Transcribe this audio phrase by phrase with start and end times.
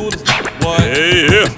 [0.00, 0.64] coolest nigga.
[0.64, 0.80] What?
[0.80, 1.48] Hey, yeah.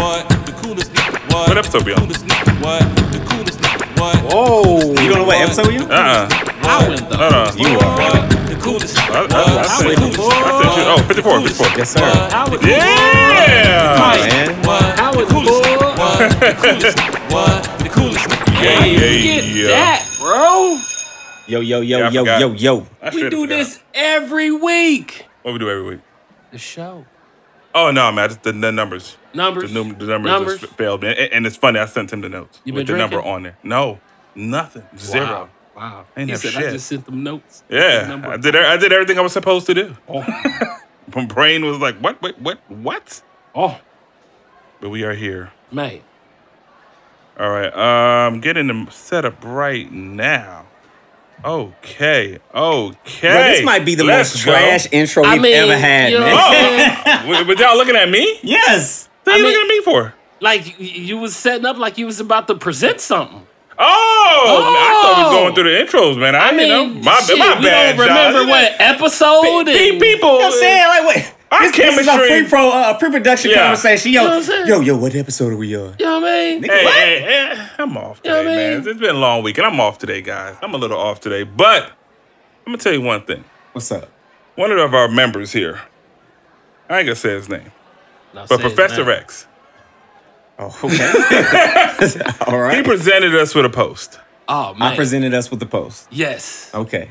[0.00, 0.28] What?
[0.46, 1.32] The coolest nigga.
[1.32, 1.48] What?
[1.48, 2.00] What episode we on?
[2.00, 2.52] Coolest nigga.
[2.62, 2.82] What?
[3.14, 4.00] The coolest nigga.
[4.00, 4.16] What?
[4.26, 5.02] Whoa.
[5.02, 5.90] You don't know what episode we on?
[5.90, 6.28] Uh-uh.
[6.62, 7.58] I went the Hold on.
[7.58, 7.96] You are.
[7.98, 8.30] What?
[8.50, 9.34] The coolest I, I, nigga.
[9.34, 9.70] I, What?
[9.70, 10.92] said, The coolest I said, nigga.
[10.92, 11.66] oh, 54, 54.
[11.78, 12.00] Yes, sir.
[12.30, 14.16] How would Yeah!
[14.18, 14.62] Man.
[14.66, 14.98] What?
[14.98, 15.62] How The would coolest bull?
[15.62, 15.98] nigga.
[15.98, 16.18] What?
[16.40, 16.98] The coolest.
[17.32, 17.78] What?
[17.78, 18.62] The coolest nigga.
[18.62, 19.66] Yeah, Hey, yeah, forget yeah.
[19.68, 20.78] that, bro.
[21.48, 22.40] Yo, yo, yo, Yeah, I yo, forgot.
[22.40, 22.86] yo, yo.
[23.02, 23.56] I We should've do forgot.
[23.56, 25.26] this every week.
[25.42, 26.00] What we do every week?
[26.52, 27.04] The show.
[27.74, 28.28] Oh, no, man.
[28.28, 29.16] Just the, the numbers.
[29.34, 29.72] Numbers.
[29.72, 30.60] The, num- the numbers, Numbers.
[30.60, 31.04] just failed.
[31.04, 31.78] And, and it's funny.
[31.78, 33.56] I sent him the notes You with the number on there.
[33.62, 33.98] No,
[34.34, 34.84] nothing.
[34.98, 35.24] Zero.
[35.24, 35.48] Wow.
[35.74, 36.04] Wow.
[36.16, 37.64] Ain't he said, I just sent them notes.
[37.70, 38.22] Yeah.
[38.26, 38.54] I did.
[38.54, 39.96] I did everything I was supposed to do.
[40.06, 40.22] Oh.
[41.16, 42.20] My brain was like, "What?
[42.22, 42.58] Wait, what?
[42.68, 43.22] What?"
[43.54, 43.80] oh,
[44.80, 45.50] But we are here.
[45.70, 46.02] mate.
[47.40, 47.74] All right.
[47.74, 50.66] Um, getting them set up right now.
[51.44, 52.38] Okay.
[52.54, 53.20] Okay.
[53.20, 54.52] Bro, this might be the Let's most go.
[54.52, 56.34] trash intro I we've mean, ever had, you know man.
[56.34, 57.28] what I'm oh, saying?
[57.30, 58.38] Wait, but y'all looking at me?
[58.42, 59.08] yes.
[59.24, 60.14] What are you I mean- looking at me for?
[60.40, 63.46] like you was setting up like you was about to present something.
[63.78, 65.38] Oh, I thought we was Oh.
[65.42, 66.34] going through the intros, man.
[66.34, 68.48] I, I mean, you know, my, shit, my we don't remember y'all.
[68.48, 69.66] what episode.
[69.66, 70.32] Pe- and- people.
[70.32, 70.88] You know what I'm saying?
[70.88, 71.34] Like, wait.
[71.52, 73.62] Our This, this is a pre-pro, uh, pre-production Yeah.
[73.64, 74.10] conversation.
[74.12, 75.96] Yo, You know what I'm yo, yo, what episode are we on?
[75.98, 76.62] You know what I mean?
[76.62, 76.94] Hey, What?
[76.94, 78.80] hey, hey, I'm off You know today, what man.
[78.80, 78.88] mean?
[78.88, 80.56] It's been a long week, and I'm off today, guys.
[80.62, 81.82] I'm a little off today, but
[82.66, 83.44] I'm gonna tell you one thing.
[83.72, 84.08] What's up?
[84.54, 85.80] One of our members here,
[86.88, 87.70] I ain't gonna say his name,
[88.34, 89.18] No, but Professor name.
[89.18, 89.46] X,
[90.58, 92.22] Oh, okay.
[92.46, 94.18] All he presented us with a post.
[94.48, 94.92] Oh man.
[94.92, 96.06] I presented us with the post.
[96.10, 96.70] yes.
[96.74, 97.10] Okay.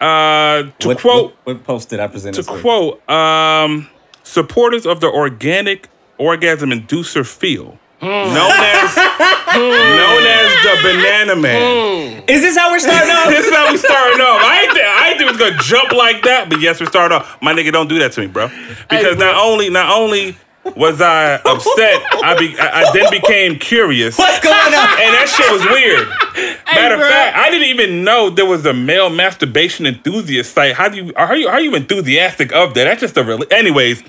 [0.00, 3.88] Uh, to what, quote, what, what post did I present to quote, um,
[4.22, 8.96] supporters of the organic orgasm inducer feel, known as
[9.56, 12.24] known as the Banana Man.
[12.28, 13.28] Is this how we're starting off?
[13.28, 14.40] this is how we starting off.
[14.42, 16.86] I ain't think I ain't think it was gonna jump like that, but yes, we're
[16.86, 17.36] starting off.
[17.42, 18.48] My nigga, don't do that to me, bro.
[18.88, 19.26] Because bro.
[19.26, 20.36] not only not only
[20.76, 24.16] was I upset, I be I, I then became curious.
[24.16, 24.88] What's going on?
[25.00, 26.49] And that shit was weird.
[26.74, 30.74] Matter of fact, I didn't even know there was a male masturbation enthusiast site.
[30.74, 32.84] How do you are you are you enthusiastic of that?
[32.84, 33.42] That's just a real.
[33.50, 34.02] Anyways,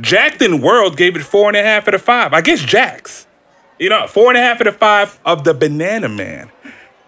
[0.00, 2.32] Jackson World gave it four and a half out of five.
[2.32, 3.26] I guess Jack's.
[3.78, 6.50] You know, four and a half out of five of the Banana Man.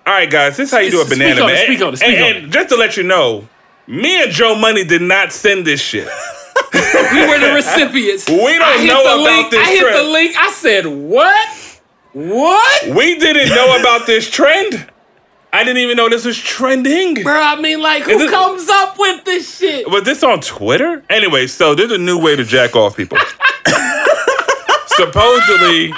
[0.07, 1.65] All right, guys, this is how you do a Speak Banana on Man.
[1.65, 3.49] speak on speak and, on and just to let you know,
[3.87, 6.09] me and Joe Money did not send this shit.
[7.13, 8.29] We were the recipients.
[8.29, 9.51] We don't know about link.
[9.51, 9.99] this I hit trend.
[9.99, 10.37] the link.
[10.37, 11.81] I said, what?
[12.13, 12.95] What?
[12.95, 14.91] We didn't know about this trend.
[15.57, 17.15] I didn't even know this was trending.
[17.23, 19.89] Bro, I mean, like, who it- comes up with this shit?
[19.91, 21.03] Was this on Twitter?
[21.09, 23.17] Anyway, so there's a new way to jack off people.
[24.87, 25.95] Supposedly,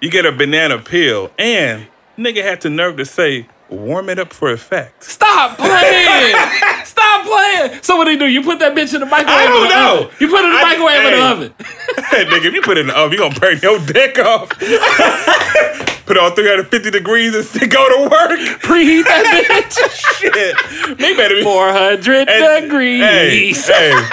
[0.00, 1.86] you get a banana peel, and
[2.18, 5.04] nigga had the nerve to say, warm it up for effect.
[5.04, 6.34] Stop playing!
[6.84, 7.82] Stop playing!
[7.82, 8.26] So what do you do?
[8.26, 9.36] You put that bitch in the microwave?
[9.38, 10.02] I don't know.
[10.04, 10.16] oven?
[10.20, 11.54] You put it in the I- microwave or the oven?
[12.10, 14.48] Hey, nigga, if you put it in the oven, you gonna burn your dick off.
[14.58, 18.38] put it on 350 degrees and go to work.
[18.62, 19.78] Preheat that bitch.
[20.18, 20.96] Shit.
[21.16, 23.00] Better be 400 Hey, degrees.
[23.02, 24.08] Hey, hey.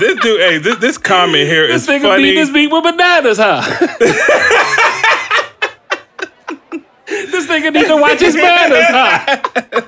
[0.00, 2.22] This dude, hey, this, this comment here is This nigga funny.
[2.24, 3.60] beat this beat with bananas, huh?
[7.50, 9.82] This nigga need to watch his manners, huh?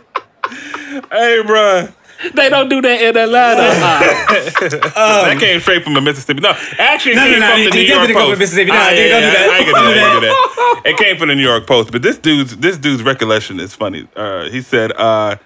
[1.11, 1.89] Hey, bro.
[2.35, 3.99] They don't do that in Atlanta, huh?
[5.27, 6.41] that came straight from the Mississippi.
[6.41, 8.39] No, actually, it No, no, came no, from you- the New York Post.
[8.39, 8.71] Mississippi.
[8.71, 9.51] No, Ah, you yeah, don't do yeah, that.
[9.51, 10.03] I ain't gonna do that.
[10.03, 10.83] I ain't gonna do that.
[10.93, 14.09] It came from the New York Post, but this dude's this dude's recollection is funny.
[14.17, 15.37] Uh, he said, uh,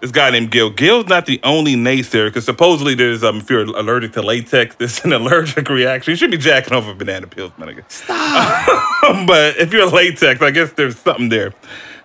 [0.00, 0.70] "This guy named Gil.
[0.70, 5.04] Gil's not the only naysayer because supposedly there's um, if you're allergic to latex, there's
[5.04, 6.12] an allergic reaction.
[6.12, 7.84] You should be jacking off of banana peels, nigga.
[7.90, 9.26] Stop.
[9.26, 11.52] but if you're latex, I guess there's something there."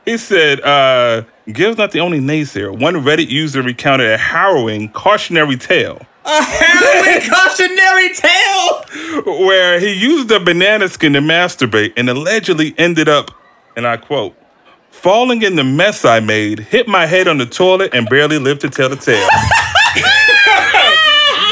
[0.06, 2.72] He said, uh, Gil's not the only naysayer.
[2.78, 9.46] One Reddit user recounted a harrowing cautionary tale A Harrowing cautionary tale.
[9.48, 13.32] where he used a banana skin to masturbate and allegedly ended up,
[13.76, 14.36] and I quote,
[15.02, 18.62] falling in the mess I made, hit my head on the toilet, and barely lived
[18.62, 19.28] to tell the tale.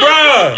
[0.02, 0.58] Bruh,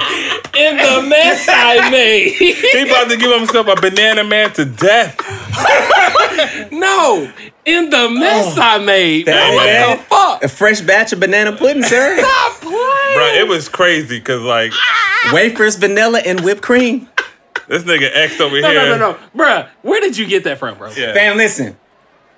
[0.55, 2.31] In the mess I made.
[2.33, 5.15] he about to give himself a banana man to death.
[6.71, 7.31] no,
[7.65, 8.61] in the mess oh.
[8.61, 9.25] I made.
[9.25, 9.97] Man, Hey, what man.
[9.97, 10.43] the fuck?
[10.43, 12.17] A fresh batch of banana pudding, sir.
[12.19, 12.75] Stop playing.
[12.75, 14.71] Bruh, it was crazy because, like,
[15.33, 17.09] Wafers, vanilla, and whipped cream.
[17.67, 18.85] this nigga X over No, here.
[18.85, 19.17] no, no, no.
[19.35, 20.91] Bruh, where did you get that from, bro?
[20.91, 21.13] Yeah.
[21.13, 21.77] Fam, listen.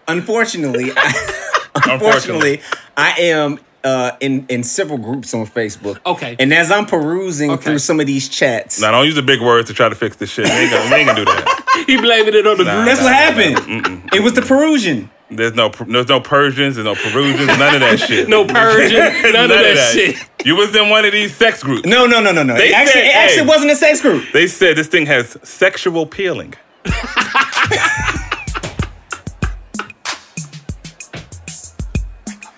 [0.07, 2.61] Unfortunately, I, unfortunately,
[2.95, 5.99] I am uh, in in several groups on Facebook.
[6.05, 6.35] Okay.
[6.39, 7.63] And as I'm perusing Okay.
[7.63, 10.15] through some of these chats, Now, don't use the big words to try to fix
[10.17, 10.45] this shit.
[10.45, 11.63] We ain't gonna, we ain't gonna do that.
[11.87, 12.73] He blaming it on the Nah.
[12.73, 12.85] group.
[12.87, 14.09] that's what happened.
[14.13, 15.09] It was the Perusian.
[15.29, 18.27] There's no there's no Persians, there's no Perusians, none of that shit.
[18.29, 18.97] No Persian,
[19.33, 20.17] none, of that, shit.
[20.45, 21.85] You was in one of these sex groups.
[21.85, 22.55] No, no, no, no, no.
[22.55, 23.47] They It actually, said, it actually hey.
[23.47, 24.23] wasn't a sex group.
[24.33, 26.55] They said this thing has sexual peeling.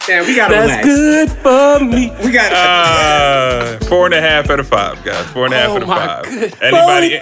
[0.09, 0.85] Damn, we gotta relax.
[0.85, 2.11] good for me.
[2.25, 2.51] We got.
[2.51, 5.25] Uh, four and a half out of five, guys.
[5.27, 6.23] Four and a half Oh out of my five.
[6.25, 7.19] good- Anybody?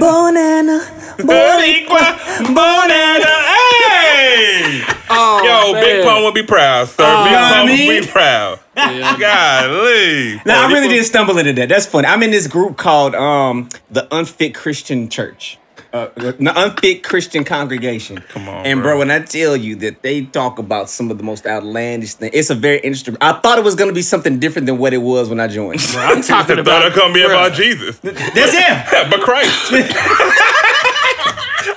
[0.00, 0.80] Bonana,
[1.18, 2.16] Boricua,
[2.56, 4.82] Bonana, hey!
[5.10, 5.82] Oh, Yo, man.
[5.84, 7.04] Big Pun would be proud, sir.
[7.06, 8.02] Oh, Big know what I Pun would mean?
[8.02, 8.58] be proud.
[8.74, 10.40] Golly.
[10.46, 11.68] Now I really did stumble into that.
[11.68, 12.06] That's funny.
[12.08, 15.58] I'm in this group called um the Unfit Christian Church.
[15.94, 18.16] Uh, the Unfit Christian Congregation.
[18.28, 18.94] Come on, and bro.
[18.94, 18.98] bro.
[18.98, 22.50] when I tell you that they talk about some of the most outlandish things, it's
[22.50, 23.16] a very interesting.
[23.20, 25.80] I thought it was gonna be something different than what it was when I joined.
[25.94, 26.82] I'm talking I about.
[26.82, 27.26] thought it gonna be bruh.
[27.26, 27.98] about Jesus.
[28.00, 29.08] That's it.
[29.10, 29.70] but Christ.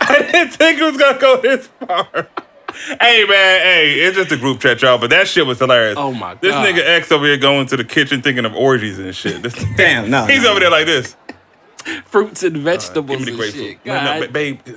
[0.02, 2.28] I didn't think it was gonna go this far.
[3.00, 4.98] Hey man, hey, it's just a group chat, y'all.
[4.98, 5.96] But that shit was hilarious.
[5.96, 8.98] Oh, my god, This nigga X over here going to the kitchen thinking of orgies
[8.98, 9.44] and shit.
[9.44, 10.26] This, Damn, no.
[10.26, 10.52] he's no.
[10.52, 11.16] over there like this.
[12.06, 13.66] fruits and vegetables Give me the and grapefruit.
[13.66, 13.86] shit.
[13.86, 14.34] No, no, God.
[14.34, 14.60] babe.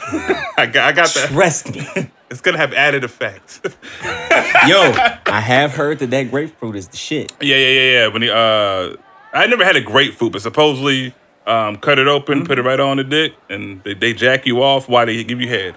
[0.00, 1.28] I got, I got that.
[1.30, 2.10] Trust me.
[2.30, 3.58] It's gonna have added effects.
[3.64, 4.92] Yo,
[5.24, 7.32] I have heard that that grapefruit is the shit.
[7.40, 8.06] yeah, yeah, yeah, yeah.
[8.08, 8.96] When he, uh,
[9.32, 11.14] I never had a grapefruit, but supposedly,
[11.46, 14.62] um, cut it open, put it right on the dick, and they, they jack you
[14.62, 15.74] off while they give you head.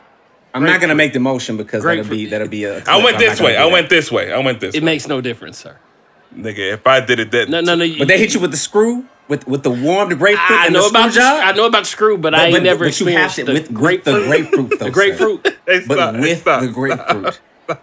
[0.54, 2.84] I'm not gonna make the motion because that'll be that'll be a.
[2.84, 3.56] I went I'm this way.
[3.56, 4.34] I went this way.
[4.34, 4.86] I went this It way.
[4.88, 5.78] makes no difference, sir.
[6.36, 7.88] Nigga, if I did it that No, no, no.
[7.98, 10.74] But they hit you with the screw with with the warm the grapefruit I and
[10.74, 11.44] know the about screw the, job.
[11.46, 13.44] I know about the screw, but, I ain't but, never but you have experienced to
[13.46, 14.86] the with, with the grapefruit though.
[14.86, 15.44] the grapefruit.
[15.66, 16.76] But stop, with stop, the stop.
[16.76, 17.40] grapefruit.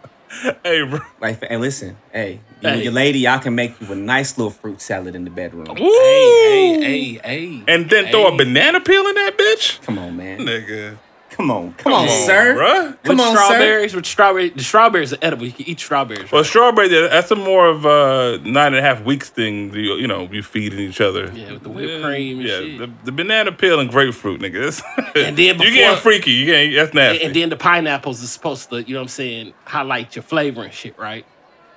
[0.63, 1.01] Hey, bro.
[1.21, 2.75] Like, and listen, hey, you Hey.
[2.75, 5.75] and your lady, y'all can make you a nice little fruit salad in the bedroom.
[5.75, 7.63] Hey, hey, hey, hey.
[7.67, 9.81] And then throw a banana peel in that bitch?
[9.83, 10.41] Come on, man.
[10.41, 10.99] Nigga.
[11.39, 12.57] Come on, come, on, on, sir.
[12.57, 13.03] bruh.
[13.05, 13.45] Come with on, sir.
[13.45, 14.49] strawberries, with strawberry.
[14.51, 15.47] The strawberries are edible.
[15.47, 16.33] You can eat strawberries.
[16.33, 16.47] Well, right?
[16.49, 19.73] strawberry, that's a more of a nine and a half weeks thing.
[19.73, 21.31] You, you know, you feeding each other.
[21.33, 22.79] Yeah, with the whipped cream and yeah, shit.
[22.79, 24.65] The, the banana peel and grapefruit, nigga.
[24.65, 24.83] That's,
[25.17, 26.33] And then you before- getting freaky.
[26.33, 27.25] You getting that's nasty.
[27.25, 30.65] and then the pineapples is supposed to, you know what I'm saying, highlight your flavor
[30.65, 31.25] and shit, right?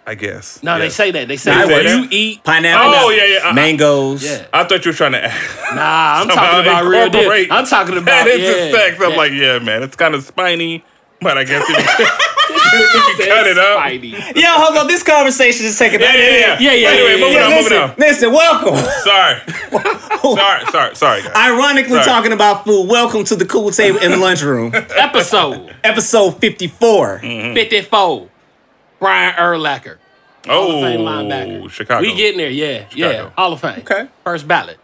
[0.05, 0.61] I guess.
[0.63, 0.95] No, they Yes.
[0.95, 1.27] say that.
[1.27, 2.43] They say They say when you eat.
[2.43, 2.93] Pineapple.
[2.95, 3.47] Oh, yeah, yeah.
[3.49, 4.23] I- Mangoes.
[4.23, 4.45] Yeah.
[4.51, 5.75] I thought you were trying to ask.
[5.75, 7.31] Nah, I'm talking about real deal.
[7.51, 8.95] I'm talking about that into yeah, sex.
[9.01, 9.17] I'm yeah.
[9.17, 10.83] like, yeah, man, it's kind of spiny,
[11.21, 11.69] but I guess if
[11.99, 12.05] you,
[12.79, 13.79] if you cut it up.
[13.79, 14.35] Spidey.
[14.35, 14.87] Yo, hold on.
[14.87, 15.99] This conversation is taking.
[16.01, 16.59] Yeah, yeah, yeah.
[16.59, 17.43] Yeah, yeah, Anyway, yeah, moving yeah.
[17.43, 17.95] on, listen, moving on.
[17.99, 18.31] listen.
[18.33, 18.75] Welcome.
[19.03, 19.41] Sorry.
[20.35, 21.31] sorry, sorry, sorry, guys.
[21.35, 22.05] Ironically, Sorry.
[22.05, 22.89] talking about food.
[22.89, 27.19] Welcome to the cool table in the lunchroom, Episode episode fifty-four.
[27.23, 27.53] Mm.
[27.53, 28.27] 54.
[29.01, 29.97] Brian Urlacher.
[30.47, 31.69] Hall of Fame Oh, linebacker.
[31.69, 32.01] Chicago.
[32.01, 33.09] We getting there, yeah, yeah.
[33.11, 33.33] Chicago.
[33.37, 33.79] Hall of Fame.
[33.81, 34.07] Okay.
[34.23, 34.79] First ballot.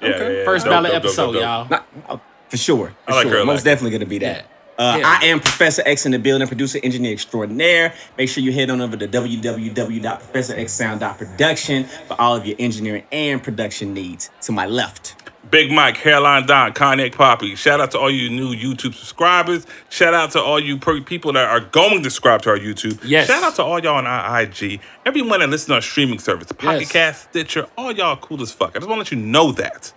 [0.00, 0.44] yeah, yeah, yeah.
[0.44, 1.42] First Dope, ballot dope, dope, episode, dope, dope.
[1.42, 1.68] y'all.
[1.68, 2.94] Not- oh, for sure.
[3.06, 3.38] For I like sure.
[3.38, 4.46] her Most definitely going to be that.
[4.78, 4.78] Yeah.
[4.78, 5.18] Uh, Yeah.
[5.20, 7.92] I am Professor X in the building, producer, engineer extraordinaire.
[8.16, 13.92] Make sure you head on over to www.professorxsound.production for all of your engineering and production
[13.92, 14.30] needs.
[14.42, 15.16] To my left.
[15.50, 17.54] Big Mike, Hairline Don, Cognac Poppy.
[17.54, 19.66] Shout out to all you new YouTube subscribers.
[19.88, 23.00] Shout out to all you per- people that are going to subscribe to our YouTube.
[23.04, 23.26] Yes.
[23.28, 24.80] Shout out to all y'all on our IG.
[25.06, 26.92] Everyone that listens to our streaming service, Pocket Yes.
[26.92, 28.70] Cast, Stitcher, all y'all cool as fuck.
[28.76, 29.92] I just want to let you know that.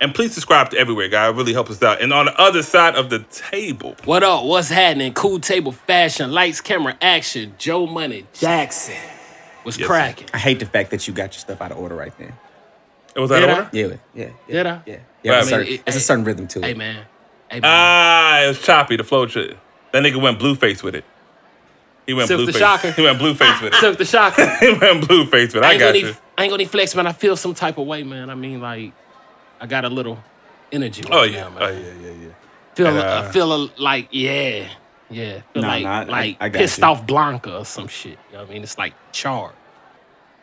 [0.00, 1.30] And please subscribe to everywhere, guys.
[1.34, 2.00] It really helps us out.
[2.00, 4.44] And on the other side of the table, What up?
[4.44, 5.12] What's happening?
[5.12, 7.54] Cool table fashion, lights, camera, action.
[7.58, 8.94] Joe Money Jackson
[9.64, 10.28] was Yes, cracking.
[10.32, 12.38] I hate the fact that you got your stuff out of order right there.
[13.18, 13.52] It was that Did I?
[13.58, 13.70] order?
[13.72, 14.30] Yeah, yeah, yeah.
[14.46, 14.70] Did I?
[14.86, 15.24] Yeah, Right, yeah.
[15.24, 15.44] It's, a man.
[15.66, 16.64] certain, it's a certain rhythm to it.
[16.64, 17.04] Hey man.
[17.50, 17.62] Hey man.
[17.64, 18.96] Ah, it was choppy.
[18.96, 19.58] The flow shit.
[19.92, 21.04] That nigga went Blueface with it.
[22.06, 22.60] He went Silk blue the face.
[22.60, 22.92] Shocker.
[22.92, 23.80] He went Blueface with it.
[23.80, 24.48] Took the shocker.
[24.60, 25.64] he went Blueface with it.
[25.64, 26.06] I I got gonna you.
[26.06, 27.06] need, I ain't gonna need flex, man.
[27.08, 28.30] I feel some type of way, man.
[28.30, 28.92] I mean, like,
[29.60, 30.18] I got a little
[30.70, 31.02] energy.
[31.02, 31.40] Right Oh yeah.
[31.40, 31.82] now, Oh man.
[31.82, 31.90] yeah.
[32.08, 32.12] Yeah.
[32.22, 32.28] Yeah.
[32.76, 34.68] Feel, And, I uh, feel a, like, yeah,
[35.10, 35.40] yeah.
[35.52, 36.84] Feel Nah, like, nah, I- like I got pissed you.
[36.84, 38.12] off Blanca or some shit.
[38.30, 38.62] You know what I mean?
[38.62, 39.54] It's like charred.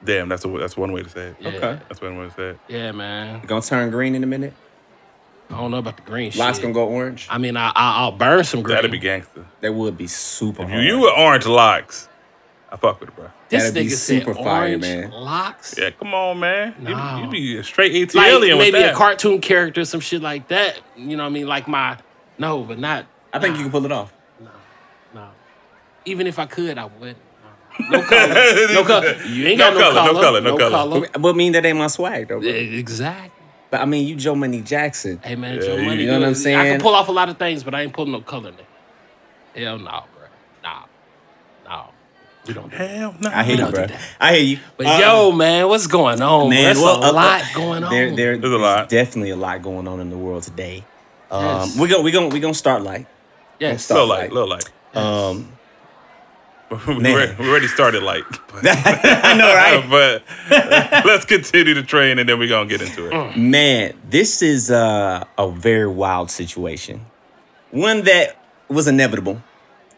[0.03, 1.35] Damn, that's a, that's one way to say it.
[1.39, 1.47] Yeah.
[1.49, 1.79] Okay.
[1.87, 2.59] That's one way to say it.
[2.67, 3.41] Yeah, man.
[3.45, 4.53] Gonna turn green in a minute.
[5.49, 6.63] I don't know about the green Lights shit.
[6.63, 7.27] gonna go orange.
[7.29, 8.75] I mean, I, I, I'll burn some green.
[8.75, 9.45] That'd be gangster.
[9.61, 10.83] That would be super You, hard.
[10.83, 12.09] you were orange locks.
[12.71, 13.29] I fuck with it, bro.
[13.47, 15.11] This That'd be nigga said super fire, orange man.
[15.11, 15.75] locks.
[15.77, 16.75] Yeah, come on, man.
[16.81, 17.21] You- No.
[17.23, 18.93] You, be a straight AT Like alien with maybe that.
[18.95, 20.81] a cartoon character, or some shit like that.
[20.97, 21.47] You know what I mean?
[21.47, 21.97] Like my
[22.37, 24.11] no, but not I think you can pull it off.
[24.39, 24.49] no.
[25.13, 25.29] No.
[26.05, 27.15] Even if I could, I would.
[27.79, 28.73] No, no color.
[28.73, 29.15] No color.
[29.25, 30.21] You ain't No got no, color, no color.
[30.21, 30.99] color, no color.
[31.11, 32.39] But, but mean that ain't my swag though.
[32.39, 32.49] bro.
[32.49, 33.31] Exactly.
[33.71, 35.19] But I mean, you Joe Money Jackson.
[35.23, 36.01] Hey man, Yeah, Joe you- Money.
[36.03, 36.57] You know what I'm saying?
[36.57, 38.55] I can pull off a lot of things, but I ain't pulling no color in
[38.55, 38.65] it.
[39.63, 40.27] Hell no, bro.
[40.63, 40.83] Nah,
[41.65, 41.85] no.
[42.47, 42.77] We don't do.
[42.77, 43.29] Hell no.
[43.33, 43.87] I hear you, don't do bro.
[43.87, 44.01] that.
[44.21, 44.59] I hear you.
[44.77, 46.49] But Uh, yo, man, what's going on?
[46.49, 47.91] Man, There's well, a uh, lot uh, going on.
[47.91, 48.87] There, there, There's a lot.
[48.89, 50.83] Definitely a lot going on in the world today.
[51.31, 51.77] Um, Yes.
[51.79, 53.07] we're gonna we're gonna we're gonna start light.
[53.59, 53.89] yes.
[53.89, 54.19] Little Stop.
[54.19, 54.69] light, little light.
[54.93, 55.54] Um,
[56.87, 57.13] we, Man.
[57.13, 58.23] already, we already started light.
[58.53, 59.85] I know, right?
[60.49, 63.37] but let's continue the train and then we're going to get into it.
[63.37, 67.05] Man, this is uh, a very wild situation.
[67.71, 68.37] One that
[68.69, 69.41] was inevitable.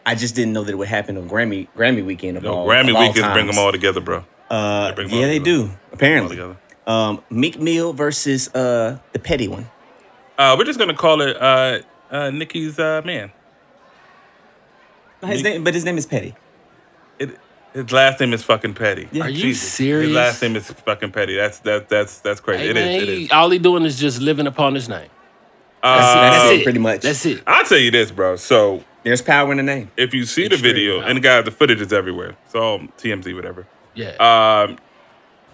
[0.04, 2.66] I just didn't know that it would happen on Grammy Grammy weekend of No, all
[2.66, 4.24] Grammy of all weekends bring them all together, bro.
[4.50, 5.66] Uh, They bring 'em yeah, they together.
[5.68, 5.70] do.
[5.92, 6.56] Apparently,
[6.86, 9.68] um, Meek Mill versus uh, the petty one.
[10.38, 11.80] Uh, we're just going to call it uh,
[12.10, 13.32] uh, Nicki's uh, man.
[15.22, 16.34] His name, but his name is Petty.
[17.78, 19.08] It, his last name is fucking Petty.
[19.12, 19.24] Yeah.
[19.24, 19.72] Are you Jesus.
[19.72, 20.06] serious?
[20.08, 21.36] His last name is fucking Petty.
[21.36, 22.64] That's that that's that's crazy.
[22.64, 23.02] Hey, it man, is.
[23.02, 23.32] It he- is.
[23.32, 25.08] all he doing is just living upon his name.
[25.80, 27.02] Uh, That's That's it, pretty much.
[27.02, 27.40] That's it.
[27.46, 28.34] I'll tell you this, bro.
[28.34, 29.92] So There's power in the name.
[29.96, 31.08] if you see the video, power.
[31.10, 32.34] and guys, the footage is everywhere.
[32.46, 33.64] It's all TMZ, whatever.
[33.94, 34.16] Yeah.
[34.18, 34.76] Um,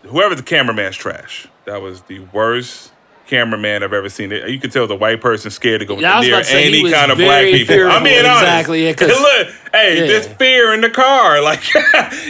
[0.09, 1.47] whoever the cameraman's trash.
[1.67, 2.93] That was the worst
[3.39, 4.31] cameraman I've ever seen.
[4.33, 4.49] It.
[4.49, 7.19] You could tell the white person scared to go Yeah, near say, any kind of
[7.19, 7.75] black very people.
[7.75, 8.05] I'm fearful.
[8.05, 8.43] being honest.
[8.43, 10.07] Exactly, yeah, 'cause- look, hey, Yeah.
[10.07, 11.41] there's fear in the car.
[11.43, 11.63] Like,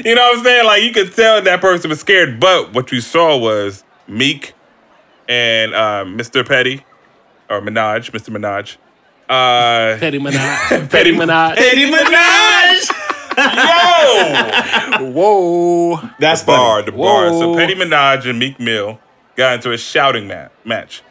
[0.05, 0.65] you know what I'm saying?
[0.67, 2.41] Like, you could tell that person was scared.
[2.41, 4.55] But what you saw was Meek
[5.29, 6.47] and uh, Mr.
[6.47, 6.85] Petty
[7.51, 8.31] or Minaj, Mr.
[8.35, 8.77] Minaj.
[9.29, 10.91] Uh, Petty Minaj.
[10.91, 11.57] Petty Minaj.
[11.57, 12.91] Petty Minaj.
[15.01, 16.91] yo, Whoa, that's bar, funny.
[16.91, 17.29] the bar.
[17.31, 18.99] So Petty Minaj and Meek Mill
[19.37, 21.03] got into a shouting ma- match.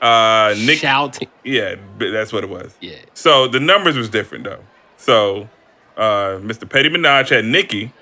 [0.00, 1.28] Uh, Nick, Shouting.
[1.44, 2.74] yeah, that's what it was.
[2.80, 2.96] Yeah.
[3.14, 4.58] So the numbers was different though.
[4.96, 5.48] So
[5.96, 6.68] uh, Mr.
[6.68, 7.92] Petty Minaj had Nicki.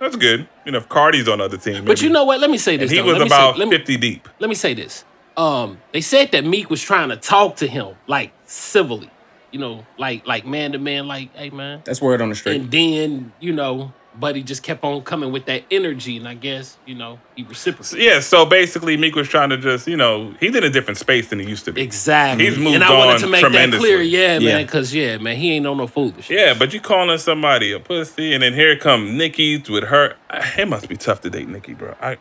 [0.00, 0.48] That's good.
[0.64, 1.84] You know, if Cardi's on the other team.
[1.84, 2.40] But you know what?
[2.40, 2.90] Let me say and this.
[2.90, 3.04] he though.
[3.04, 4.28] was let me about say, let me, 50 deep.
[4.40, 5.04] let me say this.
[5.36, 9.10] Um, they said that Meek was trying to talk to him like civilly,
[9.52, 11.82] you know, like like man to man, like, hey man.
[11.84, 12.60] That's word on the street.
[12.60, 16.78] And then, you know, Buddy just kept on coming with that energy, and I guess,
[16.86, 17.98] you know, he reciprocated.
[18.02, 21.28] Yeah, so basically Meek was trying to just, you know, he's in a different space
[21.28, 21.82] than he used to be.
[21.82, 22.46] Exactly.
[22.46, 24.54] He's moved and I wanted to make that clear, yeah, Yeah.
[24.54, 26.30] man, because yeah, man, he ain't on no foolish.
[26.30, 30.16] Yeah, but you calling somebody a pussy, and then here come Nicki with her.
[30.56, 31.94] It must be tough to date Nicki, bro.
[32.00, 32.16] I, I,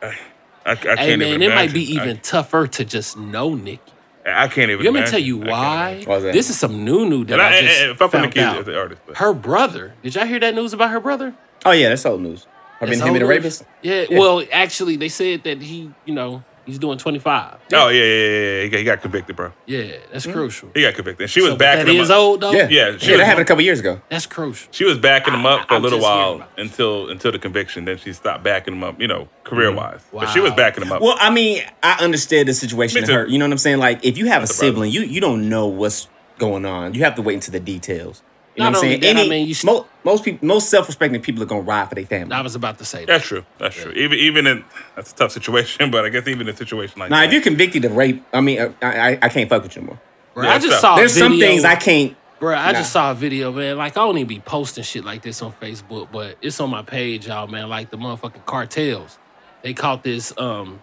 [0.65, 2.09] I, I can't Hey even man, it might be imagine.
[2.09, 3.79] even tougher to just know Nicki.
[4.25, 4.83] I, I can't even.
[4.83, 6.01] You want me tell you why?
[6.05, 6.19] Why?
[6.19, 8.39] This is some new new that And I, I, just and fuck with found Nicki
[8.41, 8.57] out.
[8.67, 9.01] as artist.
[9.15, 9.93] Her brother.
[10.03, 11.33] Did y'all hear that news about her brother?
[11.65, 12.45] Oh yeah, that's old news.
[12.81, 13.63] I mean, him and the old rapist.
[13.81, 17.57] Yeah, Well, actually, they said that he, you know, he's doing twenty five.
[17.73, 18.63] Oh yeah, yeah, yeah, yeah.
[18.63, 19.53] He got, he got convicted, bro.
[19.65, 20.33] Yeah, that's hmm.
[20.33, 20.69] crucial.
[20.75, 21.23] He got convicted.
[21.23, 22.17] And she was So, but backing that him is up.
[22.17, 22.51] old though.
[22.51, 24.01] Yeah, Yeah, she yeah, was- that happened a couple years ago.
[24.09, 24.67] that's crucial.
[24.71, 27.31] She was backing him up for a I'm little just hearing while about until until
[27.31, 27.85] the conviction.
[27.85, 30.01] Then she stopped backing him up, you know, career wise.
[30.01, 30.17] Mm-hmm.
[30.17, 30.45] But she Wow.
[30.47, 31.01] was backing him up.
[31.01, 33.13] Well, I mean, I understand the situation Me to too.
[33.19, 33.27] her.
[33.27, 33.77] You know what I'm saying?
[33.79, 34.71] Like, if you have a That's a brother.
[34.73, 36.93] sibling, you you don't know what's going on.
[36.93, 38.21] You have to wait into the details.
[38.55, 39.15] You Not know what I'm saying?
[39.15, 41.95] that, I mean, you st- mo- most people, most self-respecting people are gonna ride for
[41.95, 42.33] their family.
[42.33, 43.07] I was about to say that.
[43.07, 43.43] that's true.
[43.57, 43.91] That's true.
[43.91, 44.63] Even even in
[44.95, 47.27] that's a tough situation, but I guess even in a situation like now, that.
[47.27, 49.81] if you're convicted of rape, I mean, uh, I, I, I can't fuck with you
[49.81, 49.99] more.
[50.33, 50.79] Bro, Yeah, I just tough.
[50.81, 50.93] saw.
[50.95, 52.15] a There's some things I can't.
[52.39, 52.79] Bro, I Nah.
[52.79, 53.77] just saw a video, man.
[53.77, 56.81] Like I don't even be posting shit like this on Facebook, but it's on my
[56.81, 57.67] page, y'all, man.
[57.69, 59.17] Like the motherfucking cartels.
[59.63, 60.81] They caught this um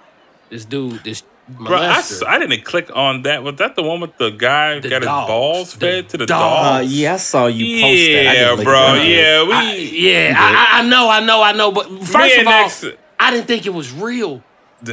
[0.50, 1.99] this dude, this Bro, I, molester.
[1.99, 3.42] s- I didn't click on that.
[3.42, 5.28] Was that the one with the guy The got his dogs.
[5.28, 6.80] balls The fed to the dog?
[6.82, 8.56] Uh, yeah, I saw you post that.
[8.58, 8.94] Yeah, bro.
[8.94, 9.52] Yeah, we.
[9.52, 11.72] I- yeah, I, I- I know, I know, I know.
[11.72, 12.84] But first Me of all, Nex-
[13.18, 14.42] I didn't think it was real
[14.84, 14.92] Why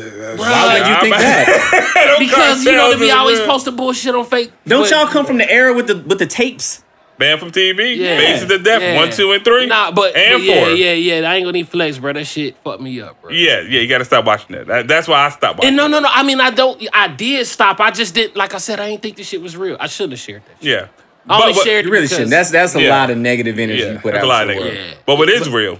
[0.79, 2.15] would you think that?
[2.19, 3.59] Because you know cartels they be is always real.
[3.59, 4.51] the bullshit on fake.
[4.67, 6.83] Don't but- y'all come from the era with the with the tapes?
[7.19, 7.97] Banned from TV.
[7.97, 8.81] Yeah, Faces to death.
[8.81, 8.95] yeah.
[8.95, 9.65] One, two, and three.
[9.67, 10.69] Nah, but, and but yeah, four.
[10.71, 11.29] yeah, yeah.
[11.29, 12.13] I ain't gonna need flex, bro.
[12.13, 13.29] That shit fucked me up, bro.
[13.31, 14.67] Yeah, yeah, you got to stop watching that.
[14.67, 14.87] that.
[14.87, 15.67] That's why I stopped watching.
[15.67, 16.07] And no, no, no.
[16.09, 16.81] I mean, I don't.
[16.93, 17.79] I did stop.
[17.81, 18.37] I just didn't.
[18.37, 19.75] Like I said, I didn't think this shit was real.
[19.81, 20.63] I shouldn't have shared that.
[20.63, 20.71] Shit.
[20.79, 20.87] Yeah,
[21.27, 22.31] I only but, shared You really because- shouldn't.
[22.31, 22.89] That's that's a Yeah.
[22.97, 24.25] lot of negative energy yeah, you put that's out.
[24.25, 24.73] a lot of negative.
[24.75, 24.93] Yeah.
[25.05, 25.77] But what is real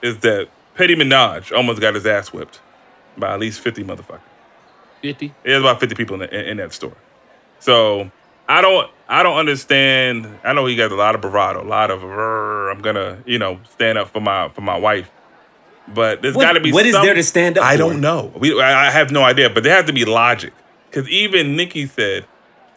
[0.00, 2.60] is that Petty Minaj almost got his ass whipped
[3.18, 4.20] by at least fifty motherfuckers.
[5.02, 5.34] Fifty.
[5.44, 6.96] There's about fifty people in, the, in, in that store.
[7.60, 8.10] So
[8.48, 10.26] I don't, I don't understand.
[10.42, 13.60] I know he got a lot of bravado, a lot of I'm gonna, you know,
[13.70, 15.10] stand up for my for my wife.
[15.86, 17.78] But there's got to be what is some- there to stand up for I for?
[17.78, 18.32] don't know.
[18.36, 19.48] We, I, I have no idea.
[19.50, 20.52] But there has to be logic
[20.90, 22.26] because even Nicki said,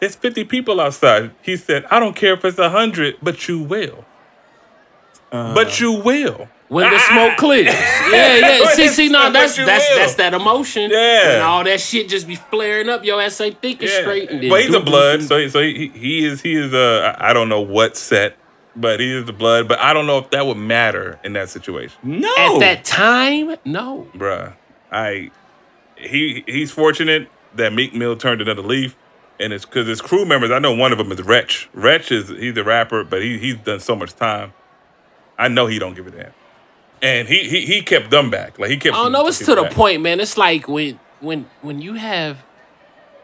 [0.00, 4.04] "There's 50 people outside." He said, "I don't care if it's hundred, but you will.
[5.30, 7.66] Uh, but you will." When the smoke clears.
[7.66, 8.64] Yeah, yeah.
[8.70, 10.90] See, see, no, that's but you that's that's that emotion.
[10.90, 11.34] Yeah.
[11.34, 13.04] And all that shit just be flaring up.
[13.04, 14.00] Your ass ain't thinking Yeah.
[14.00, 14.30] straight.
[14.30, 17.14] And But he's do, a blood, so he, so he, he is he is uh
[17.18, 18.36] I I don't know what set,
[18.74, 19.68] but he is the blood.
[19.68, 22.34] But I don't know if that would matter in that situation, No.
[22.38, 24.08] At that time, no.
[24.14, 24.54] bruh.
[24.90, 25.30] I
[25.96, 28.96] he he's fortunate that Meek Mill turned another leaf,
[29.38, 30.50] and it's because his crew members.
[30.50, 31.68] I know one of them is Wretch.
[31.74, 34.54] Wretch is he's a rapper, but he he's done so much time.
[35.38, 36.32] I know he don't give a damn,
[37.02, 38.58] and he he he kept them back.
[38.58, 38.94] Like he kept.
[38.96, 39.26] I don't know.
[39.26, 39.72] It's to the back.
[39.72, 40.20] point, man.
[40.20, 42.38] It's like when when when you have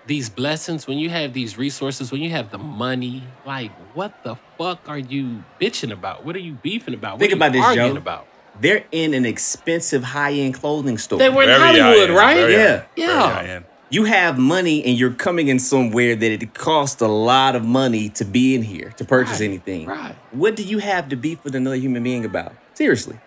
[0.06, 4.36] these blessings, when you have these resources, when you have the money, like what the
[4.56, 6.24] fuck are you bitching about?
[6.24, 7.18] What are you beefing about?
[7.18, 7.98] Think what are about you this, arguing Joe.
[7.98, 8.26] about?
[8.60, 11.18] They're in an expensive high-end clothing store.
[11.20, 12.34] They were in Very Hollywood, right?
[12.36, 12.66] very Yeah.
[12.66, 13.30] high-end, Yeah.
[13.32, 13.64] high-end.
[13.90, 18.08] you have money and you're coming in somewhere that it costs a lot of money
[18.10, 19.86] to be in here to purchase Right, anything.
[19.86, 20.14] right.
[20.32, 22.52] What do you have to beef with another human being about?
[22.74, 23.18] Seriously.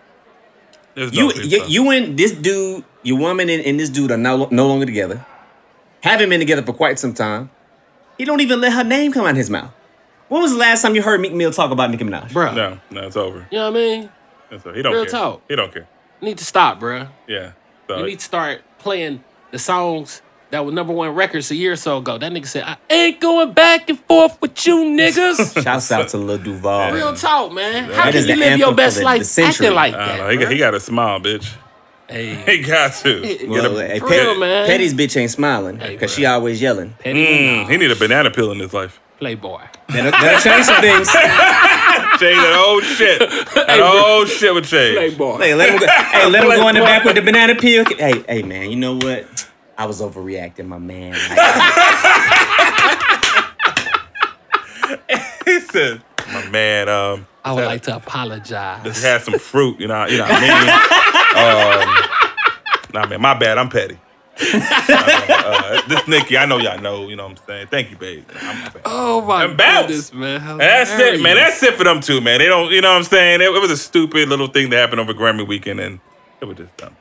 [0.94, 4.16] There's You no you, you and this dude, your woman and, and this dude are
[4.16, 5.24] no, no longer together.
[6.02, 7.50] Haven't been together for quite some time.
[8.18, 9.72] He don't even let her name come out of his mouth.
[10.28, 12.30] When was the last time you heard Meek Mill talk about Nicki Minaj?
[12.30, 12.54] Bruh.
[12.54, 13.46] No, no, it's over.
[13.50, 14.10] You know what I mean?
[14.50, 14.76] It's over.
[14.76, 15.10] He don't Real care.
[15.12, 15.42] talk.
[15.48, 15.88] He don't care.
[16.20, 17.08] You need to stop, bro.
[17.26, 17.52] Yeah.
[17.88, 20.22] So, You need to start playing the songs
[20.52, 22.18] that were number one records a year or so ago.
[22.18, 25.62] That nigga said, I ain't going back and forth with you niggas.
[25.64, 26.92] Shouts out to Lil Duval.
[26.92, 27.84] Real talk, man.
[27.84, 30.18] How That can you the live your best the- life the acting like that?
[30.18, 30.28] know.
[30.28, 31.54] He, got- he got to smile, bitch.
[32.08, 33.46] Hey, He got to.
[33.48, 34.66] Well, a- hey, For Petty- real, man.
[34.66, 36.16] Petty's bitch ain't smiling because bruh.
[36.16, 36.94] she always yelling.
[36.98, 39.00] Petty Mm, he need a banana peel in his life.
[39.18, 39.62] Playboy.
[39.88, 41.08] That'll, that'll change some things.
[42.20, 43.18] Change that old shit.
[43.54, 44.96] That old shit would change.
[44.96, 45.38] Playboy.
[45.38, 47.84] Hey, let him go, hey, let him go in the back with the banana peel.
[47.86, 49.48] Hey, hey, man, you know what?
[49.78, 51.14] I was overreacting, my man.
[55.44, 56.02] He said,
[56.32, 58.84] "My man, um, I would like to apologize.
[58.84, 59.80] just had some fruit.
[59.80, 62.92] You know, you know what I mean?
[62.94, 63.58] um, nah, man, my bad.
[63.58, 63.98] I'm petty.
[64.40, 67.08] uh, uh, this Nicki, I know y'all know.
[67.08, 67.66] You know what I'm saying?
[67.68, 68.24] Thank you, babe.
[68.40, 68.72] I'm.
[68.84, 69.86] Oh my And bounce.
[69.88, 70.40] goodness, man.
[70.40, 71.36] How That's it, man.
[71.36, 72.38] That's it for them too, man.
[72.38, 73.40] They don't, you know what I'm saying?
[73.40, 76.00] It, it was a stupid little thing that happened over Grammy weekend, and
[76.40, 76.96] it was just dumb.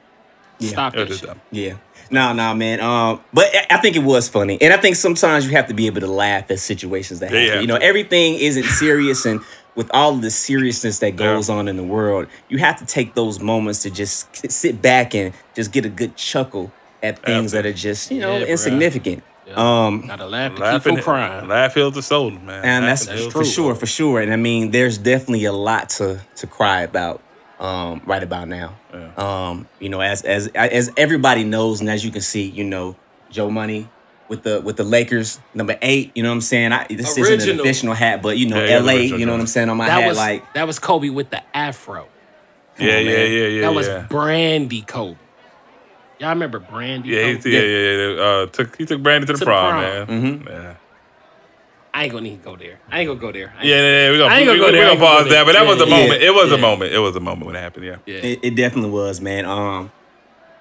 [0.59, 1.41] Stop It was just dumb.
[1.51, 1.75] yeah.
[2.11, 2.79] No, no, man.
[2.81, 5.73] Um, but I- I think it was funny, and I think sometimes you have to
[5.73, 7.43] be able to laugh at situations that happen.
[7.55, 9.39] you You know, everything isn't serious, and
[9.75, 13.15] with all of the seriousness that goes on in the world, you have to take
[13.15, 17.65] those moments to just sit back and just get a good chuckle at things that
[17.65, 19.23] are just you know Yeah, insignificant.
[19.47, 19.53] Yeah.
[19.55, 21.47] Um, Gotta laugh to keep Laughing, from crying.
[21.47, 22.63] laugh heals the soul, man.
[22.63, 24.19] and that's Laughing heals for sure, for sure.
[24.21, 27.21] And I mean, there's definitely a lot to to cry about
[27.61, 28.75] um, right about now.
[29.15, 32.95] Um, you know, as as as everybody knows, and as you can see, you know,
[33.29, 33.87] Joe Money
[34.27, 36.11] with the with the Lakers number eight.
[36.15, 36.71] You know what I'm saying?
[36.73, 37.61] I, this isn't an Original.
[37.61, 38.95] official hat, but you know, Yeah, yeah, L.A.
[38.97, 41.09] original You know what I'm saying on my That hat, was like that was Kobe
[41.09, 42.07] with the afro.
[42.79, 43.31] Yeah, on, yeah, man.
[43.31, 43.61] yeah, yeah.
[43.61, 44.05] that was yeah.
[44.09, 45.17] Brandy Kobe.
[46.19, 47.09] Y'all remember Brandy?
[47.09, 47.41] Yeah, Kobe?
[47.41, 48.21] he, yeah, yeah, yeah.
[48.23, 49.81] Uh, took he took Brandy to the To the prom, prom.
[49.81, 50.07] man.
[50.07, 50.47] Mm-hmm.
[50.47, 50.75] Yeah.
[51.93, 52.79] I ain't gonna even go there.
[52.89, 53.53] I ain't gonna go there.
[53.57, 54.11] I Yeah, yeah, yeah.
[54.11, 54.81] We gonna, I ain't gonna we, go we there.
[54.81, 56.21] I gonna ain't pause go that, but that was a Yeah, moment.
[56.21, 56.93] It was a moment.
[56.93, 57.85] It was a moment when it happened.
[57.85, 57.97] Yeah.
[58.05, 58.19] yeah.
[58.19, 59.45] It, it definitely was, man.
[59.45, 59.91] Um,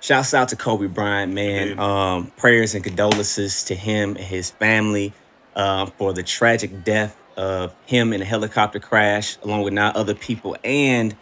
[0.01, 1.69] shouts out to Kobe Bryant, man.
[1.69, 1.79] Indeed.
[1.79, 5.13] Um, prayers and condolences to him and his family
[5.55, 10.15] uh, for the tragic death of him in a helicopter crash, along with nine other
[10.15, 11.15] people, and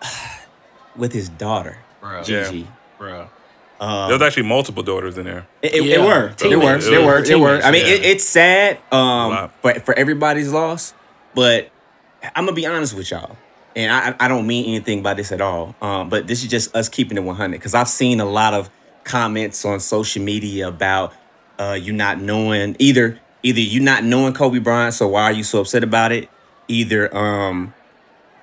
[0.96, 2.24] with his daughter, Bruh.
[2.24, 2.68] Gigi.
[2.98, 3.28] Bruh.
[3.80, 5.46] There was actually multiple daughters in there.
[5.62, 5.94] It, it, Yeah.
[5.94, 6.84] it were, it were, Teenage.
[6.84, 7.60] there were, there were.
[7.62, 9.50] I mean, Teenage, it, it's sad um, Wow.
[9.62, 10.92] for for everybody's loss,
[11.34, 11.70] but
[12.36, 13.36] I'm gonna be honest with y'all,
[13.74, 15.74] and I I don't mean anything by this at all.
[15.80, 18.68] Um, but this is just us keeping it 100 because I've seen a lot of
[19.04, 21.14] comments on social media about
[21.58, 25.42] uh, you not knowing either either you not knowing Kobe Bryant, so why are you
[25.42, 26.28] so upset about it?
[26.68, 27.72] Either um,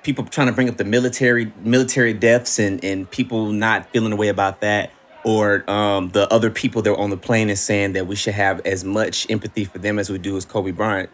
[0.02, 4.16] people trying to bring up the military military deaths and and people not feeling the
[4.16, 4.90] way about that
[5.24, 8.34] or um, the other people that were on the plane and saying that we should
[8.34, 11.10] have as much empathy for them as we do as Kobe Bryant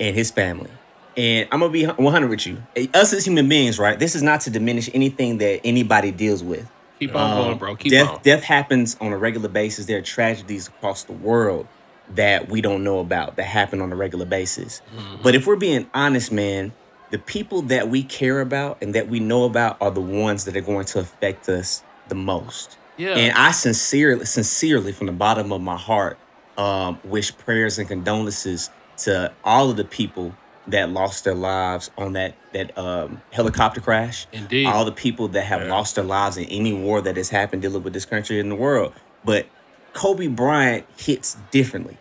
[0.00, 0.70] and his family.
[1.16, 2.62] And I'm gonna be 100 with you.
[2.94, 3.98] Us as human beings, right?
[3.98, 6.68] This is not to diminish anything that anybody deals with.
[6.98, 7.76] Keep on going, bro.
[7.76, 8.20] Keep death, on.
[8.22, 9.86] death happens on a regular basis.
[9.86, 11.66] There are tragedies across the world
[12.14, 14.80] that we don't know about that happen on a regular basis.
[14.94, 15.22] Mm-hmm.
[15.22, 16.72] But if we're being honest, man,
[17.10, 20.56] the people that we care about and that we know about are the ones that
[20.56, 22.78] are going to affect us the most.
[23.02, 23.16] Yeah.
[23.16, 26.18] And I sincerely, sincerely, from the bottom of my heart,
[26.56, 30.34] um, wish prayers and condolences to all of the people
[30.68, 34.26] that lost their lives on that that um, helicopter crash.
[34.32, 34.66] Indeed.
[34.66, 35.70] All the people that have Yeah.
[35.70, 38.54] lost their lives in any war that has happened dealing with this country and the
[38.54, 38.92] world.
[39.24, 39.46] But
[39.94, 41.96] Kobe Bryant hits differently.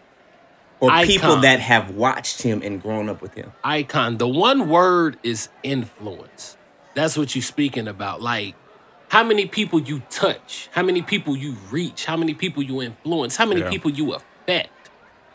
[0.80, 3.52] Or people that have watched him and grown up with him.
[3.64, 4.18] icon.
[4.18, 6.58] The one word is influence.
[6.96, 8.22] That's what you're speaking about.
[8.22, 8.56] Like
[9.12, 13.36] how many people you touch, how many people you reach, how many people you influence,
[13.36, 13.70] how many Yeah.
[13.70, 14.70] people you affect.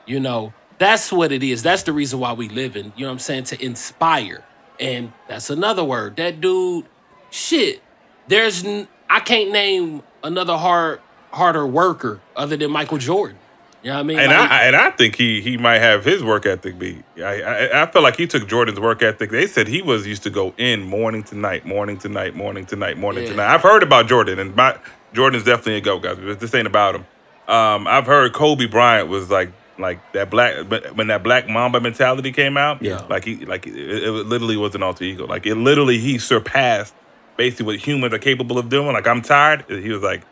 [0.07, 1.63] You know, that's what it is.
[1.63, 4.43] That's the reason why we live in, you know what I'm saying, to inspire.
[4.81, 6.17] And that's another word.
[6.17, 6.87] That dude,
[7.31, 7.83] shit.
[8.29, 11.01] There's n- I can't name another hard
[11.33, 13.37] harder worker other than Michael Jordan.
[13.83, 14.19] You know what I mean?
[14.19, 17.03] And Like, I and I think he he might have his work ethic be.
[17.19, 19.31] I, I I feel like he took Jordan's work ethic.
[19.31, 22.67] They said he was used to go in morning to night, morning to night, morning
[22.67, 23.55] to night, morning to night.
[23.55, 24.77] I've heard about Jordan, and my
[25.13, 26.17] Jordan's definitely a go guys.
[26.19, 27.07] But this ain't about him.
[27.47, 30.55] Um, I've heard Kobe Bryant was like Like that black,
[30.97, 33.05] when that black Mamba mentality came out, Yeah.
[33.09, 35.27] like he, like it, it literally was an alter ego.
[35.27, 36.95] Like it literally he surpassed
[37.37, 38.95] basically what humans are capable of doing.
[38.95, 39.65] Like I'm tired.
[39.69, 40.23] He was like,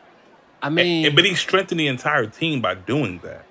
[0.65, 3.45] I mean, and, but he strengthened the entire team by doing that.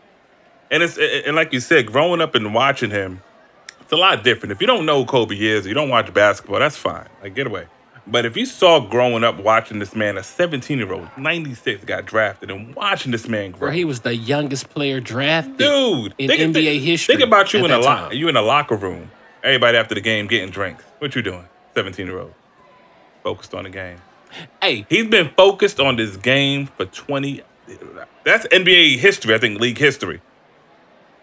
[0.72, 3.22] And it's and like you said, growing up and watching him,
[3.82, 4.52] it's a lot different.
[4.52, 7.08] If you don't know who Kobe is, you don't watch basketball, that's fine.
[7.22, 7.68] Like get away.
[8.08, 12.06] But if you saw growing up watching this man, a 17 year old, 96 got
[12.08, 15.58] drafted, and watching this man grow, bro, he was the youngest player drafted.
[15.58, 18.42] dude, in think, NBA think- history Think about you in a locker, you in a
[18.42, 19.12] locker room.
[19.44, 20.84] Everybody after the game getting drinks.
[20.98, 21.46] What you doing?
[21.76, 22.34] 17 year old,
[23.24, 24.00] focused on the game.
[24.62, 27.42] Hey, He's been focused on this game for 20.
[28.24, 30.22] That's NBA history, I think, league history.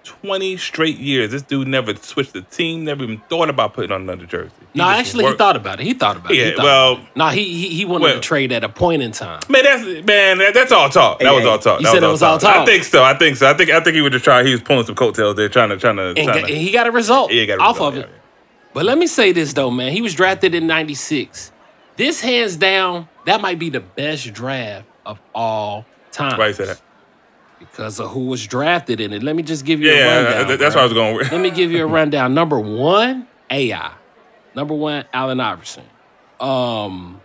[0.04, 1.30] 20 straight years.
[1.30, 4.50] This dude never switched the team, never even thought about putting on another jersey.
[4.72, 5.84] He no, just actually, he thought about it.
[5.86, 6.56] He thought about it.
[6.56, 7.00] Yeah, well- it.
[7.14, 9.40] no, he he, he wanted well- to trade at a point in time.
[9.50, 11.18] Man, that's man, that, that's all talk.
[11.18, 11.80] That Hey, was all talk.
[11.80, 12.56] you that said it was all I talk?
[12.56, 13.04] I think so.
[13.04, 13.48] I think so.
[13.50, 14.46] I think I think he was just trying.
[14.46, 16.08] He was pulling some coattails there, trying to trying to.
[16.08, 18.04] And, trying got- to he got a result yeah, got a off result, of yeah,
[18.06, 18.10] it.
[18.72, 19.92] But let me say this though, man.
[19.92, 21.52] He was drafted in '96.
[21.96, 26.38] This hands down, that might be the best draft of all time.
[26.38, 26.80] Why you say that?
[27.58, 29.22] because of who was drafted in it.
[29.22, 30.48] Let me just give you Yeah, a rundown.
[30.48, 30.80] that- that's bro.
[30.82, 31.30] what I was going with.
[31.30, 32.32] Let me give you a rundown.
[32.32, 33.92] Number one, AI.
[34.54, 35.84] Number one, Allen Iverson.
[36.40, 37.20] Um,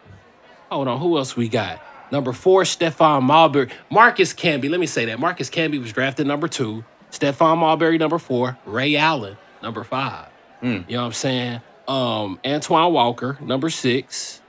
[0.69, 1.82] hold on, who else we got?
[2.12, 3.69] Number four, Stephon Marbury.
[3.89, 4.69] Marcus Camby.
[4.69, 5.19] Let me say that.
[5.21, 6.84] Marcus Camby was drafted number two.
[7.12, 8.58] Stephon Marbury, number four.
[8.65, 10.28] Ray Allen, number five.
[10.62, 11.62] You know what I'm saying?
[11.88, 14.41] Um, Antoine Walker, number six.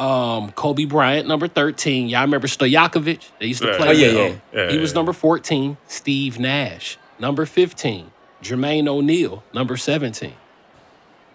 [0.00, 2.08] Um, Kobe Bryant, number 13.
[2.08, 3.28] Y'all remember Stojakovic?
[3.38, 3.76] They used to Yeah.
[3.76, 4.32] play Oh, yeah, yeah.
[4.54, 5.76] Yeah, he was number 14.
[5.86, 8.10] Steve Nash, number 15.
[8.42, 10.32] Jermaine O'Neal, number 17.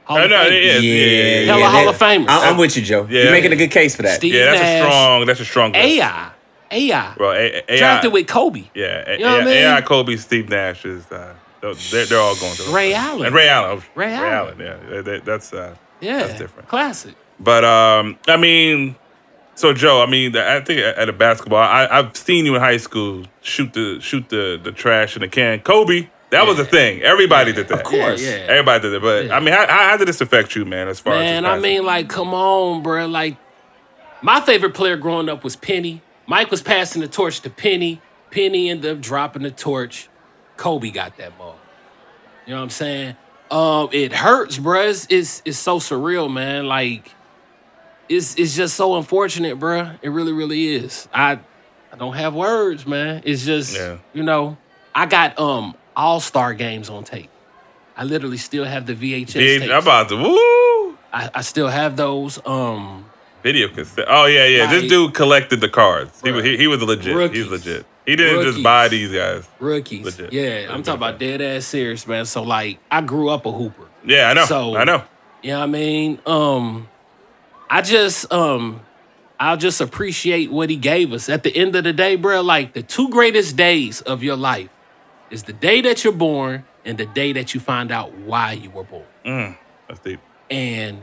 [0.05, 0.49] Hall I of know, Famer.
[0.51, 1.05] yeah, yeah, yeah,
[1.39, 1.69] yeah, Hella yeah.
[1.71, 2.29] Hall of Famers.
[2.29, 3.07] I- I'm with you, Joe.
[3.09, 3.23] Yeah.
[3.23, 4.15] You're making a good case for that.
[4.15, 5.25] Steve Yeah, that's a strong.
[5.25, 5.71] That's a strong.
[5.73, 5.83] list.
[5.85, 6.29] AI.
[6.71, 7.13] AI.
[7.17, 8.63] Bro, A- A- drafted with Kobe.
[8.73, 9.57] Yeah, A- You know what I mean?
[9.57, 11.03] AI, Kobe, Steve Nash is.
[11.11, 13.25] Uh, they're, they're all going to Ray Allen.
[13.27, 13.81] and Ray Allen.
[13.95, 14.55] Ray Allen.
[14.59, 16.19] Yeah, that- that- that's uh, Yeah.
[16.27, 16.67] that's different.
[16.67, 17.13] Classic.
[17.39, 18.95] But um, I mean,
[19.55, 22.77] so Joe, I mean, I think at a basketball, I, I've seen you in high
[22.77, 25.59] school shoot the shoot the the trash in the can.
[25.61, 27.01] Kobe, that was a thing.
[27.01, 27.79] Everybody did that.
[27.79, 28.21] Of course.
[28.21, 28.43] Yeah, yeah.
[28.47, 29.01] Everybody did it.
[29.01, 29.35] But Yeah.
[29.35, 30.87] I mean, how, how how did this affect you, man?
[30.87, 33.07] As far as Man, as I mean, like, come on, bro.
[33.07, 33.37] Like,
[34.21, 36.01] my favorite player growing up was Penny.
[36.27, 38.01] Mike was passing the torch to Penny.
[38.31, 40.09] Penny ended up dropping the torch.
[40.57, 41.57] Kobe got that ball.
[42.45, 43.15] You know what I'm saying?
[43.49, 44.89] Um, it hurts, bruh.
[44.89, 46.67] It's, it's it's so surreal, man.
[46.67, 47.14] Like,
[48.09, 49.97] it's it's just so unfortunate, bruh.
[50.01, 51.07] It really, really is.
[51.13, 51.39] I
[51.93, 53.21] I don't have words, man.
[53.25, 53.97] It's just Yeah.
[54.13, 54.57] you know,
[54.93, 57.29] I got um all star games on tape.
[57.97, 59.33] I literally still have the VHS.
[59.33, 59.71] Big, tapes.
[59.73, 62.39] I'm about to woo I, I still have those.
[62.45, 63.05] Um,
[63.41, 64.05] video cassette.
[64.09, 64.69] Oh yeah, yeah.
[64.69, 66.19] This dude collected the cards.
[66.21, 67.33] He, was- he he was legit.
[67.33, 67.85] He's legit.
[68.05, 69.47] He didn't just buy these guys.
[69.59, 70.05] rookies.
[70.05, 70.31] Legit.
[70.33, 72.25] Yeah, I'm talking about dead ass serious, man.
[72.25, 73.87] So like, I grew up a hooper.
[74.05, 74.45] Yeah, I know.
[74.45, 75.03] So- I know.
[75.41, 76.19] You know what I mean?
[76.25, 76.87] Um,
[77.69, 78.81] I just um,
[79.39, 81.29] I'll just appreciate what he gave us.
[81.29, 84.69] At the end of the day, bro, like the two greatest days of your life
[85.29, 88.69] is the day that you're born and the day that you find out why you
[88.69, 89.05] were born.
[89.25, 90.19] Mm, that's deep.
[90.49, 91.01] and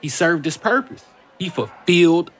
[0.00, 1.04] he served his purpose.
[1.38, 2.30] He fulfilled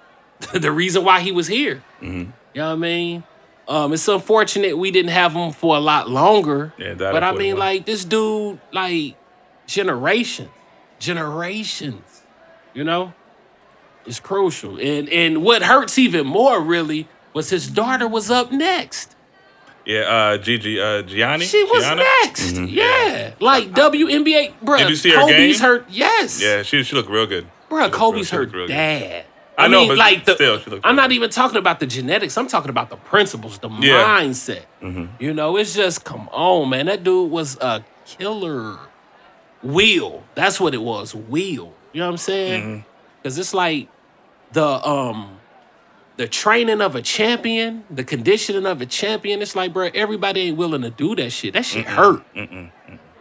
[0.52, 1.82] the reason why he was here.
[2.00, 2.30] Mm-hmm.
[2.54, 3.24] You know what I mean?
[3.68, 6.72] Um, it's unfortunate we didn't have him for a lot longer.
[6.78, 7.58] Yeah, that but I mean, what it was.
[7.58, 9.16] like this dude, like
[9.66, 10.48] generations,
[10.98, 12.17] generations.
[12.74, 13.12] You know,
[14.06, 14.78] it's crucial.
[14.78, 19.14] And and what hurts even more, really, was his daughter was up next.
[19.84, 21.46] Yeah, uh, Gigi, uh, Gianni.
[21.46, 22.02] She was Gianna?
[22.24, 22.52] next.
[22.58, 23.32] Yeah.
[23.40, 24.76] like WNBA, bro.
[24.78, 25.66] Did you see her Kobe's game?
[25.68, 25.84] her.
[25.88, 26.42] Yes.
[26.42, 27.46] Yeah, she she looked real good.
[27.68, 28.68] Bro, She looked Kobe's real- her she good.
[28.68, 29.24] dad.
[29.56, 31.16] I know, mean, but like the, still, she I'm not good.
[31.16, 32.36] even talking about the genetics.
[32.38, 34.20] I'm talking about the principles, the Yeah.
[34.20, 34.86] Mm-hmm.
[34.86, 35.08] mindset.
[35.18, 36.86] You know, it's just come on, man.
[36.86, 38.78] That dude was a killer.
[39.62, 40.22] Wheel.
[40.36, 41.14] That's what it was.
[41.14, 41.74] Wheel.
[41.98, 42.62] You know what I'm saying?
[42.62, 42.80] Mm-hmm.
[43.20, 43.88] Because it's like
[44.52, 45.40] the um
[46.16, 49.42] the training of a champion, the conditioning of a champion.
[49.42, 51.54] It's like, bro, everybody ain't willing to do that shit.
[51.54, 52.22] That shit hurt.
[52.36, 52.62] I'm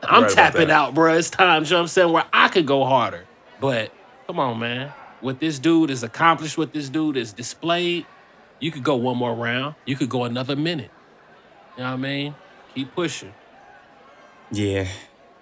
[0.04, 1.16] Right tapping out, bro.
[1.16, 3.26] It's times, you know what I'm saying, where I could go harder.
[3.60, 3.92] But
[4.28, 4.94] come on, man.
[5.22, 8.06] What this dude has accomplished, what this dude has displayed,
[8.60, 9.74] you could go one more round.
[9.88, 10.92] You could go another minute.
[11.78, 12.36] You know what I mean?
[12.76, 13.34] Keep pushing.
[14.52, 14.88] Yeah.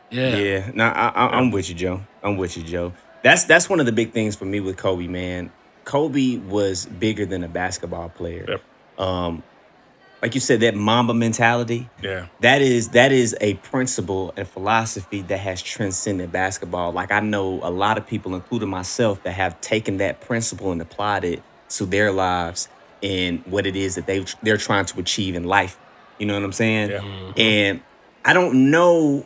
[0.09, 0.37] Yeah.
[0.37, 1.99] Yeah, no, I, I, I'm with you, Joe.
[2.23, 2.93] I'm with you, Joe.
[3.25, 5.51] That's that's one of the big things for me with Kobe, man.
[5.83, 8.45] Kobe was bigger than a basketball player.
[8.47, 8.99] Yep.
[8.99, 9.43] Um,
[10.21, 11.89] like you said, that Mamba mentality.
[12.03, 12.27] Yeah.
[12.41, 16.91] That is that is a principle and philosophy that has transcended basketball.
[16.91, 20.79] Like I know a lot of people, including myself, that have taken that principle and
[20.79, 22.69] applied it to their lives
[23.01, 25.79] and what it is that they they're trying to achieve in life.
[26.19, 26.91] You know what I'm saying?
[26.91, 27.33] Yeah.
[27.37, 27.81] And
[28.23, 29.25] I don't know,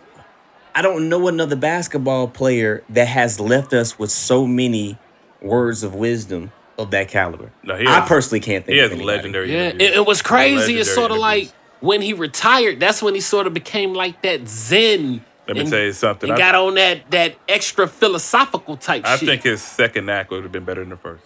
[0.79, 4.97] I don't know another basketball player that has left us with so many
[5.41, 7.51] words of wisdom of that caliber.
[7.63, 9.17] No, he I personally can't think He of has anybody.
[9.17, 9.51] legendary.
[9.51, 10.77] Yeah, it, it was crazy.
[10.77, 12.79] It's sort of like when he retired.
[12.79, 15.25] That's when he sort of became like that Zen.
[15.49, 16.29] Let me and- tell you something.
[16.29, 19.27] And I- got on that that extra philosophical type I shit.
[19.27, 21.25] think his second act would have been better than the first.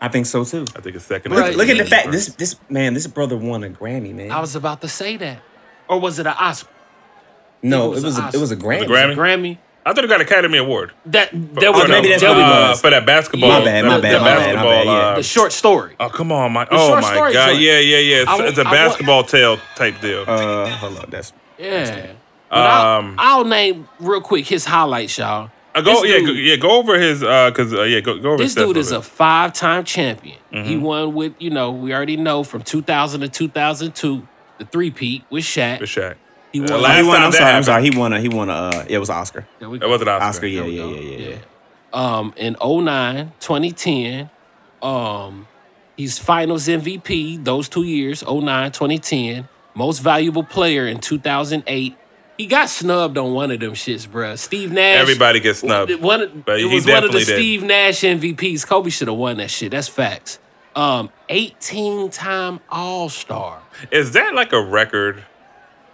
[0.00, 0.64] I think so too.
[0.74, 1.30] I think his second.
[1.30, 1.50] Right.
[1.50, 2.10] act Look, look at the fact better.
[2.10, 4.32] this this man, this brother won a Grammy, man.
[4.32, 5.38] I was about to say that,
[5.88, 6.68] or was it an Oscar?
[7.64, 8.80] No, it it was was an a, it was a Grammy.
[8.80, 9.14] The Grammy?
[9.16, 9.58] Grammy.
[9.86, 10.92] I thought he got an Academy Award.
[11.06, 12.80] That For- was for maybe the- that's what it uh, was.
[12.80, 13.50] for that basketball.
[13.50, 14.92] My bad, that- my that bad, my bad, my bad, yeah.
[14.92, 15.94] uh, the short story.
[16.00, 16.64] Oh come on, my!
[16.64, 17.48] The Oh short my story god!
[17.50, 17.60] joint.
[17.60, 18.16] Yeah, yeah, yeah.
[18.22, 20.24] It's, I- it's a I wa- basketball tale type deal.
[20.26, 22.12] Uh, hold on, that's Yeah.
[22.50, 25.50] But I'll, Um, I'll name real quick his highlights, y'all.
[25.74, 26.56] Uh, go, this yeah, dude- go, yeah.
[26.56, 28.36] Go over his, uh, cause uh, yeah, go, go over.
[28.38, 30.38] This his stats dude is a five-time champion.
[30.50, 30.80] He Mm-hmm.
[30.82, 34.26] won with, you know, we already know from 2000 to 2002,
[34.58, 35.78] the three-peat with Shaq.
[35.78, 36.14] for Shaq.
[36.54, 36.80] He won.
[36.82, 37.16] last he won.
[37.16, 37.44] time I'm that sorry.
[37.44, 37.82] I'm happened- sorry.
[37.82, 38.20] He won a.
[38.20, 38.52] He won a.
[38.52, 39.46] Uh, it was Oscar.
[39.58, 39.90] There we That go.
[39.90, 40.24] wasn't Oscar.
[40.28, 40.46] Oscar.
[40.46, 40.90] Yeah, There we yeah, go.
[40.90, 41.36] yeah, yeah, yeah.
[41.92, 44.30] Um, in 09, 2010,
[44.82, 45.46] um,
[45.96, 49.48] he's Finals MVP those two years, 09, 2010.
[49.74, 51.96] Most valuable player in 2008.
[52.36, 54.36] He got snubbed on one of them shits, bruh.
[54.38, 54.98] Steve Nash.
[55.00, 55.94] Everybody gets snubbed.
[56.00, 57.36] One, of- But it he was one of the definitely did.
[57.36, 58.66] Steve Nash MVPs.
[58.66, 59.70] Kobe should have won that shit.
[59.70, 60.38] That's facts.
[60.74, 63.62] Um, 18 time All Star.
[63.92, 65.24] Is that like a record?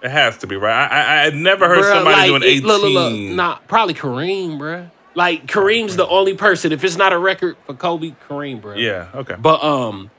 [0.02, 0.72] It has to be right.
[0.72, 2.66] I I, I never heard Bruh, somebody like, doing eighteen.
[2.66, 3.12] Look, look, look.
[3.12, 4.90] Nah, probably Kareem, bruh.
[5.14, 6.72] Like Kareem's the only person.
[6.72, 8.80] If it's not a record for Kobe, Kareem, bruh.
[8.80, 9.08] Yeah.
[9.14, 9.36] Okay.
[9.38, 10.10] But um,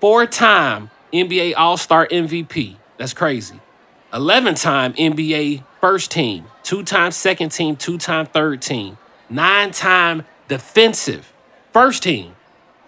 [0.00, 2.76] four time NBA All Star MVP.
[2.98, 3.60] That's crazy.
[4.12, 6.44] Eleven time NBA first team.
[6.62, 7.76] Two time second team.
[7.76, 8.98] Two time third team.
[9.30, 11.32] Nine time defensive
[11.72, 12.34] first team.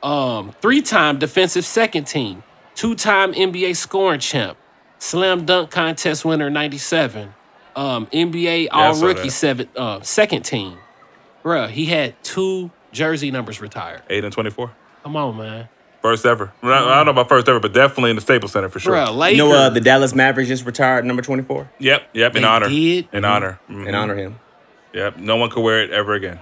[0.03, 2.43] Um, three time defensive second team.
[2.75, 4.58] Two time NBA scoring champ.
[4.99, 7.35] Slam dunk contest winner '97.
[7.77, 10.79] Um, NBA I All saw Rookie seven uh, second team.
[11.45, 14.03] Bruh, he had two jersey numbers retired.
[14.11, 14.73] Eight and twenty-four.
[15.05, 15.69] Come on, man.
[16.03, 16.53] First ever.
[16.63, 18.95] I I don't know about first ever, but definitely in the Staples Center for sure.
[18.95, 19.39] Bruh, Lakers.
[19.39, 22.09] You know, uh, the Dallas Mavericks just retired number 24 Yep.
[22.13, 22.37] Yep.
[22.37, 22.69] In They honor.
[22.69, 23.09] did?
[23.13, 23.61] In honor.
[23.71, 23.87] Mhm.
[23.87, 24.39] and honor him.
[24.95, 25.19] Yep.
[25.19, 26.39] No one could wear it ever again.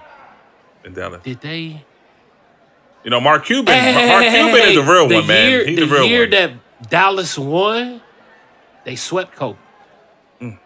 [0.85, 1.21] In Dallas.
[1.23, 1.83] Did they?
[3.03, 3.65] You know, Mark Cuban.
[4.07, 5.65] Mark Cuban is the real one, man.
[5.65, 5.89] He's the real one.
[5.89, 6.29] the real year one.
[6.31, 8.01] that Dallas won,
[8.87, 9.59] they swept Kobe.
[10.39, 10.57] Mm.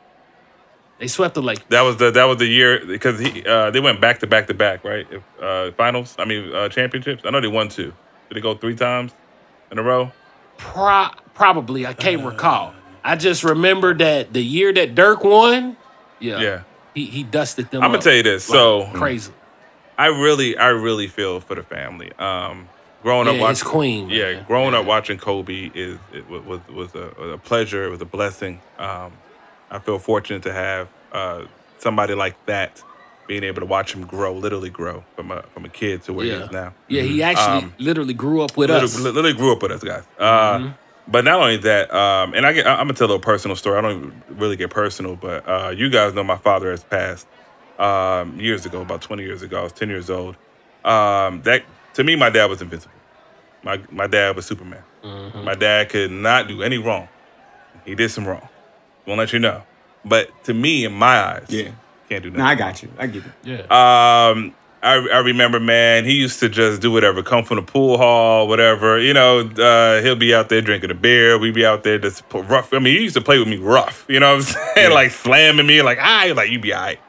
[1.00, 1.66] They swept the Lakers.
[1.70, 4.46] That was the that was the year because he uh, they went back to back
[4.46, 5.08] to back, right?
[5.10, 7.24] If, uh, finals, I mean uh, championships.
[7.26, 7.92] I know they won two.
[8.30, 9.12] Did they go three times
[9.72, 10.12] in a row?
[10.58, 12.76] Pro- probably, I can't recall.
[13.04, 15.76] I just remember that the year that Dirk won,
[16.20, 16.62] yeah, Yeah.
[16.94, 17.82] he, he dusted them.
[17.82, 18.48] I'm gonna tell you this.
[18.48, 19.34] like So crazy.
[19.98, 22.14] I really, I really feel for the family.
[22.20, 22.70] Um,
[23.04, 27.38] growing up watching queen, yeah, growing up watching Kobe is it was was a, a
[27.38, 27.84] pleasure.
[27.86, 28.62] It was a blessing.
[28.80, 29.12] Um,
[29.70, 31.46] I feel fortunate to have uh,
[31.78, 32.82] somebody like that
[33.28, 36.26] being able to watch him grow, literally grow from a from a kid to where
[36.26, 36.74] he is now.
[36.88, 39.00] yeah, he actually Um, literally grew up with literally, us.
[39.00, 40.04] literally grew up with us guys.
[40.20, 40.72] Uh,
[41.08, 43.78] But not only that, um, and I get, I'm gonna tell a little personal story.
[43.78, 47.28] I don't really get personal, but uh, you guys know my father has passed
[47.80, 49.60] um, years ago, about 20 years ago.
[49.60, 50.36] I was 10 years old.
[50.86, 52.96] Um, that to me, my dad was invincible.
[53.64, 54.84] My my dad was Superman.
[55.44, 57.08] My dad could not do any wrong.
[57.86, 58.48] He did some wrong.
[59.08, 59.64] Won't let you know.
[60.06, 61.72] But to me, in my eyes, Yeah.
[62.10, 62.44] can't do nothing.
[62.44, 62.90] No, I got you.
[62.98, 63.32] I get it.
[63.44, 63.62] yeah,
[64.30, 67.98] Um, I, I remember, man, he used to just do whatever, come from the pool
[67.98, 69.00] hall, whatever.
[69.00, 71.38] You know, uh, he'll be out there drinking a beer.
[71.38, 72.74] We'd be out there just rough.
[72.74, 74.06] I mean, he used to play with me rough.
[74.08, 74.92] You know what I'm saying?
[74.94, 77.00] Like slamming me, like, ah, like, you be all right.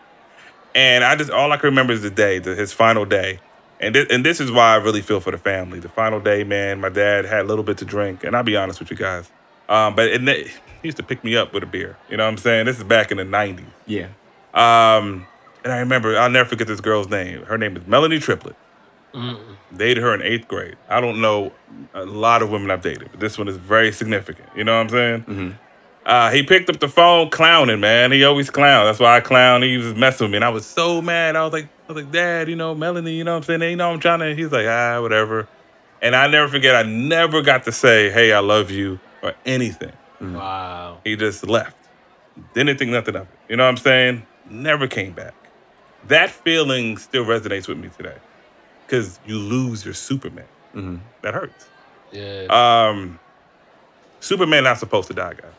[0.75, 3.41] And I just, all I can remember is the day, the, his final day.
[3.83, 5.81] And, thi- and this is why I really feel for the family.
[5.81, 8.25] The final day, man, my dad had a little bit to drink.
[8.25, 9.31] And I'll be honest with you guys.
[9.69, 10.51] Um, but it, he
[10.89, 11.97] used to pick me up with a beer.
[12.09, 12.67] You know what I'm saying?
[12.67, 13.65] This is back in the 90s.
[13.87, 14.07] Yeah.
[14.55, 15.27] Um,
[15.65, 17.43] and I remember, I'll never forget this girl's name.
[17.45, 18.57] Her name is Melanie Triplett.
[19.77, 20.77] Dated her in eighth grade.
[20.89, 21.53] I don't know
[21.95, 24.49] a lot of women I've dated, but this one is very significant.
[24.57, 25.59] You know what I'm saying?
[26.07, 28.11] Uh, he picked up the phone clowning, man.
[28.11, 28.87] He always clown.
[28.87, 29.63] That's why I clown.
[29.63, 31.37] He was messing with me, and I was so mad.
[31.37, 33.71] I was like, I was like, Dad, you know, Melanie, you know what I'm saying?
[33.71, 34.35] You know, I'm trying to.
[34.35, 35.47] He's like, ah, whatever.
[36.01, 36.75] And I never forget.
[36.75, 39.93] I never got to say, hey, I love you or anything.
[40.21, 40.99] wow.
[41.05, 41.77] He just left.
[42.55, 43.29] Didn't think nothing of it.
[43.51, 44.23] You know what I'm saying?
[44.49, 45.35] Never came back.
[46.09, 48.17] That feeling still resonates with me today.
[48.89, 50.47] Cause you lose your Superman.
[51.21, 51.67] That hurts.
[52.11, 52.47] Yeah,
[52.91, 53.19] Um
[54.21, 55.53] Superman not supposed to die, guys.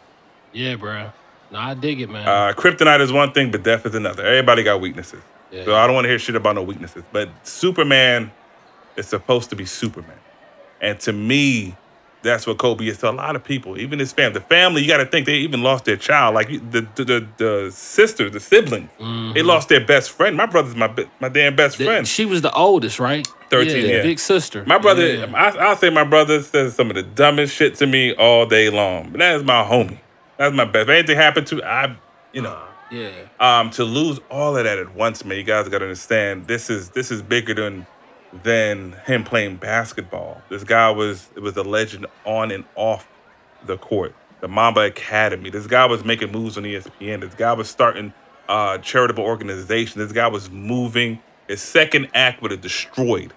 [0.51, 1.11] yeah, bro.
[1.51, 2.27] No, I dig it, man.
[2.27, 4.25] Uh kryptonite is one thing, but death is another.
[4.25, 5.21] Everybody got weaknesses.
[5.53, 5.65] Yeah.
[5.65, 7.03] So I don't want to hear shit about no weaknesses.
[7.11, 8.31] But Superman
[8.97, 10.17] is supposed to be Superman.
[10.81, 11.75] And to me,
[12.23, 14.39] that's what Kobe is to a lot of people, even his family.
[14.39, 16.33] The family, you got to think they even lost their child.
[16.33, 19.47] Like the the the, the sisters, the siblings, they mm-hmm.
[19.47, 20.35] lost their best friend.
[20.35, 22.07] My brother's my my damn best The- friend.
[22.07, 23.27] she was the oldest, right?
[23.49, 24.01] 13, yeah.
[24.01, 24.63] big sister.
[24.65, 25.31] My brother, Yeah.
[25.35, 28.71] I, I'll say my brother says some of the dumbest shit to me all day
[28.71, 29.11] long.
[29.11, 29.99] But that is my homie.
[30.37, 30.83] That's my best.
[30.83, 31.95] If anything happened to, I,
[32.31, 32.59] you know,
[32.93, 33.09] yeah.
[33.39, 35.37] um, to lose all of that at once, man.
[35.37, 36.47] You guys got to understand.
[36.47, 37.87] This is this is bigger than
[38.43, 40.41] than him playing basketball.
[40.49, 43.07] This guy was it was a legend on and off
[43.65, 44.15] the court.
[44.41, 45.49] The Mamba Academy.
[45.49, 47.21] This guy was making moves on ESPN.
[47.21, 48.13] This guy was starting
[48.49, 49.99] uh, charitable organization.
[49.99, 51.19] This guy was moving.
[51.47, 53.33] His second act would have destroyed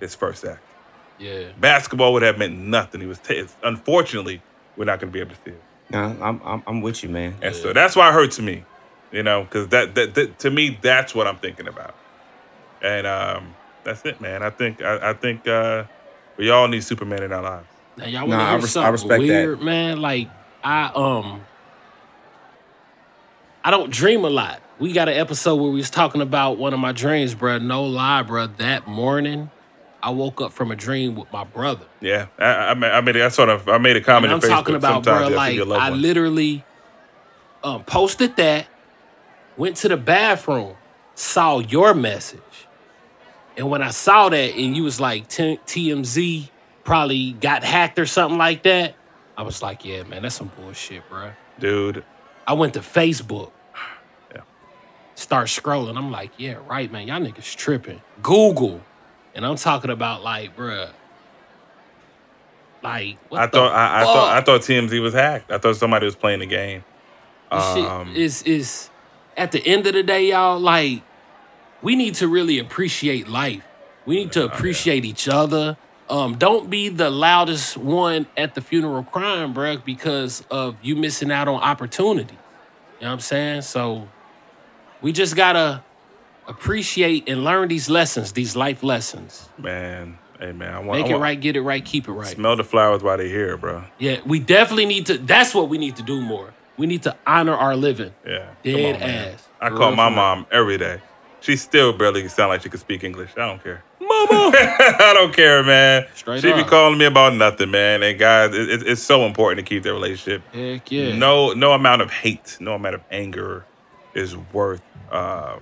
[0.00, 0.60] his first act.
[1.18, 1.48] Yeah.
[1.58, 3.00] Basketball would have meant nothing.
[3.00, 4.42] He was t- unfortunately
[4.76, 5.62] we're not going to be able to see it.
[5.90, 7.36] No, I'm, I'm I'm with you, man.
[7.42, 8.64] And so that's why it hurts me,
[9.12, 11.94] you know, because that, that that to me that's what I'm thinking about,
[12.82, 14.42] and um, that's it, man.
[14.42, 15.84] I think I, I think uh,
[16.36, 17.66] we all need Superman in our lives.
[17.96, 19.18] Now y'all Nah, want to I hear res- I something respect that.
[19.18, 20.00] weird, man?
[20.00, 20.28] Like
[20.62, 21.42] I um,
[23.64, 24.60] I don't dream a lot.
[24.78, 27.60] We got an episode where we was talking about one of my dreams, bruh.
[27.62, 28.56] No lie, bruh.
[28.56, 29.50] That morning,
[30.02, 31.84] I woke up from a dream with my brother.
[32.00, 34.32] Yeah, I, I, ma- I made I sort of I made a comment.
[34.32, 34.48] And I'm on Facebook.
[34.60, 35.16] talking about, Sometimes bro.
[35.18, 36.02] you have to Like see your loved I ones.
[36.02, 36.64] literally
[37.62, 38.68] um, posted that,
[39.56, 40.76] went to the bathroom,
[41.14, 42.40] saw your message,
[43.56, 46.48] and when I saw that, and you was like TMZ
[46.84, 48.94] probably got hacked or something like that,
[49.36, 51.32] I was like, yeah, man, that's some bullshit, bro.
[51.58, 52.04] dude.
[52.46, 53.52] I went to Facebook.
[54.34, 54.42] Yeah.
[55.14, 55.96] Start scrolling.
[55.96, 57.06] I'm like, yeah, right, man.
[57.08, 58.00] Y'all niggas tripping.
[58.22, 58.80] Google.
[59.34, 60.90] And I'm talking about like, bruh.
[62.82, 65.52] Like, what I the thought I, I thought I thought TMZ was hacked.
[65.52, 66.82] I thought somebody was playing the game.
[67.52, 68.90] This Um, shit is is
[69.40, 70.60] at the end of the day, y'all.
[70.60, 71.02] Like,
[71.80, 73.64] we need to really appreciate life.
[74.04, 75.78] We need to appreciate each other.
[76.10, 81.32] Um, don't be the loudest one at the funeral crying, bruh, because of you missing
[81.32, 82.34] out on opportunity.
[82.34, 83.62] You know what I'm saying?
[83.62, 84.08] So
[85.00, 85.82] we just gotta
[86.46, 89.48] appreciate and learn these lessons, these life lessons.
[89.56, 92.12] Man, hey man, I want Make I it want, right, get it right, keep it
[92.12, 92.26] right.
[92.26, 93.84] Smell the flowers while they're here, bro.
[93.98, 95.16] Yeah, we definitely need to.
[95.16, 96.52] That's what we need to do more.
[96.80, 98.14] We need to honor our living.
[98.26, 99.34] Yeah, Dead on, man.
[99.34, 99.48] ass.
[99.60, 100.16] I For call my real.
[100.16, 101.02] mom every day.
[101.40, 103.32] She still barely sound like she could speak English.
[103.36, 103.82] I don't care.
[104.00, 106.06] Mama, I don't care, man.
[106.14, 108.02] Straight she be calling me about nothing, man.
[108.02, 110.42] And guys, it, it- it's so important to keep that relationship.
[110.54, 111.14] Heck yeah.
[111.18, 113.66] No, no amount of hate, no amount of anger
[114.14, 114.80] is worth,
[115.12, 115.58] uh,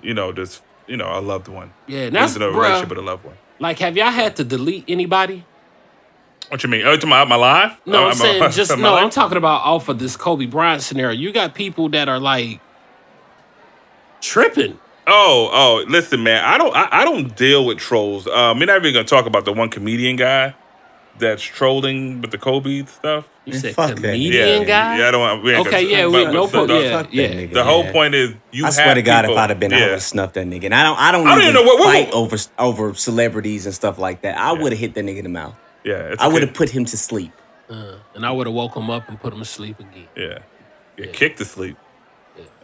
[0.00, 1.72] you know, just you know, a loved one.
[1.88, 3.36] Yeah, that's a bruh, relationship with a loved one.
[3.58, 5.44] Like, have y'all had to delete anybody?
[6.50, 6.84] What you mean?
[6.84, 7.76] Oh, to my my life?
[7.86, 8.92] No, Oh, I'm saying just no.
[8.94, 9.04] life?
[9.04, 11.16] I'm talking about off of this Kobe Bryant scenario.
[11.16, 12.60] You got people that are like
[14.20, 14.78] tripping.
[15.06, 16.44] Oh, oh, listen, man.
[16.44, 18.26] I don't, I, I don't deal with trolls.
[18.26, 20.54] Um, we're not even gonna talk about the one comedian guy
[21.18, 23.28] that's trolling with the Kobe stuff.
[23.44, 24.98] You said fuck that comedian yeah, guy.
[24.98, 25.08] yeah.
[25.08, 25.20] I don't.
[25.20, 27.28] want- We ain't Okay, yeah, we- no so pro- the- yeah, Fuck that yeah.
[27.28, 27.92] nigga, The whole man.
[27.92, 28.66] point is, you.
[28.66, 30.64] I swear to God, people- if I'd have been, I would have snuffed that nigga.
[30.64, 32.94] And I don't, I don't, I don't even, even know what- what- fight over over
[32.94, 34.36] celebrities and stuff like that.
[34.38, 35.54] I would have hit that nigga in the mouth.
[35.84, 37.32] Yeah, it's I would have put him to sleep.
[37.68, 40.08] Uh, and I would have woke him up and put him to sleep again.
[40.16, 40.38] Yeah,
[40.96, 41.76] get kicked to sleep.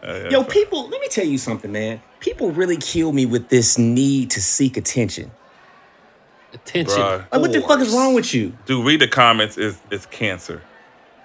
[0.02, 2.00] Uh, yeah, Yo, people, let me tell you something, man.
[2.20, 5.30] People really kill me with this need to seek attention.
[6.52, 6.96] Attention.
[6.96, 7.26] Bruh.
[7.30, 8.56] Like, what the fuck is wrong with you?
[8.64, 9.58] Dude, read the comments.
[9.58, 10.62] Is it's cancer.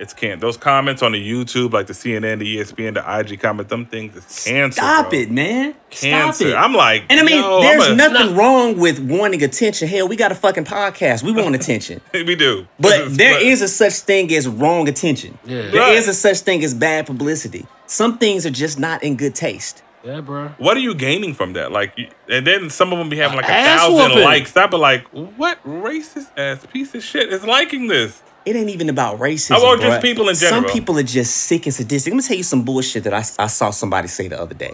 [0.02, 3.70] It's can Those comments on the YouTube, like the CNN, the ESPN, the IG comment,
[3.70, 4.82] them things is cancer.
[4.82, 5.20] Stop bro.
[5.20, 5.76] it, man.
[5.92, 6.50] Cancer.
[6.50, 6.56] Stop it.
[6.56, 9.88] I'm like, and I mean, yo, there's a- nothing wrong with wanting attention.
[9.88, 11.22] Hell, we got a fucking podcast.
[11.22, 12.02] We want attention.
[12.14, 15.38] we do, But there is a such thing as wrong attention.
[15.46, 15.70] Yeah.
[15.70, 16.12] There is Right.
[16.12, 17.68] a such thing as bad publicity.
[17.86, 19.84] Some things are just not in good taste.
[20.04, 20.48] Yeah, bro.
[20.58, 21.72] What are you gaining from that?
[21.72, 21.96] Like,
[22.28, 24.24] and then some of them be having like a thousand whooping.
[24.24, 24.58] likes.
[24.58, 28.24] I'd be like, what racist ass piece of shit is liking this?
[28.46, 29.58] It ain't even about racism.
[29.58, 30.64] Oh, well, just people in general.
[30.64, 32.12] Some people are just sick and sadistic.
[32.12, 34.74] Let me tell you some bullshit that I, I saw somebody say the other day.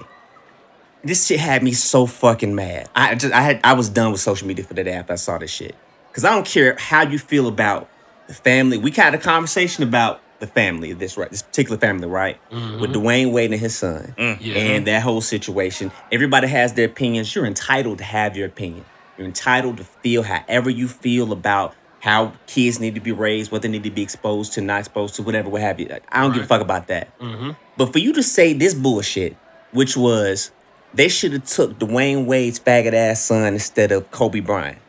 [1.04, 2.90] This shit had me so fucking mad.
[2.96, 5.18] I just I had I was done with social media for the day after I
[5.18, 5.76] saw this shit.
[6.14, 7.88] Cause I don't care how you feel about
[8.28, 8.78] the family.
[8.80, 12.40] We had a conversation about the family, this right, this particular family, right?
[12.52, 14.38] With Dwyane Wade and his son, Mm.
[14.42, 14.56] Yeah.
[14.56, 15.92] and that whole situation.
[16.12, 17.34] Everybody has their opinions.
[17.36, 18.86] You're entitled to have your opinion.
[19.18, 23.62] You're entitled to feel however you feel about how kids need to be raised, what
[23.64, 25.90] they need to be exposed to, not exposed to, whatever, what have you.
[26.12, 27.18] I don't give a fuck about that.
[27.20, 27.52] Mm-hmm.
[27.76, 29.36] But for you to say this bullshit,
[29.72, 30.52] which was
[30.94, 34.80] they should have took Dwyane Wade's faggot ass son instead of Kobe Bryant.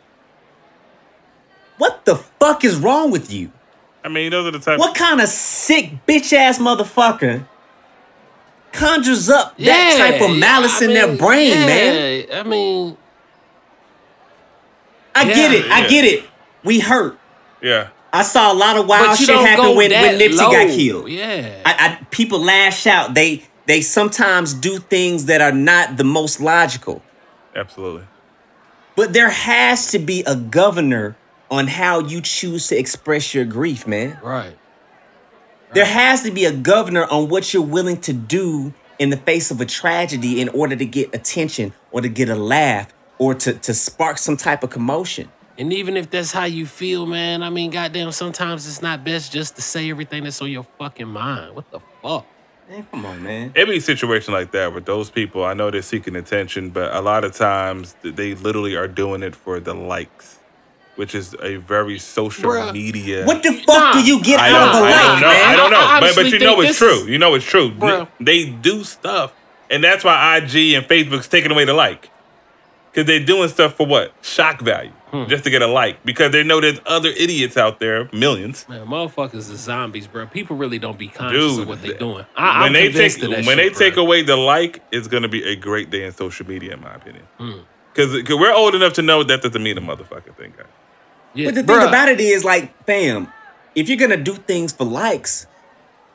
[1.79, 3.53] What the fuck is wrong with you?
[4.05, 4.79] I mean, those are the type.
[4.79, 7.47] What kind of sick bitch ass motherfucker
[8.73, 12.27] conjures up that type of malice I in their brain, yeah, man?
[12.33, 12.97] I mean,
[15.15, 15.59] I get Yeah.
[15.59, 15.71] it.
[15.71, 16.25] I get it.
[16.65, 17.19] We hurt.
[17.63, 20.51] Yeah, I saw a lot of wild shit happen when, when Nipsey low.
[20.51, 21.09] got killed.
[21.09, 21.63] Yeah.
[21.65, 23.15] I, I people lash out.
[23.15, 27.03] They they sometimes do things that are not the most logical.
[27.55, 28.05] Absolutely.
[28.97, 31.17] But there has to be a governor
[31.51, 34.19] on how you choose to express your grief, man.
[34.23, 34.57] right.
[35.75, 39.51] There has to be a governor on what you're willing to do in the face
[39.51, 43.53] of a tragedy in order to get attention or to get a laugh or to,
[43.53, 45.31] to spark some type of commotion.
[45.59, 49.33] And even if that's how you feel, man, I mean, goddamn, sometimes it's not best
[49.33, 51.57] just to say everything that's on your fucking mind.
[51.57, 52.27] What the fuck?
[52.71, 53.53] Man, come on, man.
[53.57, 55.45] It be a situation like that with those people.
[55.45, 59.35] I know they're seeking attention, but a lot of times they literally are doing it
[59.35, 60.39] for the likes,
[60.95, 62.73] which is a very social Bruh.
[62.73, 63.25] media.
[63.25, 65.21] What the fuck Nah, do you get I out don't, of a I like, don't
[65.23, 65.29] know.
[65.29, 65.49] man?
[65.49, 65.81] I don't know.
[65.81, 66.89] I but, but you know it's true.
[67.03, 67.73] is- you know it's true.
[67.73, 68.07] Bruh.
[68.21, 69.33] They do stuff.
[69.71, 72.11] And that's why IG and Facebook's taking away the like.
[72.93, 74.13] Because they're doing stuff for what?
[74.23, 74.93] Shock value.
[75.11, 75.25] Hmm.
[75.27, 76.05] Just to get a like.
[76.05, 78.69] Because they know there's other idiots out there, millions.
[78.69, 80.27] Man, motherfuckers is zombies, bro.
[80.27, 82.27] People really don't be conscious Dude, of what they're doing.
[82.37, 85.09] I, when I'm they take of that when they shit, take away the like, it's
[85.09, 87.25] gonna be a great day in social media, in my opinion.
[87.39, 87.59] Hmm.
[87.95, 90.67] Because we're old enough to know that doesn't mean a motherfucking thing, guys.
[91.35, 91.89] Yeah, But the thing bruh.
[91.89, 93.33] about it is, like, fam,
[93.75, 95.47] if you're gonna do things for likes,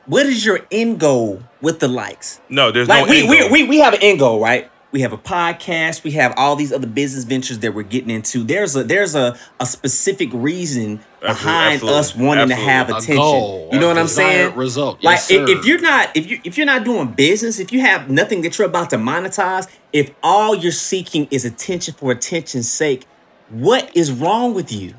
[0.06, 2.40] what is your end goal with the likes?
[2.48, 4.70] No, there's Like no we, end we we we have an end goal, right?
[4.94, 6.04] We have a podcast.
[6.04, 8.44] We have all these other business ventures that we're getting into.
[8.44, 12.64] There's a there's a, a specific reason behind absolutely, us wanting absolutely.
[12.64, 13.16] to have attention.
[13.16, 14.54] goal, you know what I'm saying?
[14.54, 15.02] result.
[15.02, 17.80] Like Yes, if, if you're not if you if you're not doing business, if you
[17.80, 22.70] have nothing that you're about to monetize, if all you're seeking is attention for attention's
[22.70, 23.04] sake,
[23.48, 24.94] what is wrong with you?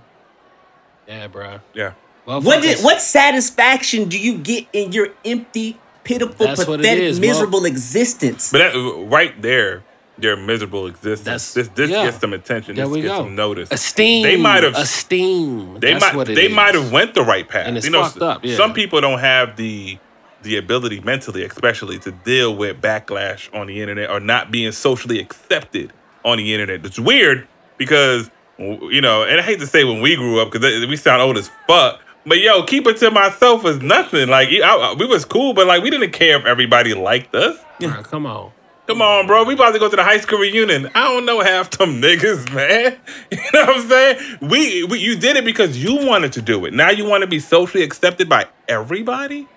[1.07, 1.61] yeah, bro.
[1.73, 1.93] yeah.
[2.25, 7.65] What did what satisfaction do you get in your empty, pitiful, That's pathetic, is, miserable
[7.65, 8.51] existence?
[8.51, 9.83] But that, right there,
[10.17, 11.53] their miserable existence.
[11.53, 12.05] That's- this this yeah.
[12.05, 12.75] gets some attention.
[12.75, 13.23] There this we gets go.
[13.23, 13.69] some notice.
[13.71, 14.23] Esteem.
[14.23, 14.75] They might have.
[14.75, 15.79] esteem.
[15.79, 16.15] They That's might.
[16.15, 16.55] what it They is.
[16.55, 17.67] might have went the right path.
[17.67, 18.55] And it's you know, fucked up, yeah.
[18.55, 19.97] some people don't have the
[20.43, 25.19] the ability mentally, especially, to deal with backlash on the internet or not being socially
[25.19, 25.91] accepted
[26.23, 26.85] on the internet.
[26.85, 27.47] It's weird
[27.77, 31.21] because you know, and I hate to say when we grew up because we sound
[31.21, 31.99] old as fuck.
[32.25, 34.29] But yo, keep it to myself was nothing.
[34.29, 37.57] Like I, I- we was cool, but like we didn't care if everybody liked us.
[37.79, 38.51] Bruh, come on.
[38.87, 39.43] Come on, bro.
[39.45, 40.91] We about to go to the high school reunion.
[40.93, 42.97] I don't know half them niggas, man.
[43.31, 44.37] You know what I'm saying?
[44.41, 46.73] We, we you did it because you wanted to do it.
[46.73, 49.47] Now you want to be socially accepted by everybody?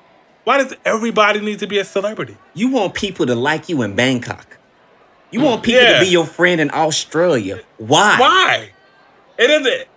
[0.45, 2.39] Why does everybody need to be a celebrity?
[2.55, 4.57] You want people to like you in Bangkok.
[5.31, 5.99] You want people Yeah.
[5.99, 7.61] to be your friend in Australia.
[7.77, 8.17] Why?
[8.19, 8.71] Why?
[9.39, 9.89] It isn't.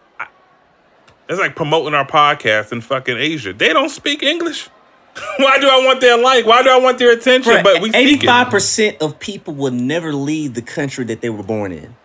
[1.32, 3.54] I- It's like promoting our podcast in fucking Asia.
[3.54, 4.68] They don't speak English.
[5.38, 6.46] Why do I want their like?
[6.46, 7.54] Why do I want their attention?
[7.54, 11.72] Bruh, but we 85% of people will never leave the country that they were born
[11.74, 11.96] in.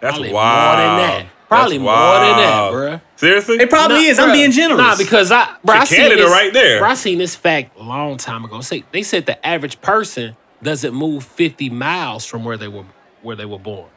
[0.00, 0.78] That's Probably wild.
[0.78, 1.26] more than that.
[1.48, 2.74] Probably more than that, wild.
[2.74, 3.00] bruh.
[3.16, 3.56] Seriously?
[3.56, 4.18] It probably Nah, is.
[4.18, 4.80] I'm being generous.
[4.80, 6.78] Nah, because I, bro, I To seen Canada this, right there.
[6.80, 8.60] Bro, I seen this fact a long time ago.
[8.60, 12.84] Say they said the average person doesn't move 50 miles from where they were
[13.22, 13.88] where they were born.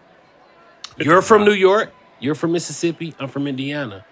[0.97, 1.91] You're from New York.
[2.21, 3.13] You're from Mississippi.
[3.19, 4.05] I'm from Indiana.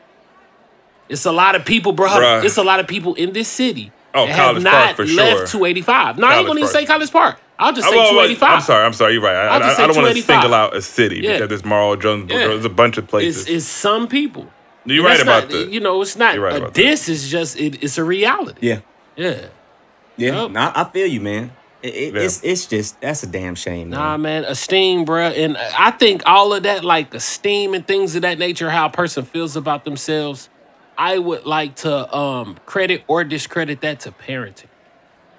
[1.07, 2.07] It's a lot of people, bro.
[2.10, 2.43] Bruh.
[2.43, 5.05] It's a lot of people in this city Oh, that College have Park not for
[5.05, 5.60] left sure.
[5.62, 6.18] 285.
[6.18, 6.82] No, I ain't College gonna even Park.
[6.82, 7.39] say College Park.
[7.60, 8.49] I'll just say well, well, 285.
[8.49, 8.86] I'm sorry.
[8.86, 9.14] I'm sorry.
[9.14, 9.36] You're right.
[9.36, 11.34] I, I'll just I, say I don't want to single out a city Yeah.
[11.34, 12.32] because there's Marl Jones.
[12.32, 12.38] Yeah.
[12.47, 13.41] There's a bunch of places.
[13.43, 14.47] It's, it's some people.
[14.86, 15.70] You're And right about that.
[15.70, 16.82] You know, it's not You're right a about that.
[16.82, 17.10] diss.
[17.10, 18.60] It's just it, it's a reality.
[18.68, 18.80] yeah.
[19.16, 19.47] Yeah.
[20.18, 20.34] Yeah.
[20.43, 20.51] Yup.
[20.51, 21.51] Nah, I feel you, man.
[21.82, 22.21] It, it- Yeah.
[22.21, 23.99] It's it's just that's a damn shame, man.
[23.99, 28.21] Nah, man, esteem, bro, And I think all of that, like esteem and things of
[28.23, 30.49] that nature, how a person feels about themselves,
[30.97, 34.67] I would like to um credit or discredit that to parenting.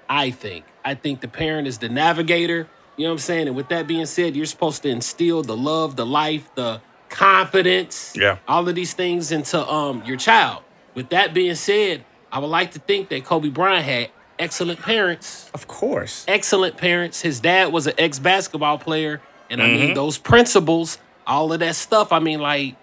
[0.09, 0.65] I think.
[0.83, 2.67] I think the parent is the navigator.
[2.97, 3.47] You know what I'm saying?
[3.47, 8.13] And with that being said, you're supposed to instill the love, the life, the confidence,
[8.15, 8.37] Yeah.
[8.47, 10.63] all of these things into um your child.
[10.95, 14.09] With that being said, I would like to think that Kobe Bryant had
[14.41, 16.25] excellent parents Of course.
[16.27, 17.21] excellent parents.
[17.21, 19.21] His dad was an ex basketball player.
[19.49, 19.93] And I mean, mm-hmm.
[19.95, 22.75] those principles, all of that stuff, I mean, like,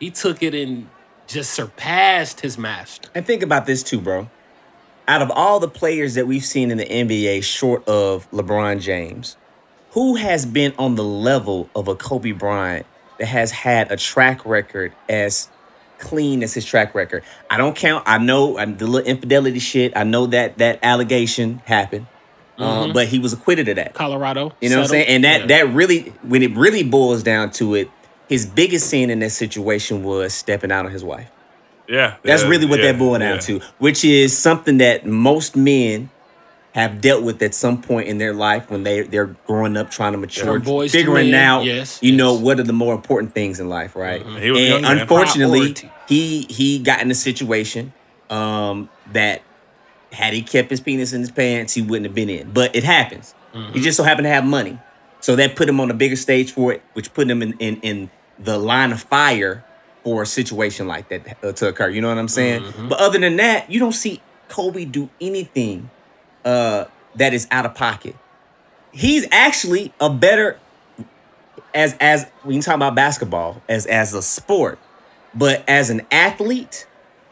[0.00, 0.88] he took it and
[1.26, 3.10] just surpassed his master.
[3.14, 4.30] And think about this too, bro.
[5.08, 9.36] Out of all the players that we've seen in the NBA, short of LeBron James,
[9.90, 12.86] who has been on the level of a Kobe Bryant
[13.18, 15.48] that has had a track record as
[15.98, 17.22] clean as his track record?
[17.50, 18.04] I don't count.
[18.06, 19.96] I know uh, the little infidelity shit.
[19.96, 22.06] I know that that allegation happened,
[22.58, 23.94] uh, but he was acquitted of that.
[23.94, 24.52] Colorado.
[24.60, 25.06] You know what I'm saying?
[25.08, 25.46] And that Yeah.
[25.64, 27.90] that really, when it really boils down to it,
[28.28, 31.30] his biggest sin in that situation was stepping out on his wife.
[31.88, 32.16] yeah.
[32.24, 33.40] That's yeah, really what yeah, that boiled down yeah.
[33.40, 36.10] to, which is something that most men
[36.76, 40.12] have dealt with at some point in their life when they they're growing up, trying
[40.12, 42.94] to mature, From boys to figuring men, out, yes, you know, what are the more
[42.94, 44.20] important things in life, right?
[44.20, 44.98] He was a young and man.
[44.98, 45.90] unfortunately, Priority.
[46.06, 47.94] he he got in a situation
[48.28, 49.40] um, that
[50.12, 52.52] had he kept his penis in his pants, he wouldn't have been in.
[52.52, 53.34] But it happens.
[53.54, 53.72] Mm-hmm.
[53.72, 54.78] He just so happened to have money,
[55.20, 57.80] so that put him on a bigger stage for it, which put him in in,
[57.80, 59.64] in the line of fire
[60.04, 61.88] for a situation like that uh, to occur.
[61.88, 62.64] You know what I'm saying?
[62.64, 62.88] Mm-hmm.
[62.90, 64.20] But other than that, you don't see
[64.50, 65.88] Kobe do anything
[66.46, 66.84] uh,
[67.16, 68.16] that is out of pocket.
[68.92, 70.58] He's actually a better
[71.74, 74.78] as as when you talk about basketball as as a sport,
[75.34, 76.86] but as an athlete,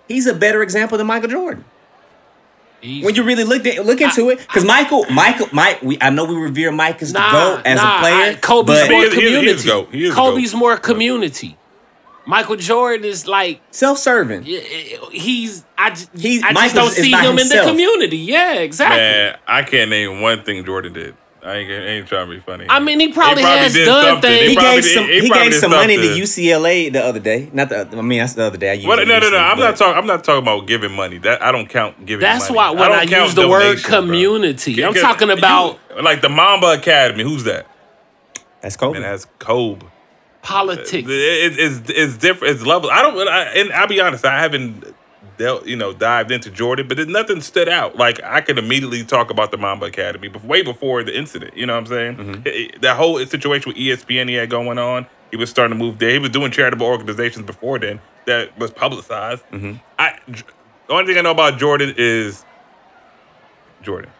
[0.08, 1.64] he's a better example than Michael Jordan.
[2.82, 6.10] He's- When you really look at, look into it, because Michael, Michael, Mike, we I
[6.10, 8.90] know we revere Mike as the Nah, goat as nah, a player, I- Kobe's but
[8.90, 9.68] more He is- he is- he is community.
[9.68, 9.88] GOAT.
[9.94, 10.58] He is Kobe's GOAT.
[10.58, 11.56] more community.
[12.26, 14.44] Michael Jordan is like self-serving.
[14.44, 18.16] he's I, j- He's- I just Michael's don't see by him in the community.
[18.18, 18.96] Yeah, exactly.
[18.98, 21.14] Man, I can't name one thing Jordan did.
[21.42, 22.64] I ain't, I ain't trying to be funny.
[22.70, 24.30] I mean, he probably has did done something.
[24.30, 24.48] things.
[24.48, 25.04] He probably gave did- some.
[25.04, 26.02] He, probably gave some money to.
[26.02, 27.50] UCLA the other day.
[27.52, 27.80] Not the.
[27.92, 28.70] I mean, that's the other day.
[28.70, 29.36] I used What, no, no, no.
[29.36, 29.98] I'm not talking.
[30.00, 31.18] I'm not talking about giving money.
[31.18, 32.22] That I don't count giving.
[32.22, 32.56] That's money.
[32.56, 34.00] why when don't I use the word donations, bro.
[34.00, 37.22] community, I'm Because talking you- about like the Mamba Academy.
[37.24, 37.66] Who's that?
[38.62, 38.96] That's Kobe.
[38.96, 39.84] And that's Kobe.
[40.44, 41.08] Politics.
[41.08, 42.54] It, it- it's it's different.
[42.54, 42.90] It's level.
[42.90, 43.28] I don't.
[43.28, 44.24] I, and I'll be honest.
[44.24, 44.94] I haven't
[45.36, 47.96] dealt, you know, dived into Jordan, but it, nothing stood out.
[47.96, 51.56] Like I could immediately talk about the Mamba Academy, but way before the incident.
[51.56, 52.16] You know what I'm saying?
[52.16, 52.42] Mm-hmm.
[52.46, 55.06] It- that whole situation with ESPN he had going on.
[55.30, 56.10] He was starting to move there.
[56.10, 59.42] He was doing charitable organizations before then that was publicized.
[59.50, 59.72] Mm-hmm.
[59.98, 62.44] I the only thing I know about Jordan is
[63.82, 64.10] Jordan.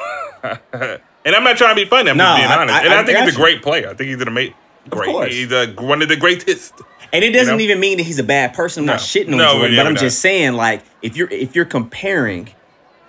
[0.42, 2.10] and I'm not trying to be funny.
[2.10, 2.74] I'm No, just being honest.
[2.74, 3.88] I- and I, I think he's a great player.
[3.90, 4.54] I think he's an amazing.
[4.90, 5.06] Great.
[5.10, 5.32] course.
[5.32, 6.74] He's a, one of the greatest.
[7.12, 7.62] And it doesn't know?
[7.62, 8.82] even mean that he's a bad person.
[8.82, 11.28] I'm not shitting on No, Jordan, yeah, but I'm we're just saying, like, if you're
[11.30, 12.50] if you're comparing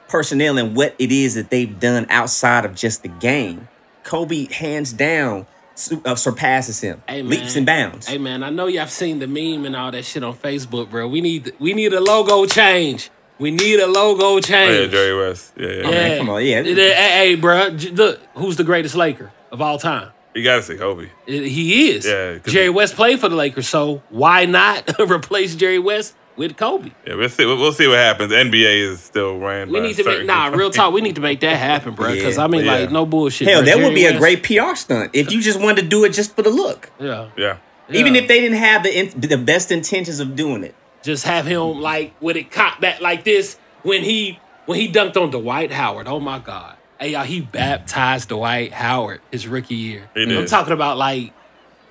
[0.09, 3.67] personnel and what it is that they've done outside of just the game,
[4.03, 8.07] Kobe hands down su- uh, surpasses him, Hey, leaps and bounds.
[8.07, 11.07] Hey man, I know y'all seen the meme and all that shit on Facebook, bro.
[11.07, 13.09] We need we need a logo change.
[13.37, 14.91] We need a logo Oh, yeah, change.
[14.91, 15.53] Jerry West.
[15.57, 15.89] Yeah, yeah.
[15.89, 16.17] yeah.
[16.17, 16.61] come on, yeah.
[16.61, 20.09] Hey, hey, bro, look, who's the greatest Laker of all time?
[20.33, 21.09] You gotta say Kobe.
[21.25, 22.05] He is.
[22.05, 22.37] Yeah.
[22.45, 26.91] Jerry West played for the Lakers, so why not replace Jerry West with Kobe?
[27.05, 27.45] Yeah, we'll see.
[27.45, 28.29] We'll, we'll see what happens.
[28.29, 29.69] The NBA is still ran.
[29.69, 30.93] We by need to make nah, real talk.
[30.93, 32.13] We need to make that happen, bro.
[32.13, 32.71] Because Yeah, I mean, yeah.
[32.73, 33.47] like, no bullshit.
[33.49, 33.65] Hell, bro.
[33.65, 36.09] that would Jerry be a great PR stunt if you just wanted to do it
[36.13, 36.89] just for the look.
[36.99, 37.29] Yeah.
[37.35, 37.57] Yeah.
[37.89, 38.21] Even Yeah.
[38.21, 40.75] if they didn't have the in, the best intentions of doing it.
[41.03, 45.17] just have him like with it cocked back like this when he when he dunked
[45.21, 46.07] on Dwight Howard.
[46.07, 46.77] Oh my God.
[47.01, 50.07] Hey y'all, he baptized Dwight Howard his rookie year.
[50.13, 51.33] He I'm talking about like,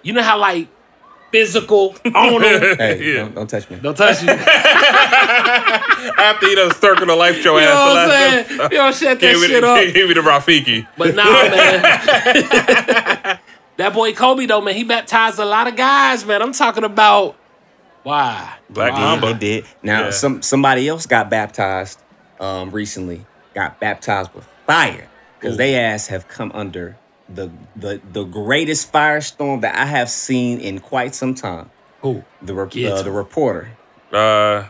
[0.04, 0.68] you know how like
[1.32, 2.76] physical on him.
[2.78, 3.22] Hey, Yeah.
[3.22, 3.76] don't, don't touch me.
[3.82, 4.28] Don't touch you.
[6.00, 8.38] You After you done circled the life show know ass the what I'm last saying?
[8.60, 9.94] episode, You don't shut that Give me, shit the, up.
[9.94, 10.86] give me the Rafiki.
[10.96, 11.82] But nah, man.
[13.76, 16.40] that boy Kobe though, man, he baptized a lot of guys, man.
[16.40, 17.36] I'm talking about
[18.04, 18.54] why.
[18.70, 19.00] Black Why?
[19.00, 19.26] Mamba.
[19.34, 19.64] They did.
[19.82, 20.10] Now, Yeah.
[20.10, 22.00] some somebody else got baptized
[22.38, 23.26] um, recently.
[23.54, 25.08] Got baptized with fire
[25.38, 26.96] because they ass have come under
[27.28, 31.70] the the the greatest firestorm that I have seen in quite some time.
[32.02, 32.24] Who?
[32.42, 33.70] The re- uh, the reporter.
[34.12, 34.68] Uh,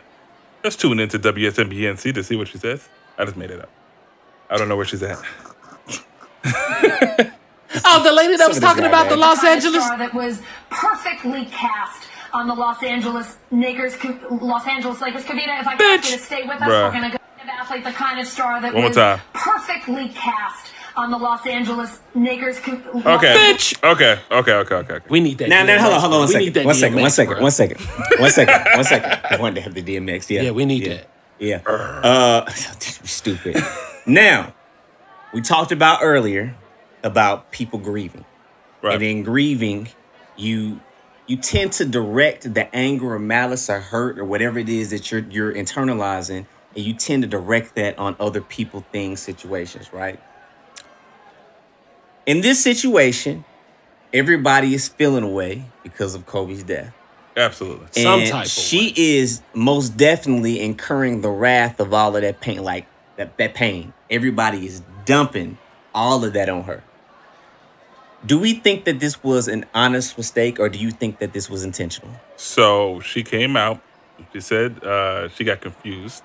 [0.64, 2.88] let's tune into WSMBNC to see what she says.
[3.16, 3.70] I just made it up.
[4.48, 5.20] I don't know where she's at.
[7.84, 9.16] Oh, the lady that was Some talking guy, about the.
[9.16, 9.84] Los Angeles.
[9.84, 13.96] star that was perfectly cast on the Los Angeles Lakers.
[14.28, 15.24] Los Angeles Lakers.
[15.24, 16.86] Kavita, if I can ask you to stay with us, Bruh.
[16.88, 19.20] we're gonna go to the athlete, the kind of star that One more was time.
[19.32, 22.58] perfectly cast on the Los Angeles Lakers.
[22.58, 22.92] Okay.
[23.04, 23.82] Bitch.
[23.82, 24.18] Okay.
[24.30, 24.52] Okay.
[24.52, 24.52] Okay.
[24.52, 24.74] Okay.
[24.94, 25.06] okay.
[25.08, 25.48] We need that.
[25.48, 26.44] Now, now, hold on, hold on, one we second.
[26.46, 27.42] need that One second, DMX, one second, bro.
[27.42, 27.80] one second,
[28.18, 29.20] one second, one second.
[29.30, 30.28] I wanted to have the DMX.
[30.30, 30.94] Yeah, Yeah, we need yeah.
[30.94, 31.10] that.
[31.38, 31.56] Yeah.
[31.66, 33.56] Uh, stupid.
[34.06, 34.52] now,
[35.32, 36.54] we talked about earlier
[37.02, 38.24] about people grieving.
[38.82, 38.94] Right.
[38.94, 39.88] And in grieving,
[40.36, 40.80] you
[41.26, 45.10] you tend to direct the anger or malice or hurt or whatever it is that
[45.12, 50.20] you're you're internalizing, and you tend to direct that on other people, things, situations, right?
[52.26, 53.44] In this situation,
[54.12, 56.92] everybody is feeling away because of Kobe's death.
[57.36, 57.86] Absolutely.
[58.02, 58.94] Some type of she way.
[58.96, 63.92] is most definitely incurring the wrath of all of that pain, like that, that pain.
[64.10, 65.58] Everybody is dumping
[65.94, 66.82] all of that on her.
[68.26, 71.48] Do we think that this was an honest mistake or do you think that this
[71.48, 72.10] was intentional?
[72.36, 73.80] So she came out.
[74.34, 76.22] She said uh, she got confused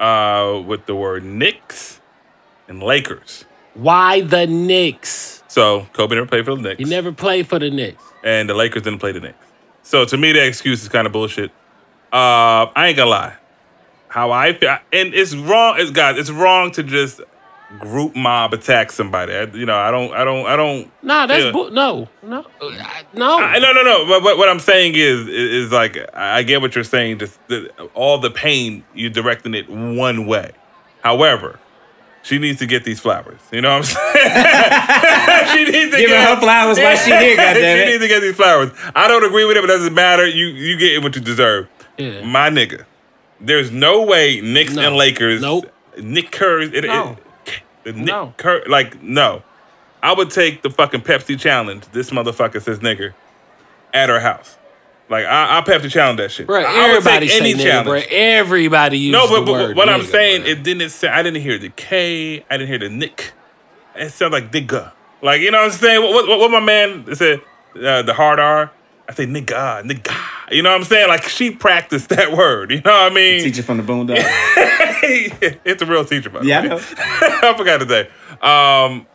[0.00, 2.00] uh, with the word Knicks
[2.68, 3.44] and Lakers.
[3.74, 5.42] Why the Knicks?
[5.48, 8.02] So Kobe never played for the Knicks, He never played for the Knicks.
[8.22, 9.38] and the Lakers didn't play the Knicks.
[9.82, 11.50] So to me, that excuse is kind of bullshit.
[12.12, 13.34] Uh, I ain't gonna lie.
[14.08, 15.74] How I feel, and it's wrong.
[15.78, 17.20] It's guys, it's wrong to just
[17.78, 19.32] group mob attack somebody.
[19.34, 20.90] I, you know, I don't, I don't, I don't.
[21.02, 21.52] Nah, that's Yeah.
[21.52, 23.38] bu- no, no, I- no.
[23.38, 24.06] I, no, no, no.
[24.06, 25.28] But what, what I'm saying is, is,
[25.66, 27.18] is like I I get what you're saying.
[27.18, 30.52] Just the, all the pain you're directing it one way.
[31.02, 31.58] However,
[32.22, 33.40] she needs to get these flowers.
[33.52, 35.48] You know what I'm saying?
[35.66, 38.34] she needs to Giving get her flowers while she here, she needs to get these
[38.36, 38.70] flowers.
[38.94, 40.26] I don't agree with it, but it doesn't matter.
[40.26, 41.68] You you get what you deserve.
[41.98, 42.24] Yeah.
[42.24, 42.86] My nigga,
[43.40, 44.82] there's no way Knicks No.
[44.88, 45.42] and Lakers.
[45.42, 45.70] Nope.
[45.98, 46.66] Nick Curry.
[46.74, 47.18] It, it-
[47.86, 48.26] No.
[48.26, 48.36] Nick.
[48.36, 48.62] Kerr.
[48.66, 49.42] Like no.
[50.02, 51.86] I would take the fucking Pepsi challenge.
[51.92, 53.14] This motherfucker says nigger
[53.94, 54.58] at her house.
[55.08, 56.46] Like I, I Pepsi challenge that shit.
[56.46, 58.00] Bro, I, I would everybody say any nigga, bro.
[58.10, 60.50] Everybody uses No, but, but word what I'm saying, bro.
[60.50, 61.08] it didn't say.
[61.08, 62.44] I didn't hear the K.
[62.50, 63.32] I didn't hear the Nick.
[63.94, 64.92] It sounded like nigga.
[65.22, 66.02] Like you know what I'm saying?
[66.02, 67.40] What what, what my man said?
[67.76, 68.70] Uh, the hard R.
[69.08, 70.16] I say nigga, nigga.
[70.50, 71.08] You know what I'm saying?
[71.08, 72.70] Like she practiced that word.
[72.70, 73.42] You know what I mean?
[73.42, 74.16] Teacher from the Boondocks.
[75.64, 76.68] it's a real teacher, by the Yeah, I way.
[76.68, 76.76] know.
[76.98, 78.08] I forgot to say.
[78.40, 79.06] Um,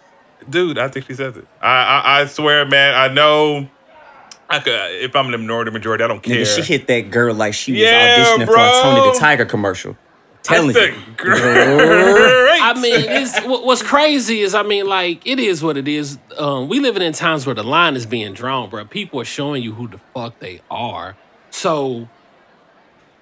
[0.49, 1.47] dude, I think she says it.
[1.61, 2.95] I, I I swear, man.
[2.95, 3.69] I know.
[4.49, 6.37] I could, if I'm the minority majority, I don't care.
[6.43, 8.71] Nigga, she hit that girl like she was Yeah, auditioning for a.
[8.81, 9.95] Tony the Tiger commercial.
[10.41, 10.81] Telling you.
[10.81, 10.95] a
[12.59, 12.77] great.
[12.77, 16.17] I mean, it's what's crazy is I mean, like it is what it is.
[16.37, 18.85] Um, we living in times where the line is being drawn, bro.
[18.85, 21.15] People are showing you who the fuck they are.
[21.49, 22.07] So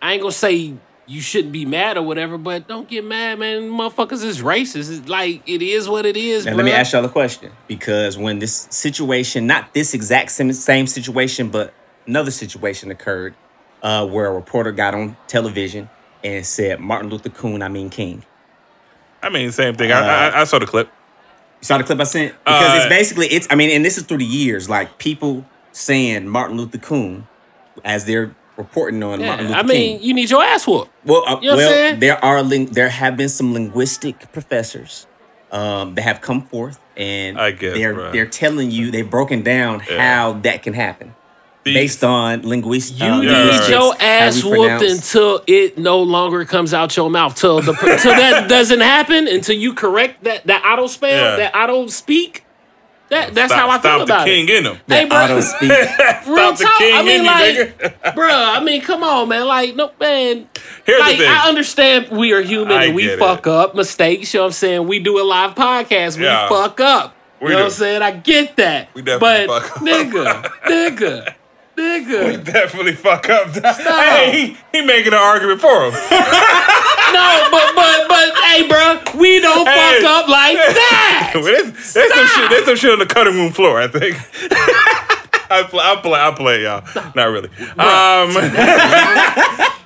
[0.01, 0.75] I ain't gonna say
[1.07, 3.69] you shouldn't be mad or whatever, but don't get mad, man.
[3.69, 4.95] Motherfuckers is racist.
[4.95, 6.45] It's like it is what it is.
[6.45, 6.57] Now, bruh.
[6.57, 7.51] let me ask y'all a question.
[7.67, 11.73] Because when this situation, not this exact same, same situation, but
[12.05, 13.35] another situation occurred
[13.81, 15.89] uh, where a reporter got on television
[16.23, 18.23] and said, Martin Luther King, I mean King.
[19.22, 19.91] I mean, same thing.
[19.91, 20.88] I, I, I saw the clip.
[21.61, 22.34] You saw the clip I sent?
[22.43, 25.45] Because Uh, it's basically, it's, I mean, and this is through the years, like people
[25.72, 27.28] saying Martin Luther King
[27.84, 29.65] as they're reporting on Yeah, Martin Luther King.
[29.65, 30.07] I mean, King.
[30.07, 30.91] you need your ass whooped.
[31.05, 31.99] Well, uh, You know what I'm well, saying?
[31.99, 35.07] there are ling- there have been some linguistic professors
[35.51, 38.11] um, that have come forth, and I guess, they're bruh.
[38.11, 41.16] they're telling you they've broken down how that can happen The-
[41.74, 42.95] based on linguist.
[42.99, 46.95] You uh, need Yeah, linguistics, your ass we whooped until it no longer comes out
[46.97, 47.36] your mouth.
[47.36, 49.28] Till the till that doesn't happen.
[49.28, 51.36] Until you correct that that auto spell, Yeah.
[51.38, 52.43] that auto speak.
[53.09, 54.36] That that's stop, how I feel stop about the it.
[54.47, 54.78] king in him.
[54.86, 55.70] Hey, bro, auto speak.
[56.28, 56.78] real Stop the talk.
[56.78, 58.13] king I mean, in you, like, nigga.
[58.15, 58.57] bruh.
[58.57, 59.47] I mean, come on, man.
[59.47, 60.49] Like, no, man.
[60.86, 61.32] Here's like, the thing.
[61.32, 63.53] I understand we are human I and we fuck it.
[63.53, 64.34] up mistakes.
[64.34, 64.88] You know what I'm saying?
[64.89, 66.18] We do a live podcast.
[66.18, 66.49] We Yeah.
[66.49, 67.15] fuck up.
[67.39, 67.63] We you know do.
[67.63, 68.01] what I'm saying?
[68.01, 68.89] I get that.
[68.93, 69.84] We definitely but fuck up.
[69.84, 71.34] nigga, nigga,
[71.78, 72.43] nigga.
[72.43, 73.47] Definitely fuck up.
[73.78, 75.93] Hey, he, he making an argument for him.
[77.07, 80.01] No, but but but hey, bro, we don't Hey.
[80.01, 81.32] fuck up like that.
[81.36, 82.49] Well, there's, there's some shit.
[82.49, 83.80] There's some shit on the cutting room floor.
[83.80, 84.17] I think.
[85.49, 85.80] I play.
[85.82, 86.19] I play.
[86.19, 86.84] I play, y'all.
[87.15, 87.47] Not really.
[87.80, 88.34] Um,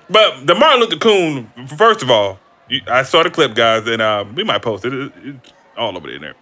[0.09, 1.51] but the Martin Luther King.
[1.77, 4.91] First of all, you, I saw the clip, guys, and um, we might post it.
[4.93, 6.33] It- It's all over there.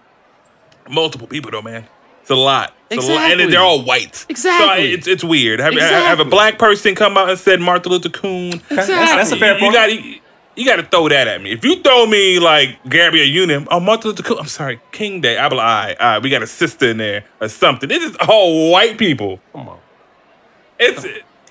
[0.89, 1.85] Multiple people, though, man.
[2.21, 2.73] It's a lot.
[2.91, 3.51] It's a lot, and Exactly.
[3.51, 4.25] they're all white.
[4.29, 4.89] Exactly.
[4.91, 5.59] So it's it's weird.
[5.59, 8.61] Have, have a black person come out and said Martin Luther King.
[8.69, 9.61] That's, that's a fair point.
[9.61, 9.73] You point.
[9.75, 10.19] got you,
[10.55, 11.51] you got to throw that at me.
[11.51, 15.37] If you throw me like Gabrielle Union, oh Martin Luther King, I'm sorry, King Day.
[15.37, 17.87] I'm like, all right, all right, we got a sister in there or something.
[17.87, 19.39] This is all white people.
[19.53, 19.79] Come on.
[20.79, 21.05] It's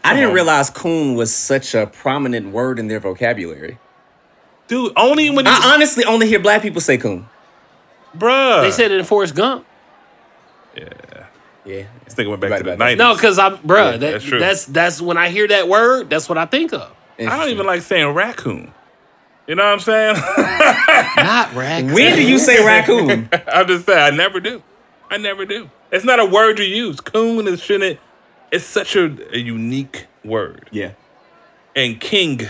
[0.04, 0.34] I didn't on.
[0.34, 3.78] realize coon was such a prominent word in their vocabulary.
[4.66, 4.92] dude.
[4.96, 7.28] Only when I honestly only hear black people say coon.
[8.16, 8.62] bruh.
[8.62, 9.64] They said it in Forrest Gump.
[10.76, 11.26] Yeah.
[12.04, 12.84] This nigga went back Right to the about that.
[12.84, 12.98] nineties.
[12.98, 14.38] No, because I'm, bruh, Yeah, that, that's true.
[14.38, 16.90] that's that's when I hear that word, that's what I think of.
[17.18, 18.72] I don't even like saying raccoon.
[19.46, 20.14] You know what I'm saying?
[21.16, 21.92] Not raccoon.
[21.94, 23.28] When do you say raccoon?
[23.52, 24.62] I'm just saying, I never do.
[25.10, 25.70] I never do.
[25.90, 27.00] It's not a word you use.
[27.00, 27.98] Coon is shouldn't.
[28.52, 30.68] It's such a, a unique word.
[30.70, 30.92] yeah.
[31.74, 32.42] and king.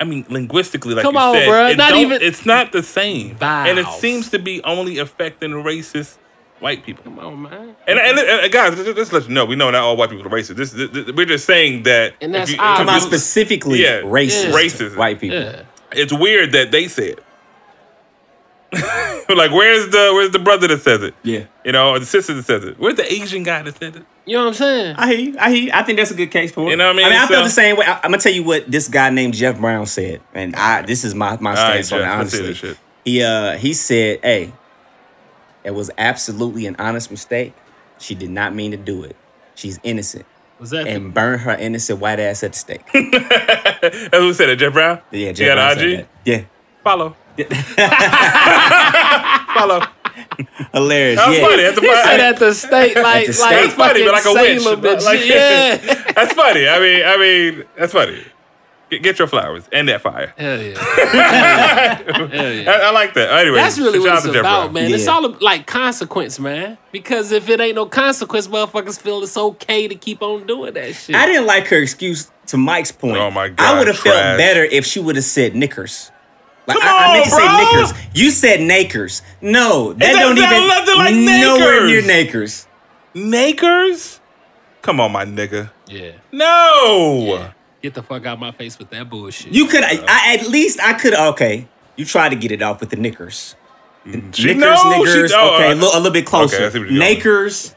[0.00, 2.82] I mean, linguistically, like Come you on, said, bruh, it not even- It's not the
[2.82, 6.16] same, and it seems to be only affecting racist
[6.60, 7.04] white people.
[7.04, 7.76] Come on, man.
[7.86, 10.26] And, and, and guys, just, just let you know, we know not all white people
[10.26, 10.56] are racist.
[10.56, 12.14] This, this, this- we're just saying that.
[12.20, 12.78] And if that's you- obvious.
[12.78, 14.52] Come on, if you- specifically Yeah, racist, yeah.
[14.54, 14.96] Racist.
[14.96, 15.38] white people.
[15.40, 15.62] Yeah.
[15.92, 17.24] It's weird that they say it.
[19.28, 21.14] like, where's the where's the brother that says it?
[21.24, 21.44] Yeah.
[21.64, 22.78] You know, or the sister that says it.
[22.78, 24.04] Where's the Asian guy that said it?
[24.26, 24.96] You know what I'm saying?
[24.96, 25.36] I hear you.
[25.40, 25.70] I hear you.
[25.74, 26.70] I think that's a good case for it.
[26.70, 27.06] You know what I mean?
[27.06, 27.86] I mean, I feel So- the same way.
[27.86, 31.02] I, am gonna tell you what this guy named Jeff Brown said, and I this
[31.04, 32.02] is my my right, stance on it.
[32.02, 34.52] Jeff, let's hear Honestly, he uh he said, "Hey,
[35.64, 37.54] it was absolutely an honest mistake.
[37.98, 39.16] She did not mean to do it.
[39.54, 40.24] She's innocent,
[40.58, 44.56] Was that and burn her innocent white ass at the stake." That's who said it,
[44.56, 45.00] Jeff Brown?
[45.10, 46.06] Yeah, You Jeff got Brown an IG?
[46.24, 46.42] Yeah,
[46.82, 47.16] Follow.
[49.54, 49.80] Follow.
[50.72, 51.18] hilarious.
[51.18, 51.44] That's yeah.
[51.46, 51.62] funny.
[51.62, 52.02] That's a he funny.
[52.04, 53.50] said at the state like the like.
[53.56, 54.62] That's funny, but like a fucking witch.
[54.62, 55.04] Sailor bitch.
[55.04, 55.76] Like- yeah.
[56.12, 56.68] that's funny.
[56.68, 58.22] I mean, I mean, that's funny.
[58.90, 60.34] Get, get your flowers and that fire.
[60.36, 60.78] Hell yeah.
[62.28, 62.70] Hell yeah.
[62.70, 63.30] I, I like that.
[63.40, 64.72] Anyway, That's really what out it's about, Brown.
[64.72, 64.92] man.
[64.92, 66.76] It's all like consequence, man.
[66.90, 70.94] Because if it ain't no consequence, motherfuckers feel it's okay to keep on doing that
[70.94, 71.14] shit.
[71.14, 73.16] I didn't like her excuse to Mike's point.
[73.18, 73.74] Oh my god.
[73.76, 76.10] I would have felt better if she would have said knickers.
[76.66, 77.80] Like Come I, I meant to on, say bro.
[77.80, 78.06] knickers.
[78.14, 79.22] You said nakers.
[79.40, 82.66] No, that doesn't don't sound even nothing like nowhere near nakers.
[83.14, 84.20] Nakers?
[84.82, 85.70] Come on, my nigga.
[85.86, 86.12] yeah.
[86.32, 87.18] No.
[87.26, 87.52] yeah.
[87.82, 89.52] Get the fuck out of my face with that bullshit.
[89.52, 91.14] You could, I, I- at least I could.
[91.14, 91.66] Okay,
[91.96, 93.56] you tried to get it off with the knickers.
[94.04, 94.78] She Knickers, knows.
[94.80, 95.28] niggers.
[95.28, 96.56] She, oh, okay, uh, a little, a little bit closer.
[96.56, 97.14] Okay, I see what you're going.
[97.14, 97.74] Nakers.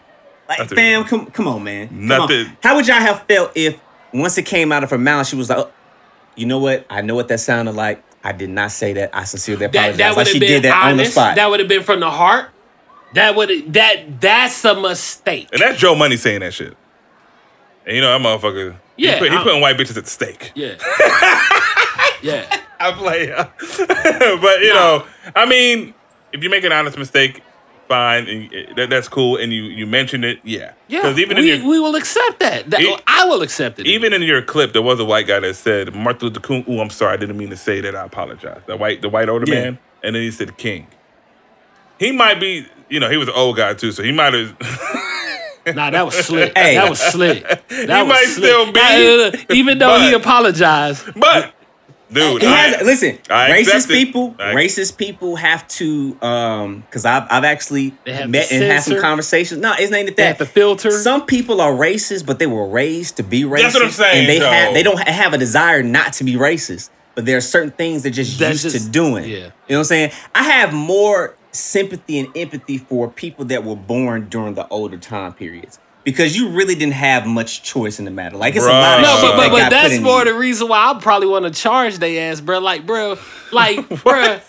[0.47, 1.87] Like, I fam, come, come on, man.
[1.87, 2.07] Come on.
[2.07, 3.79] Nothing- How would y'all have felt if
[4.13, 5.71] once it came out of her mouth, she was like, oh,
[6.35, 6.85] "You know what?
[6.89, 8.03] I know what that sounded like.
[8.23, 9.09] I did not say that.
[9.15, 10.91] I sincerely apologize." that that like would she have been did that honest.
[10.91, 11.35] on the spot.
[11.37, 12.49] That would have been from the heart.
[13.15, 15.49] That would that that's a mistake.
[15.51, 16.75] And that's Joe Money saying that shit.
[17.85, 18.75] And you know, that motherfucker.
[18.95, 20.51] Yeah, He, put, he putting white bitches at the stake.
[20.55, 20.75] Yeah.
[22.21, 22.59] yeah.
[22.79, 23.27] I play.
[24.41, 25.05] but, you know,
[25.35, 25.93] I mean,
[26.31, 27.41] if you make an honest mistake,
[27.87, 28.27] fine.
[28.27, 29.37] And eh, that, that's cool.
[29.37, 30.73] And you, you mentioned it, yeah.
[30.87, 31.01] Yeah.
[31.01, 32.69] Because even we, your we will accept that.
[32.69, 33.87] That- E- oh, I will accept it.
[33.87, 36.79] even in your clip, there was a white guy that said, Martin Luther King, ooh,
[36.79, 37.95] I'm sorry, I didn't mean to say that.
[37.95, 38.61] I apologize.
[38.67, 39.61] The white, the white older Yeah.
[39.61, 39.79] man.
[40.03, 40.87] And then he said King.
[41.99, 44.55] He might be, you know, he was an old guy too, so he might have.
[45.65, 46.51] Nah, that was slick.
[46.57, 46.75] Hey.
[46.75, 47.43] That was slick.
[47.43, 48.45] That He was might slick.
[48.45, 48.79] still be,
[49.47, 51.05] Nah, even though he apologized.
[51.15, 51.53] but,
[52.11, 57.05] dude, He I- has, listen, I racist people, I- racist people have to, um, because
[57.05, 59.61] I've I've actually met and had some conversations.
[59.61, 60.27] No, it's not even They that.
[60.27, 60.91] have to filter.
[60.91, 63.61] Some people are racist, but they were raised to be racist.
[63.61, 64.51] That's what I'm saying, And they Joe.
[64.51, 68.03] have they don't have a desire not to be racist, but there are certain things
[68.03, 69.23] they're just That's used to doing.
[69.23, 69.35] yeah.
[69.37, 70.11] You know what I'm saying?
[70.35, 75.33] I have more sympathy and empathy for people that were born during the older time
[75.33, 75.79] periods.
[76.03, 78.35] Because you really didn't have much choice in the matter.
[78.35, 79.07] Like it's a lot of Bruh.
[79.07, 80.25] No, shit but but, that but got that's more you.
[80.25, 82.59] the reason why I probably want to charge they ass, bro.
[82.59, 83.17] Like, bro,
[83.53, 84.39] like, bro.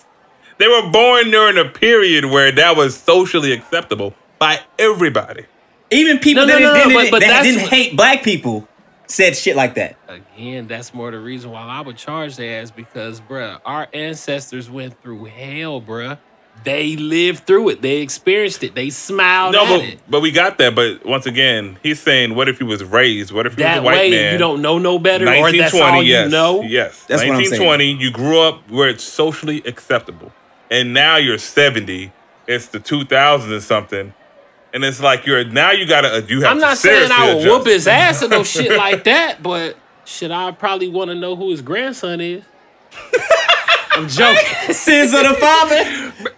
[0.59, 5.45] They were born during a period where that was socially acceptable by everybody.
[5.91, 8.23] Even people No, no, that, no, no, didn't, but- but that didn't what- hate black
[8.25, 8.67] people
[9.07, 9.97] said shit like that.
[10.09, 14.69] Again, that's more the reason why I would charge their ass because, bruh, our ancestors
[14.71, 16.19] went through hell, bruh.
[16.63, 17.83] They lived through it.
[17.83, 18.75] They experienced it.
[18.75, 20.01] They smiled No, at but, it.
[20.09, 20.75] but we got that.
[20.75, 23.33] But once again, he's saying, what if he was raised?
[23.33, 24.33] What if he was That a white way, man?
[24.33, 26.25] you don't know no better, or that's 1920, all yes.
[26.25, 26.63] you know.
[26.63, 27.05] Yes.
[27.05, 27.61] That's what I'm saying.
[27.63, 30.33] 1920, you grew up where it's socially acceptable.
[30.71, 32.13] And now you're 70,
[32.47, 34.15] it's the 2000s and something.
[34.73, 37.27] And it's like you're now you gotta uh, you have I'm to not saying I
[37.27, 41.11] seriously would whoop his ass or no shit like that, but should I probably want
[41.11, 42.43] to know who his grandson is.
[43.95, 45.85] I'm joking, Sins of the father.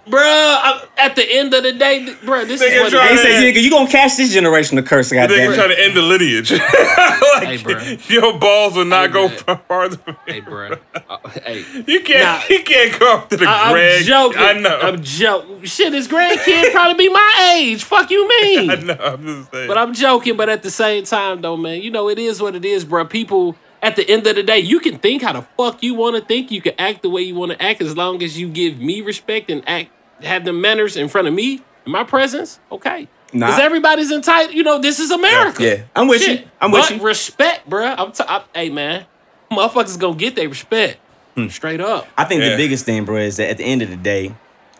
[0.08, 0.60] bruh.
[0.62, 3.52] I'm- At the end of the day, th- bruh, this Nigga is what They say.
[3.52, 6.50] "Nigga, you gonna catch this generation of curse, They goddamn trying to end the lineage.
[6.52, 7.78] like, Hey, bro.
[8.08, 9.36] Your balls will not Hey, go man.
[9.38, 10.16] far farther.
[10.26, 10.78] Hey, bruh.
[11.08, 11.64] Uh, hey.
[11.86, 12.22] You can't.
[12.22, 12.42] Nah.
[12.56, 14.00] you can't go up to the I, Greg.
[14.00, 14.40] am joking.
[14.42, 14.78] I know.
[14.82, 15.62] I'm joking.
[15.64, 17.84] Shit, his grandkid probably be my age.
[17.84, 18.70] Fuck you mean?
[18.70, 18.94] I know.
[18.94, 19.68] I'm just saying.
[19.68, 20.36] But I'm joking.
[20.36, 23.04] But at the same time, though, man, you know it is what it is, bro.
[23.04, 23.54] People,
[23.86, 26.22] at the end of the day, you can think how the fuck you want to
[26.22, 26.50] think.
[26.50, 29.00] You can act the way you want to act, as long as you give me
[29.00, 29.90] respect and act,
[30.22, 32.58] have the manners in front of me in my presence.
[32.72, 33.06] Okay.
[33.32, 33.46] Nah.
[33.46, 34.54] Because everybody's entitled.
[34.54, 35.62] You know, this is America.
[35.62, 36.42] Yeah, I'm with you.
[36.60, 37.02] I'm with but you.
[37.02, 37.84] respect, bro.
[37.86, 39.06] I'm, t- I, hey, man,
[39.52, 40.98] motherfuckers gonna get their respect
[41.36, 41.48] Hmm.
[41.48, 42.08] straight up.
[42.16, 42.50] I think Yeah.
[42.50, 44.34] the biggest thing, bro, is that at the end of the day,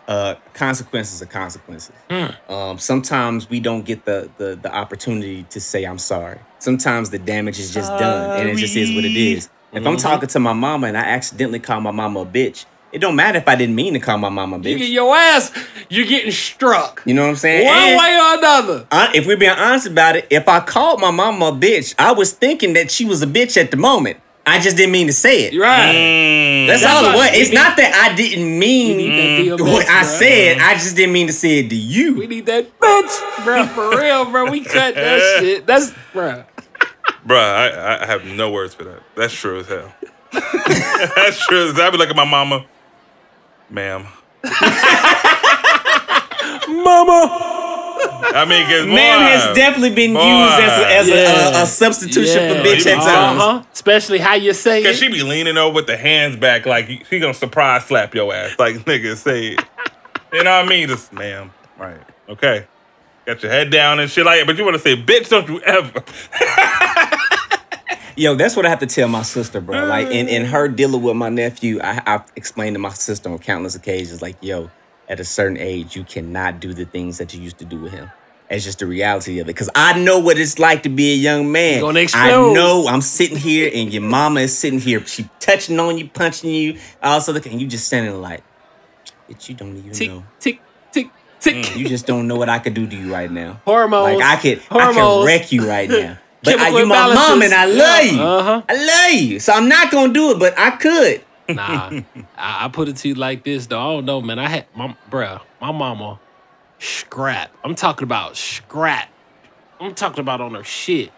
[0.07, 1.91] uh, consequences are consequences.
[2.09, 2.51] Hmm.
[2.51, 6.39] Um, sometimes we don't get the, the the opportunity to say I'm sorry.
[6.59, 9.45] Sometimes the damage is just done, and it just is what it is.
[9.45, 9.87] If Mm-hmm.
[9.89, 13.17] I'm talking to my mama and I accidentally call my mama a bitch, it don't
[13.17, 14.93] matter if I didn't mean to call my mama a You get bitch.
[14.93, 15.51] your ass,
[15.89, 17.03] you're getting struck.
[17.05, 17.65] You know what I'm saying?
[17.65, 18.87] One And- way or another.
[18.91, 22.13] I- if we're being honest about it, if I called my mama a bitch, I
[22.13, 24.19] was thinking that she was a bitch at the moment.
[24.47, 25.53] I just didn't mean to say it.
[25.53, 25.93] You're right.
[25.93, 27.29] Mm, That's, That's all it was.
[27.33, 30.09] It's need- not that I didn't mean We need DMX, what I bro.
[30.09, 30.57] said.
[30.59, 32.15] I just didn't mean to say it to you.
[32.15, 33.65] We need that bitch, bro.
[33.67, 34.49] For real, bro.
[34.49, 35.65] We cut that shit.
[35.67, 36.43] That's, bro.
[37.25, 39.01] Bro, I, I have no words for that.
[39.15, 39.93] That's true as hell.
[40.31, 41.69] That's true.
[41.69, 42.65] as I'd be like my mama,
[43.69, 44.07] ma'am.
[46.67, 47.46] mama.
[47.99, 50.19] I mean, cause Man has definitely been Boy.
[50.23, 51.59] used as a, as Yeah.
[51.59, 52.63] a, a substitution for Yeah.
[52.63, 53.05] bitch at Uh-huh.
[53.11, 53.41] times.
[53.41, 53.63] Uh-huh.
[53.73, 54.85] Especially how you say it.
[54.85, 54.99] Cause it.
[55.05, 58.55] she be leaning over with the hands back like she gonna surprise slap your ass.
[58.59, 59.61] Like nigga say it.
[60.33, 60.87] You know what I mean?
[60.89, 61.51] Just ma'am.
[61.77, 61.99] Right.
[62.29, 62.65] Okay.
[63.25, 64.47] Got your head down and shit like that.
[64.47, 66.03] But you wanna say, bitch, don't you ever.
[68.15, 69.85] Yo, that's what I have to tell my sister, bro.
[69.85, 73.37] Like, in, in her dealing with my nephew, I, I've explained to my sister on
[73.37, 74.71] countless occasions, like, yo,
[75.09, 77.91] at a certain age, you cannot do the things that you used to do with
[77.93, 78.11] him.
[78.49, 79.47] as just the reality of it.
[79.47, 81.83] Because I know what it's like to be a young man.
[82.13, 85.05] I know I'm sitting here and your mama is sitting here.
[85.05, 88.43] She touching on you, punching you, also looking, and you just standing like,
[89.29, 90.23] bitch, you don't even Tick, know.
[90.39, 90.61] tick,
[90.93, 91.09] tick,
[91.41, 91.75] tick.
[91.75, 93.59] You just don't know what I could do to you right now.
[93.65, 94.15] Hormones.
[94.19, 94.95] Like I could, I Hormones.
[94.95, 96.17] could wreck you right now.
[96.43, 98.21] But I, you my mom and I love you.
[98.21, 98.61] Uh-huh.
[98.69, 98.73] I
[99.11, 99.39] love you.
[99.41, 101.21] So I'm not gonna do it, but I could.
[101.49, 101.89] Nah,
[102.37, 103.79] I, I put it to you like this though.
[103.79, 104.39] I don't know, man.
[104.39, 106.19] I had my bruh, my mama
[106.79, 107.51] scrap.
[107.63, 109.09] I'm talking about scrap.
[109.79, 111.11] I'm talking about on her shit.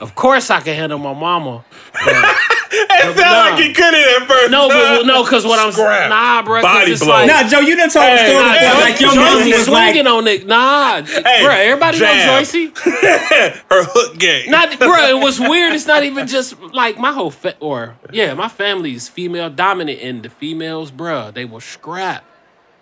[0.00, 1.64] Of course I can handle my mama.
[2.72, 4.50] but- It sounded like he couldn't at first.
[4.50, 6.08] no, but no, because what I'm Scrap.
[6.10, 6.60] nah, bruh.
[6.60, 7.12] 'cause Body it's blow.
[7.14, 8.72] Like, Nah, Joe, you done told the Hey, story nah, before.
[8.72, 10.46] Joe- Like your Joe mom Joycey was like, swinging on it.
[10.46, 11.56] Nah, bruh.
[11.66, 12.16] Everybody jab.
[12.26, 12.78] know Joycey.
[13.70, 14.50] Her hook game.
[14.50, 15.10] Not, bruh.
[15.10, 15.74] It was weird.
[15.74, 20.22] It's not even just like my whole fa- or yeah, my family's female dominant, and
[20.22, 22.24] the females, bruh, they will scrap.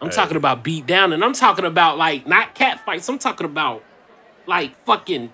[0.02, 3.08] I'm talking about beat down, and I'm talking about like not cat fights.
[3.08, 3.82] I'm talking about
[4.46, 5.32] like fucking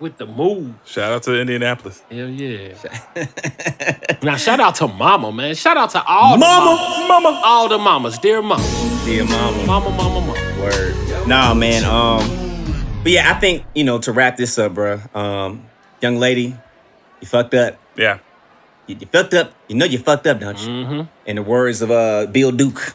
[0.00, 0.74] with the move.
[0.84, 2.02] Shout out to Indianapolis.
[2.10, 2.74] Hell yeah.
[4.22, 5.54] now shout out to mama, man.
[5.54, 7.08] Shout out to all Mama, the mamas.
[7.08, 7.42] mama.
[7.44, 8.62] all the mamas, dear mama,
[9.04, 9.66] dear mama.
[9.66, 10.32] mama, mama, mama.
[10.60, 11.28] Word.
[11.28, 11.84] Nah, man.
[11.84, 15.00] Um, but yeah, I think you know to wrap this up, bro.
[15.14, 15.64] Um,
[16.00, 16.54] young lady,
[17.20, 17.76] you fucked up.
[17.96, 18.18] Yeah.
[18.86, 19.52] You, you fucked up.
[19.68, 20.68] You know you fucked up, don't you?
[20.68, 21.00] Mm-hmm.
[21.28, 22.94] In the words of uh Bill Duke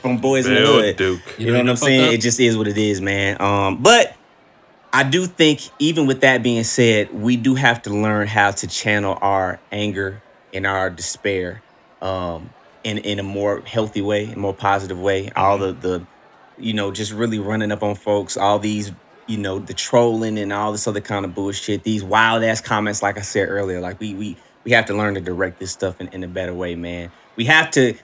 [0.00, 0.96] from Boys in the Bill Hood.
[0.96, 1.20] Duke.
[1.38, 2.08] You, You know know what I'm saying?
[2.08, 2.12] up?
[2.14, 3.40] It just is what it is, man.
[3.40, 4.14] Um, but
[4.92, 8.66] I do think, even with that being said, we do have to learn how to
[8.66, 10.22] channel our anger
[10.54, 11.62] and our despair
[12.00, 12.50] um,
[12.84, 15.30] in in a more healthy way, a more positive way.
[15.36, 16.06] All the the,
[16.56, 18.92] you know, just really running up on folks, all these,
[19.26, 21.82] you know, the trolling and all this other kind of bullshit.
[21.82, 25.14] These wild ass comments, like I said earlier, like we we we have to learn
[25.14, 27.12] to direct this stuff in, in a better way, man.
[27.36, 27.94] We have to.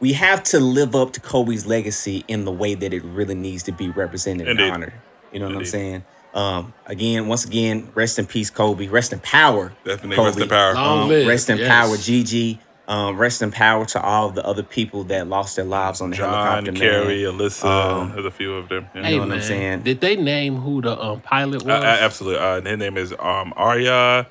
[0.00, 3.62] We have to live up to Kobe's legacy in the way that it really needs
[3.62, 4.64] to be represented Indeed.
[4.64, 4.92] and honored.
[5.32, 6.04] You know what I'm saying?
[6.34, 8.88] Um, again, once again, rest in peace, Kobe.
[8.88, 9.72] Rest in power.
[9.84, 10.26] Definitely Kobe.
[10.28, 10.74] rest in power.
[10.74, 11.68] Long Um, live, rest in yes.
[11.68, 12.58] power, Gigi.
[12.86, 16.10] Um, rest in power to all of the other people that lost their lives on
[16.10, 16.72] the John, helicopter.
[16.72, 16.80] man.
[16.80, 18.86] Keri, Alyssa, Um, there's a few of them.
[18.94, 19.02] Yeah.
[19.04, 19.82] Hey what I'm man, saying?
[19.84, 21.72] did they name who the um, pilot was?
[21.72, 22.40] Uh, uh, absolutely.
[22.40, 24.26] Uh, his name is um Arya.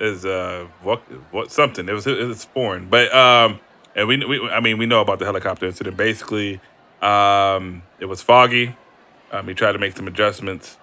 [0.00, 1.88] Is uh what what something?
[1.88, 3.60] It was it was foreign, but um
[3.94, 5.96] and we, we I mean we know about the helicopter incident.
[5.96, 6.60] Basically,
[7.00, 8.74] um it was foggy.
[9.30, 10.78] Um, he tried to make some adjustments.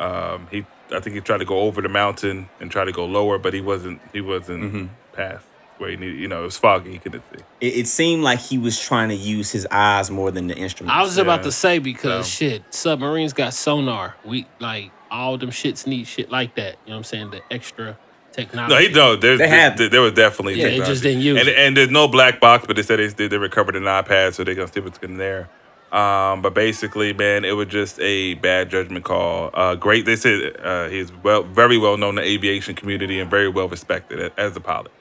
[0.00, 3.04] Um, he I think he tried to go over the mountain and try to go
[3.04, 4.86] lower, but he wasn't he wasn't Mm-hmm.
[5.12, 5.44] past
[5.78, 6.18] where he needed.
[6.18, 6.92] You know, it was foggy.
[6.92, 7.42] He couldn't see.
[7.60, 10.96] It, it seemed like he was trying to use his eyes more than the instrument.
[10.96, 14.16] I was about to say because So- shit, submarines got sonar.
[14.24, 16.76] We like all them shits need shit like that.
[16.86, 17.30] You know what I'm saying?
[17.30, 17.98] The extra
[18.32, 18.74] technology.
[18.74, 19.16] No, he no.
[19.16, 21.08] There's, They have- there, there was definitely Yeah, they just technology.
[21.08, 21.58] didn't use and, it.
[21.58, 24.54] and there's no black box, but they said they they recovered an iPad, so they're
[24.54, 25.48] gonna see what's in there.
[25.92, 29.50] Um, but basically, man, it was just a bad judgment call.
[29.52, 30.04] Uh, great.
[30.04, 33.68] They said uh, he's well, very well known in the aviation community and very well
[33.68, 34.92] respected as a pilot.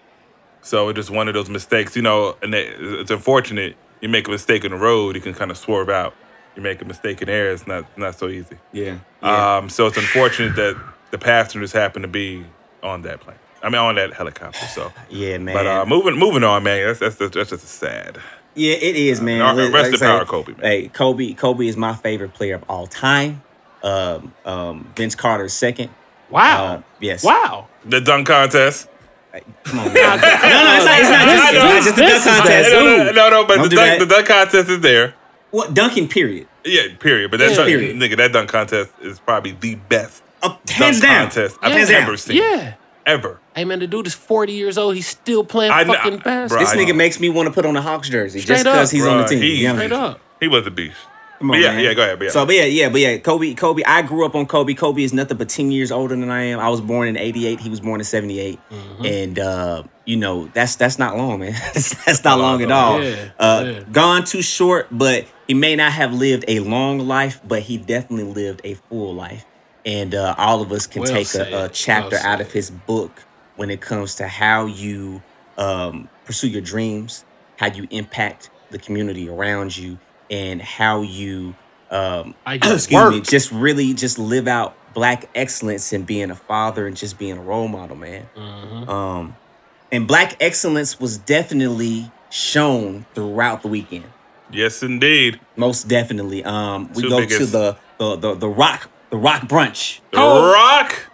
[0.61, 2.35] So it's just one of those mistakes, you know.
[2.41, 3.75] And it's unfortunate.
[4.01, 6.15] You make a mistake in the road, you can kind of swerve out.
[6.55, 8.57] You make a mistake in air, it's not not so easy.
[8.71, 8.97] yeah.
[9.21, 9.57] yeah.
[9.57, 10.75] Um, so it's unfortunate that
[11.11, 12.45] the passengers happen to be
[12.81, 13.37] on that plane.
[13.61, 14.65] I mean, on that helicopter.
[14.67, 15.53] So, yeah, man.
[15.53, 16.87] but uh, moving moving on, man.
[16.87, 18.17] That's that's that's, that's just sad.
[18.59, 19.41] Yeah, it is, man.
[19.41, 20.61] Uh, rest like in say, power, Kobe, man.
[20.61, 21.33] Hey, Kobe.
[21.33, 23.41] Kobe is my favorite player of all time.
[23.83, 25.89] Um, um, Vince Carter second.
[26.29, 26.65] wow.
[26.65, 27.23] Uh, yes.
[27.23, 27.67] Wow.
[27.85, 28.89] The dunk contest.
[29.63, 29.93] Come on, man.
[29.95, 32.71] no, no, it's not, it's not just, it's not just the dunk contest.
[32.73, 35.13] No, no, no, no, but Don't the dunk, the dunk contest is there.
[35.51, 36.07] What dunking?
[36.09, 36.47] Period.
[36.65, 37.31] Yeah, period.
[37.31, 37.65] But that Yeah.
[37.65, 37.95] Period.
[37.95, 41.25] nigga, that dunk contest is probably the best Uh, hands dunk down.
[41.27, 42.17] contest I've Hands ever down.
[42.17, 42.35] seen.
[42.37, 42.73] Yeah.
[43.09, 43.39] Ever.
[43.55, 44.95] Hey man, the dude is 40 years old.
[44.95, 46.59] He's still playing I fucking basketball.
[46.65, 46.93] This I nigga know.
[46.95, 49.17] makes me want to put on a Hawks jersey Straight just because up, he's on
[49.19, 49.41] the team.
[49.41, 50.19] he- to be Straight up.
[50.39, 50.95] He was a beast.
[51.39, 51.83] Come on, But yeah, man.
[51.85, 52.19] yeah, go ahead.
[52.19, 52.31] But yeah.
[52.31, 53.81] So, but yeah, yeah, but yeah, Kobe, Kobe.
[53.85, 54.73] I grew up on Kobe.
[54.73, 56.59] Kobe is nothing but ten years older than I am.
[56.59, 57.61] I was born in '88.
[57.61, 59.05] He was born in '78, Mm-hmm.
[59.05, 61.53] and uh, you know that's that's not long, man.
[61.73, 63.01] that's, that's not long at all.
[63.01, 63.83] Yeah, uh, yeah.
[63.89, 68.25] Gone too short, but he may not have lived a long life, but he definitely
[68.33, 69.45] lived a full life.
[69.89, 72.69] And uh, all of us can Well take a, a chapter Well out of his
[72.69, 73.23] book
[73.55, 75.23] when it comes to how you
[75.57, 77.25] um, pursue your dreams,
[77.57, 79.97] how you impact the community around you,
[80.29, 81.55] and how you
[81.89, 86.35] um, How you excuse me, just really just live out black excellence and being a
[86.35, 88.29] father and just being a role model, man.
[88.35, 88.89] Mm-hmm.
[88.89, 89.35] Um,
[89.91, 94.05] and black excellence was definitely shown throughout the weekend.
[94.51, 95.39] yes, indeed.
[95.55, 96.43] Most definitely.
[96.43, 99.99] Um, we Two go to the, the the the Roc the Roc brunch.
[100.11, 101.07] The Roc.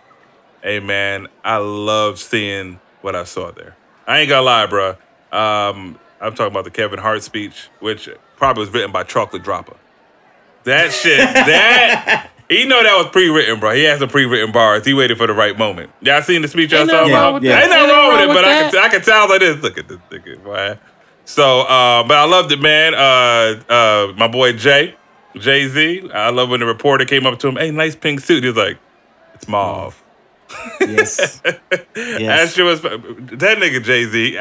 [0.62, 3.76] Hey man, I love seeing what I saw there.
[4.08, 4.90] I ain't gonna lie, bro.
[5.32, 9.76] Um, I'm talking about the Kevin Hart speech, which probably was written by Chocolate Droppa.
[10.64, 13.74] That shit, that He know that was pre-written, bro.
[13.74, 14.86] He has some pre-written bars.
[14.86, 15.92] He waited for the right moment.
[16.02, 17.24] Y'all seen the speech I Ain't saw nothing about?
[17.24, 19.40] wrong with Ain't nothing wrong with it, wrong but I can I can tell like
[19.40, 19.64] this.
[19.64, 20.78] Look at this nigga, boy.
[21.26, 22.94] So, uh, but I loved it, man.
[22.94, 24.96] Uh, uh, my boy Jay,
[25.40, 26.10] Jay Z.
[26.14, 27.56] I love when the reporter came up to him.
[27.56, 28.44] Hey, nice pink suit.
[28.44, 28.78] He was like,
[29.34, 30.02] "It's mauve."
[30.80, 31.40] Yes.
[31.42, 32.54] That yes.
[32.54, 34.40] shit was that nigga Jay Z.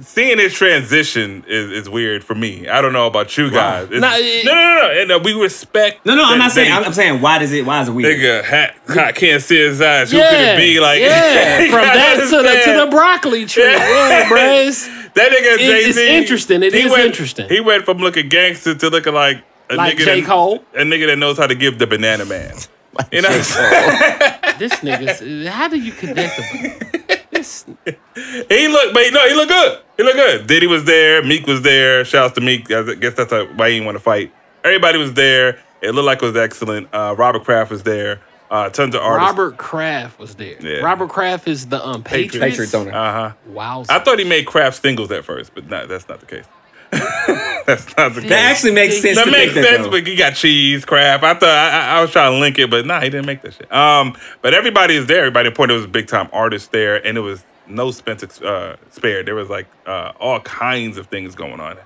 [0.00, 2.68] Seeing his transition is, is weird for me.
[2.68, 3.84] I don't know about you guys.
[3.84, 5.00] It's- Nah, it- no, no, no, no.
[5.00, 6.04] And uh, we respect.
[6.04, 6.72] No, no, I'm not saying.
[6.72, 7.64] I'm, he- I'm saying why does it?
[7.64, 8.18] Why is it weird?
[8.18, 10.10] Nigga, hat, hat can't see his eyes.
[10.10, 10.80] Who yeah, could it be?
[10.80, 13.62] Like, yeah, from that to the to the broccoli tree.
[13.62, 14.38] Yeah, bro.
[14.66, 16.08] It's, That nigga Jay it's Z.
[16.16, 16.62] interesting.
[16.64, 17.48] It he is went, interesting.
[17.48, 20.20] He went from looking gangster to looking like a Like nigga J.
[20.20, 20.64] that, Cole?
[20.74, 22.54] a nigga that knows how to give the banana man.
[23.10, 23.28] You know,
[24.58, 26.72] this nigga, How do you connect them?
[27.32, 29.78] This he looked, but he, no, he looked good.
[29.96, 30.46] He looked good.
[30.46, 31.20] Diddy was there.
[31.24, 32.04] Meek was there.
[32.04, 32.70] Shouts to Meek.
[32.70, 34.32] I guess that's why he didn't want to fight.
[34.62, 35.58] Everybody was there.
[35.82, 36.88] It looked like it was excellent.
[36.94, 38.20] Uh, Robert Kraft was there.
[38.48, 39.28] Uh, tons of artists.
[39.36, 40.56] Robert Kraft was there.
[40.60, 40.78] Yeah.
[40.78, 42.38] Robert Kraft is the um Patriots.
[42.38, 42.92] Patriots owner.
[42.92, 43.32] Uh huh.
[43.46, 43.84] Wow.
[43.88, 46.44] I thought he made Kraft singles at first, but not, that's not the case.
[47.66, 48.30] that's not the case.
[48.30, 49.16] That actually makes sense.
[49.16, 49.90] That makes sense, though.
[49.90, 51.22] but he got cheese, crap.
[51.22, 53.42] I thought I, I- I was trying to link it, but nah, he didn't make
[53.42, 53.72] that shit.
[53.72, 55.20] Um, but everybody is there.
[55.20, 55.74] Everybody pointed.
[55.74, 59.26] It was a big time artist there, and it was no expense uh, spared.
[59.26, 61.78] There was like uh, all kinds of things going on.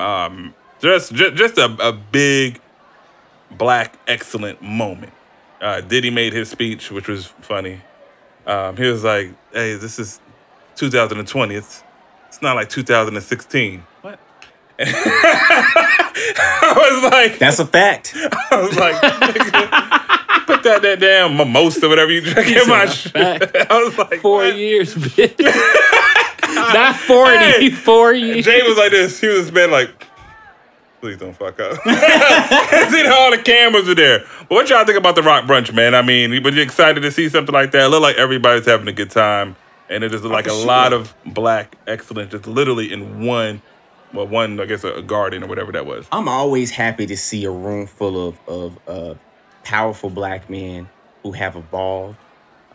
[0.00, 2.60] Um, just just, just a, a big
[3.50, 5.12] black excellent moment.
[5.60, 7.80] Uh, Diddy made his speech, which was funny.
[8.46, 10.20] Um, he was like, "Hey, this is
[10.74, 11.54] 2020.
[11.54, 11.84] It's
[12.28, 14.18] it's not like 2016." What?
[16.62, 18.14] I was like, That's a fact.
[18.14, 19.00] I was like,
[20.46, 22.82] put that that damn mimosa, whatever you drink in my.
[23.14, 24.56] I was like, four what?
[24.56, 25.38] years, bitch.
[26.54, 27.38] Not forty.
[27.38, 28.44] Hey, four years.
[28.44, 29.20] Jay was like this.
[29.20, 30.06] He was been like,
[31.00, 31.82] please don't fuck up.
[31.82, 34.24] see how all the cameras are there.
[34.48, 35.94] But what y'all think about the Roc brunch, man?
[35.94, 37.86] I mean, were you excited to see something like that?
[37.86, 39.56] It looked like everybody's having a good time.
[39.88, 43.60] And it is like a for lot of black excellence, just literally in one,
[44.12, 46.06] well, one, I guess, a, a garden or whatever that was.
[46.12, 49.14] I'm always happy to see a room full of of uh,
[49.64, 50.88] powerful black men
[51.22, 52.16] who have evolved,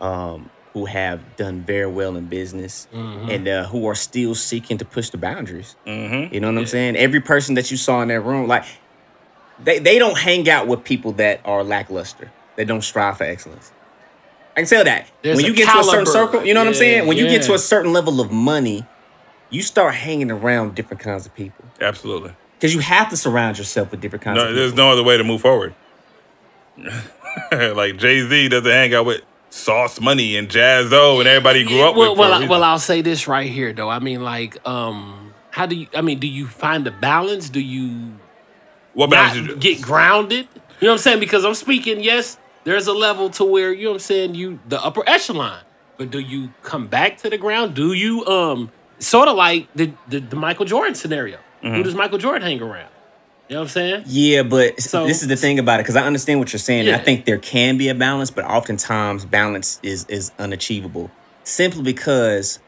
[0.00, 4.84] um, who have done very well in business, and uh, who are still seeking to
[4.84, 5.76] push the boundaries.
[5.86, 6.34] Mm-hmm.
[6.34, 6.96] You know what I'm saying?
[6.96, 8.64] Every person that you saw in that room, like
[9.62, 13.72] they they don't hang out with people that are lackluster, that don't strive for excellence.
[14.56, 16.66] I can tell that There's when you get to a certain circle, you know what
[16.66, 17.06] I'm saying?
[17.06, 18.84] When you get to a certain level of money,
[19.50, 22.32] you start hanging around different kinds of people Absolutely.
[22.56, 25.16] because you have to surround yourself with different kinds No, of there's no other way
[25.16, 25.74] to move forward.
[27.52, 31.96] like Jay Z doesn't hang out with Sauce Money and Jaz-O and everybody grew up
[31.96, 32.18] well, with.
[32.18, 33.88] well, a I, well, I'll say this right here, though.
[33.88, 35.86] I mean, like, um, how do you?
[35.94, 37.48] I mean, do you find a balance?
[37.48, 38.12] Do you
[38.94, 40.46] what not balance you get grounded?
[40.80, 41.20] You know what I'm saying?
[41.20, 42.00] Because I'm speaking.
[42.02, 44.34] Yes, there's a level to where you know what I'm saying.
[44.34, 45.60] You the upper echelon,
[45.96, 47.74] but do you come back to the ground?
[47.74, 51.38] Do you um sort of like the the, the Michael Jordan scenario?
[51.62, 51.74] Mm-hmm.
[51.74, 52.90] Who does Michael Jordan hang around?
[53.48, 54.04] You know what I'm saying?
[54.06, 56.86] Yeah, but So- this is the thing about it because I understand what you're saying.
[56.86, 61.10] and I think there can be a balance, but oftentimes balance is is unachievable
[61.44, 62.58] simply because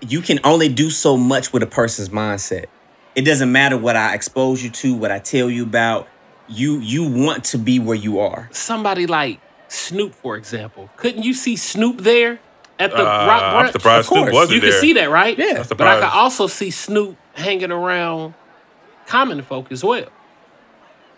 [0.00, 2.66] you can only do so much with a person's mindset.
[3.14, 6.08] It doesn't matter what I expose you to, what I tell you about.
[6.48, 8.48] You you want to be where you are.
[8.52, 12.38] Somebody like Snoop, for example, couldn't you see Snoop there
[12.78, 14.18] at the Uh, Roc I'm surprised Of.
[14.18, 14.70] Snoop wasn't You there.
[14.72, 15.38] can see that, right?
[15.38, 15.64] Yeah.
[15.70, 18.34] I'm But I could also see Snoop hanging around
[19.06, 20.06] common folk as well.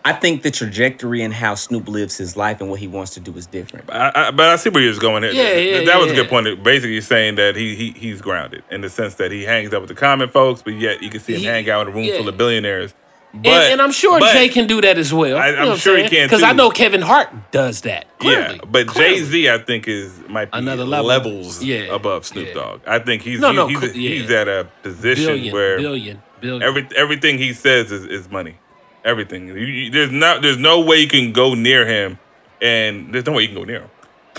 [0.05, 3.19] I think the trajectory and how Snoop lives his life and what he wants to
[3.19, 3.91] do is different.
[3.91, 5.23] I, I, but I see where he was going.
[5.23, 5.33] There.
[5.33, 6.63] Yeah, yeah, that was a good point.
[6.63, 9.89] Basically, saying that he, he he's grounded in the sense that he hangs out with
[9.89, 12.05] the common folks, but yet you can see him He- hang out in a room
[12.05, 12.17] yeah.
[12.17, 12.93] full of billionaires.
[13.31, 15.37] But, and, and I'm sure but- Jay can do that as well.
[15.37, 18.07] I- I'm sure he can, Because I know Kevin Hart does that.
[18.21, 21.05] Yeah, but Jay Z, I think, is might be Another level.
[21.05, 22.53] levels Yeah, above Snoop yeah.
[22.55, 22.81] Dogg.
[22.87, 24.09] I think he's No, he- no, he's, cl- yeah.
[24.09, 26.63] he's at a position billion, where billion, billion.
[26.63, 28.57] every everything he says is, is money.
[29.05, 29.47] Everything.
[29.49, 32.17] You- you- there's not there's no way you can go near him,
[32.61, 33.89] and there's no way you can go near him.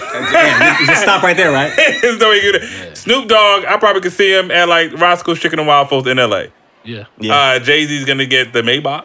[0.00, 1.72] You just stop right there, right?
[2.02, 2.96] there's no way you can.
[2.96, 6.50] Snoop Dogg, I probably could see him at like Roscoe's Chicken and Waffles in L.A.
[6.84, 7.04] yeah.
[7.18, 7.34] Yeah.
[7.34, 9.04] Uh, Jay Z's gonna get the Maybach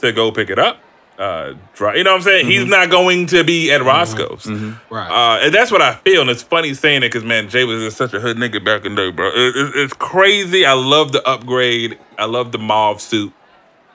[0.00, 0.78] to go pick it up.
[1.18, 2.42] Uh, dry, you know what I'm saying?
[2.46, 2.50] Mm-hmm.
[2.50, 4.46] He's not going to be at Roscoe's.
[4.90, 5.08] Right.
[5.08, 6.22] Uh, and that's what I feel.
[6.22, 8.84] And it's funny saying it because, man, Jay was just such a hood nigga back
[8.84, 9.28] in the day, bro.
[9.28, 10.66] It- it- it's crazy.
[10.66, 11.98] I love the upgrade.
[12.18, 13.32] I love the mauve suit.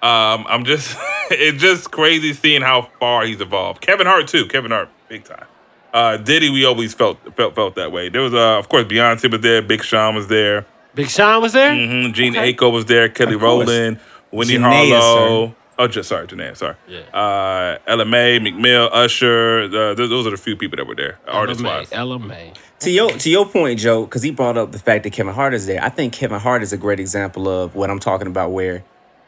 [0.02, 0.96] Um, I'm just,
[1.32, 3.82] it's just crazy seeing how far he's evolved.
[3.82, 4.46] Kevin Hart, too.
[4.46, 5.48] Kevin Hart, big time.
[5.94, 8.08] Uh, Diddy, we always felt felt felt that way.
[8.10, 9.62] There was, uh, of course, Beyonce was there.
[9.64, 10.66] Big Sean was there.
[10.98, 11.74] Big Sean was there.
[11.74, 12.54] hmm Jhene Okay.
[12.54, 13.08] Aiko was there.
[13.08, 14.00] Kelly Rowland,
[14.32, 15.56] Wendy Janaea, Harlow.
[15.80, 16.58] Oh, just sorry, Janae.
[16.58, 16.76] Sorry.
[16.88, 17.02] Yeah.
[17.14, 19.66] Uh, Ella Mai, McMill, Usher.
[19.66, 21.90] Uh, th- those are the few people that were there, artist wise.
[21.92, 22.52] Ella Mai.
[22.80, 25.54] To your to your point, Joe, because he brought up the fact that Kevin Hart
[25.54, 25.82] is there.
[25.84, 28.84] I think Kevin Hart is a great example of what I'm talking about, where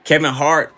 [0.06, 0.74] Kevin Hart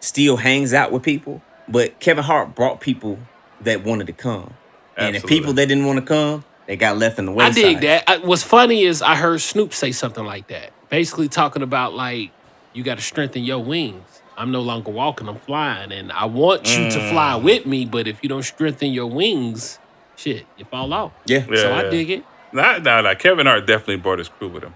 [0.00, 3.18] still hangs out with people, but Kevin Hart brought people
[3.62, 4.52] that wanted to come,
[4.98, 7.54] and the people that didn't want to come, they got left in the I wayside.
[7.54, 8.04] dig that.
[8.08, 12.30] I, what's funny is I heard Snoop say something like that, basically talking about like
[12.72, 14.22] you got to strengthen your wings.
[14.36, 17.42] I'm no longer walking, I'm flying, and I want you to fly Mm.
[17.44, 17.84] with me.
[17.84, 19.78] But if you don't strengthen your wings,
[20.16, 21.12] shit, you fall off.
[21.26, 21.44] Yeah.
[21.48, 22.24] Yeah, so I dig it.
[22.52, 23.14] Nah, nah, nah.
[23.14, 24.74] Kevin Hart definitely brought his crew with him.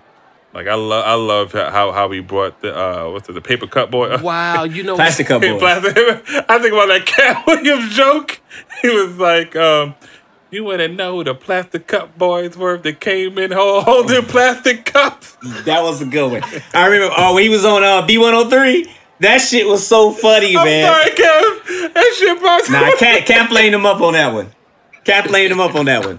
[0.55, 3.66] Like I love, I love how how he brought the uh, what's it, the paper
[3.66, 4.16] cut boy.
[4.18, 5.59] Wow, you know, Plastic Cup Boy.
[5.59, 8.41] Plastic- I think about that Katt Williams joke.
[8.80, 9.95] He was like, um,
[10.51, 12.76] "You want to know who the plastic cup boys were?
[12.76, 16.42] if They came in hol- holding plastic cups." That was a good one.
[16.74, 17.14] I remember.
[17.16, 18.88] Oh, he was on uh, B103.
[19.20, 20.86] That shit was so funny, I'm man.
[20.92, 21.94] sorry, Kev.
[21.94, 22.70] That shit brought.
[22.70, 22.90] Nah,
[23.26, 24.51] Katt playing him up on that one.
[25.05, 26.18] Katt playing him up on that one.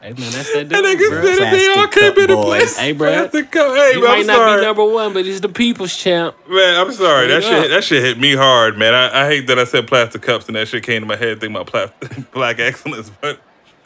[0.00, 0.70] Hey man, that's that dude.
[0.70, 1.22] That nigga bro.
[1.22, 2.78] said if they all Plastic came in the place.
[2.78, 3.10] Hey, bro.
[3.12, 3.76] Plastic cup.
[3.76, 4.60] Hey, He man, might I'm not sorry.
[4.60, 6.34] be number one, but he's the people's champ.
[6.48, 7.26] Man, I'm sorry.
[7.28, 8.94] That shit, that shit hit me hard, man.
[8.94, 11.38] I, I hate that I said plastic cups and that shit came to my head
[11.40, 13.40] thinking about plastic, black excellence, but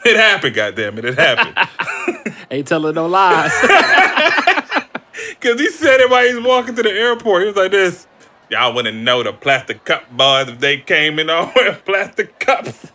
[0.05, 0.55] it happened.
[0.55, 2.35] Goddamn it, it happened.
[2.51, 3.51] Ain't telling no lies.
[5.41, 7.41] Cause he said it while he was walking to the airport.
[7.41, 8.07] He was like this.
[8.49, 12.91] Y'all wouldn't know the plastic cup boys if they came in all wearing plastic cups.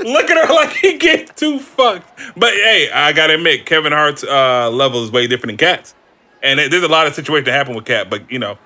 [0.00, 2.08] Look at her like he gets too fucked.
[2.36, 5.94] But hey, I gotta admit, Kevin Hart's uh, level is way different than Katt's,
[6.42, 8.08] and there's a lot of situations that happen with Katt.
[8.10, 8.58] But you know,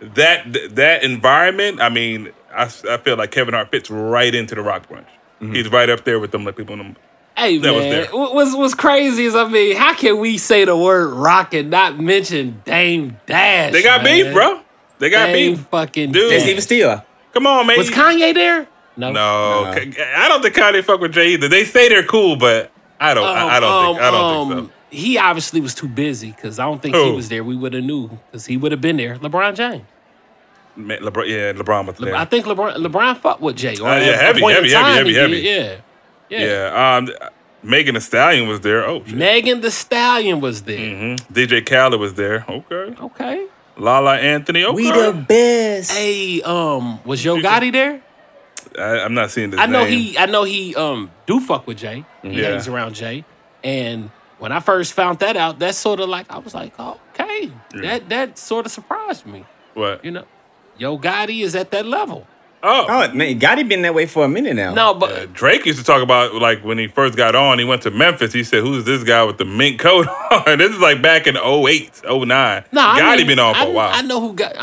[0.00, 0.44] that
[0.76, 1.80] that environment.
[1.80, 5.06] I mean, I, I feel like Kevin Hart fits right into the Roc Bunch.
[5.40, 6.96] He's right up there with them like people in them.
[7.36, 8.06] Hey That was man, there.
[8.12, 11.68] what what's what's crazy is I mean, how can we say the word rock and
[11.68, 13.72] not mention Dame Dash?
[13.72, 14.24] They got man?
[14.24, 14.62] beef, bro.
[15.00, 15.66] They got Dame beef.
[15.66, 16.30] fucking Dude.
[16.30, 16.50] There's Dash.
[16.50, 17.04] even still.
[17.34, 17.76] Come on, man.
[17.76, 18.66] Was Kanye there?
[18.96, 19.10] No.
[19.12, 21.48] No, I don't think Kanye fuck with Jay either.
[21.48, 22.70] They say they're cool, but
[23.00, 23.24] I don't.
[23.26, 24.04] I, I don't think.
[24.04, 27.04] I don't think Um, He obviously was too busy because I don't think Who?
[27.10, 27.42] he was there.
[27.42, 29.16] We would have knew because he would have been there.
[29.16, 29.82] LeBron James.
[30.76, 32.16] Man, LeBron, yeah, LeBron was Le- there.
[32.16, 33.76] I think LeBron LeBron fucked with Jay.
[33.78, 35.40] Or Uh, yeah, at heavy, heavy, heavy, time heavy, heavy.
[35.42, 35.82] did.
[36.30, 36.38] Yeah.
[36.38, 36.70] Yeah.
[36.72, 36.96] yeah.
[36.96, 37.10] Um,
[37.62, 38.84] Megan Thee Stallion was there.
[38.86, 39.14] Oh shit.
[39.16, 40.78] Megan Thee Stallion was there.
[40.78, 41.18] Mhm.
[41.32, 42.44] DJ Khaled was there.
[42.48, 42.94] Okay.
[43.00, 43.46] Okay.
[43.76, 44.64] La La Anthony.
[44.64, 44.74] Okay.
[44.74, 45.90] We the best.
[45.92, 48.00] Hey, um, was Yo Gotti there?
[48.78, 49.60] I, I'm not seeing this.
[49.60, 49.98] I know name.
[49.98, 52.04] he I know he um do fuck with Jay.
[52.22, 52.50] He Yeah.
[52.50, 53.24] hangs around Jay.
[53.62, 57.50] And when I first found that out, that's sort of like I was like, okay,
[57.82, 59.44] that that sort of surprised me.
[59.74, 60.04] What?
[60.04, 60.24] You know,
[60.78, 62.26] Yo Gotti is at that level.
[62.66, 62.86] Oh.
[62.88, 64.72] Oh man, Gotti been that way for a minute now.
[64.72, 67.64] No, but Uh, Drake used to talk about like when he first got on, he
[67.64, 68.32] went to Memphis.
[68.32, 71.36] He said, "Who's this guy with the mink coat on?" this is like back in
[71.36, 72.64] 08, 09.
[72.72, 73.90] no, I Gotti mean, been on for I, a while.
[73.92, 74.56] I know who got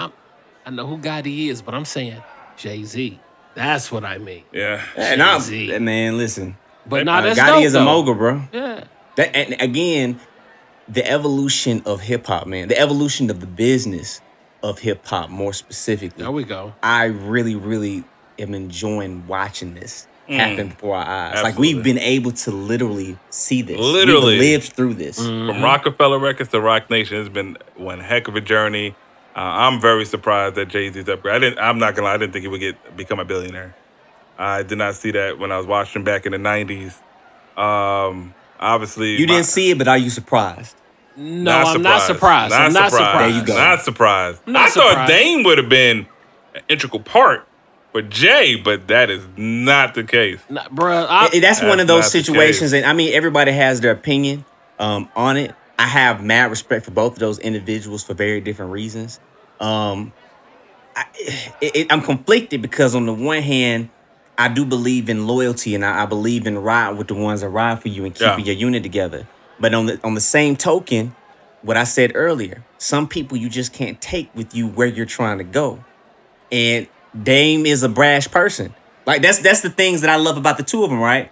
[0.66, 2.22] I know who Gotti is, but I'm saying
[2.58, 3.20] Jay Z.
[3.56, 4.44] That's what I mean.
[4.52, 4.82] yeah.
[4.96, 5.78] and I'm, Jay-Z.
[5.80, 6.58] man, listen.
[6.86, 7.86] But Uh, nah, that's Gotti dope, is a though.
[7.86, 8.42] mogul, bro.
[8.54, 8.84] Yeah.
[9.18, 10.20] That and again,
[10.88, 12.68] the evolution of hip hop, man.
[12.70, 14.22] The evolution of the business
[14.64, 16.24] of hip hop, more specifically.
[16.24, 16.74] There we go.
[16.82, 18.04] I really, really
[18.40, 21.44] am enjoying watching this happen before our eyes.
[21.44, 23.78] Like we've been able to literally see this.
[23.78, 24.40] Literally.
[24.40, 25.18] We've lived through this.
[25.18, 28.96] From Roc-A-Fella Records to Roc Nation, it's been one heck of a journey.
[29.36, 31.36] Uh, I'm very surprised that Jay Z's upgrade.
[31.36, 31.60] I didn't.
[31.60, 32.14] I'm not gonna lie.
[32.16, 33.74] I didn't think he would get become a billionaire.
[34.38, 36.96] I did not see that when I was watching back in the '90s.
[37.58, 40.76] Um, obviously, You my- didn't see it, but are you surprised?
[41.16, 42.54] No, I'm not surprised.
[42.54, 43.34] I'm not surprised.
[43.34, 43.56] There you go.
[43.56, 44.42] Not surprised.
[44.48, 45.08] I'm not I thought.
[45.08, 46.08] Dame would have been
[46.56, 47.48] an integral part
[47.92, 50.40] for Jay, but that is not the case.
[50.50, 53.92] Nah, bruh, I, Eh, that's one of those situations, and I mean, everybody has their
[53.92, 54.46] opinion
[54.80, 55.54] um, on it.
[55.82, 59.20] I have mad respect for both of those individuals for very different reasons.
[59.60, 60.14] Um,
[60.96, 61.06] I,
[61.60, 63.90] it, it- I'm conflicted because on the one hand,
[64.38, 67.50] I do believe in loyalty, and I, I believe in riding with the ones that
[67.50, 68.46] ride for you and keeping Yeah.
[68.54, 69.28] your unit together.
[69.60, 71.16] But on the on the same token,
[71.64, 75.40] what I said earlier, some people you just can't take with you where you're trying
[75.40, 75.84] to go
[76.52, 76.88] and
[77.24, 78.74] Dame is a brash person.
[79.06, 81.32] Like that's that's the things that I love about the two of them, right?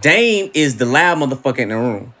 [0.00, 2.14] Dame is the loud motherfucker in the room.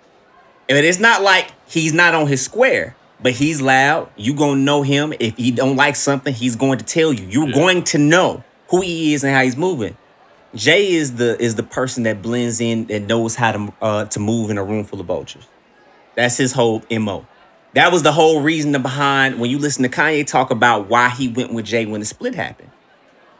[0.68, 4.10] And it's not like he's not on his square, but he's loud.
[4.16, 5.14] You gonna know him.
[5.18, 7.26] If he don't like something, he's going to tell you.
[7.26, 9.96] You're going to know who he is and how he's moving.
[10.54, 14.20] Jay is the is the person that blends in and knows how to uh, to
[14.20, 15.46] move in a room full of vultures.
[16.14, 17.26] That's his whole mo.
[17.74, 21.28] That was the whole reason behind when you listen to Kanye talk about why he
[21.28, 22.70] went with Jay when the split happened.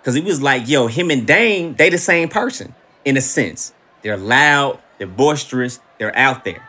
[0.01, 2.75] Because he was like, yo, him and Dame, they the same person
[3.05, 3.73] in a sense.
[4.03, 6.68] They're loud, they're boisterous, they're out there.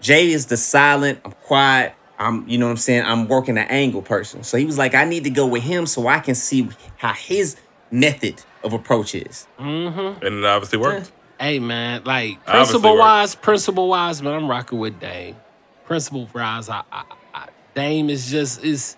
[0.00, 3.04] Jay is the silent, I'm quiet, I'm, you know what I'm saying?
[3.04, 4.42] I'm working an angle person.
[4.42, 7.12] So he was like, I need to go with him so I can see how
[7.12, 7.56] his
[7.90, 9.46] method of approach is.
[9.58, 10.24] Mm-hmm.
[10.24, 11.12] And it obviously worked.
[11.40, 15.36] Hey man, like principle wise, principle wise, man, I'm rocking with Dame.
[15.84, 18.96] Principle wise, I, I, I Dame is just is.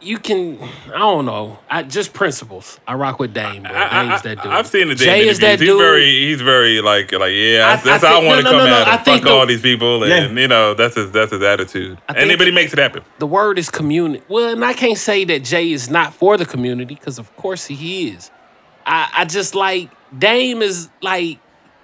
[0.00, 0.60] You can,
[0.94, 2.78] I don't know, I just principles.
[2.86, 3.64] I rock with Dame.
[3.64, 3.72] Bro.
[3.74, 4.52] I, Dame's that dude.
[4.52, 5.58] I, have seen the Jay Dame is interviews.
[5.58, 8.44] that He's very, he's very like, like yeah, I- that's, I how I want to
[8.44, 9.04] no, no, come no, I him.
[9.04, 10.40] think Fuck all these people, and Yeah.
[10.42, 11.98] you know that's his that's his attitude.
[12.14, 13.02] Anybody makes it happen.
[13.18, 14.22] the word is community.
[14.28, 17.66] Well, and I can't say that Jay is not for the community because of course
[17.66, 18.30] he is.
[18.86, 21.40] I, I just like Dame is like,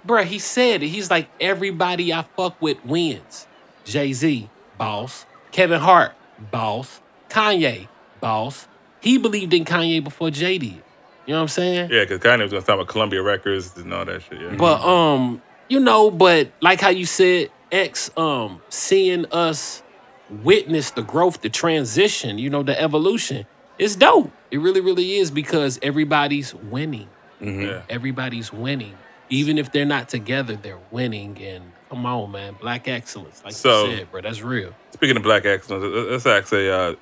[0.07, 0.87] bruh, he said it.
[0.87, 3.45] He's like everybody I fuck with wins.
[3.83, 5.25] Jay Z, boss.
[5.51, 6.13] Kevin Hart,
[6.49, 7.01] boss.
[7.29, 7.89] Kanye,
[8.19, 8.67] boss.
[9.01, 10.81] He believed in Kanye before Jay did.
[11.25, 11.89] You know what I'm saying?
[11.91, 14.41] Yeah, because Kanye was gonna sign with Columbia Records and all that shit.
[14.41, 14.55] Yeah.
[14.55, 19.81] But um, you know, but like how you said, X, um, seeing us
[20.29, 23.45] witness the growth, the transition, you know, the evolution,
[23.77, 24.31] it's dope.
[24.51, 27.09] It really, really is because everybody's winning.
[27.41, 27.81] yeah.
[27.89, 28.95] Everybody's winning.
[29.29, 31.37] Even if they're not together, they're winning.
[31.41, 34.73] And come on, man, black excellence, like So- you said, bro, that's real.
[34.91, 36.95] Speaking of black excellence, let's ask a uh,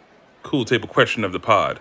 [0.43, 1.79] cool table question of the pod.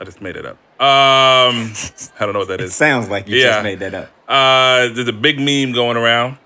[0.00, 0.56] I just made it up.
[0.80, 1.72] Um,
[2.18, 2.64] I don't know what that is.
[2.64, 2.74] It is.
[2.74, 3.44] sounds like you Yeah.
[3.52, 4.10] just made that up.
[4.26, 6.38] Uh, there's a big meme going around.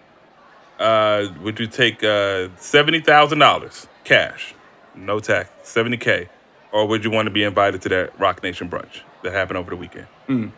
[0.79, 4.55] Uh, would you take uh, seventy thousand dollars cash,
[4.95, 6.29] no tax, seventy k,
[6.71, 9.71] or would you want to be invited to that Roc Nation brunch that happened over
[9.71, 10.07] the weekend?
[10.27, 10.49] Hmm.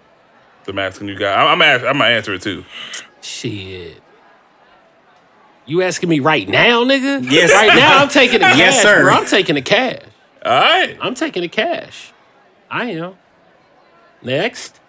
[0.66, 1.36] So I'm asking you guys.
[1.39, 2.65] I'm I'm, ask, I'm gonna answer it too.
[3.20, 4.02] Shit.
[5.66, 7.31] You asking me right now, nigga?
[7.31, 7.52] Yes.
[7.52, 9.02] Right now, I'm taking the cash, Yes, sir.
[9.02, 9.12] bro.
[9.15, 10.01] I'm taking the cash.
[10.49, 10.97] All right.
[11.01, 12.12] I'm taking the cash.
[12.70, 13.15] I am.
[14.23, 14.81] Next.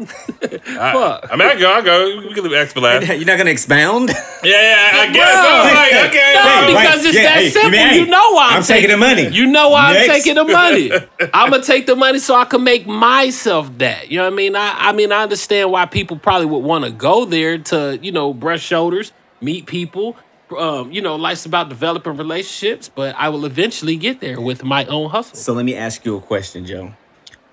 [0.00, 1.28] Fuck.
[1.30, 2.16] I mean, I go, I go.
[2.26, 3.06] We can leave X for last.
[3.06, 4.08] You're not gonna expound?
[4.42, 5.30] yeah, I guess.
[5.32, 5.50] Bro.
[5.50, 6.32] I was like, okay.
[6.34, 6.82] No, well, right.
[6.82, 7.70] because it's Yeah, that hey, simple.
[7.70, 9.28] man, you know why I'm, I'm taking the money.
[9.28, 10.90] You know why I'm taking the money.
[11.34, 14.10] I'm gonna take the money so I can make myself that.
[14.10, 14.56] You know what I mean?
[14.56, 18.10] I, I mean, I understand why people probably would want to go there to, you
[18.10, 20.16] know, brush shoulders, meet people.
[20.58, 24.84] Um, you know, life's about developing relationships, but I will eventually get there with my
[24.86, 25.36] own hustle.
[25.36, 26.92] So let me ask you a question, Joe.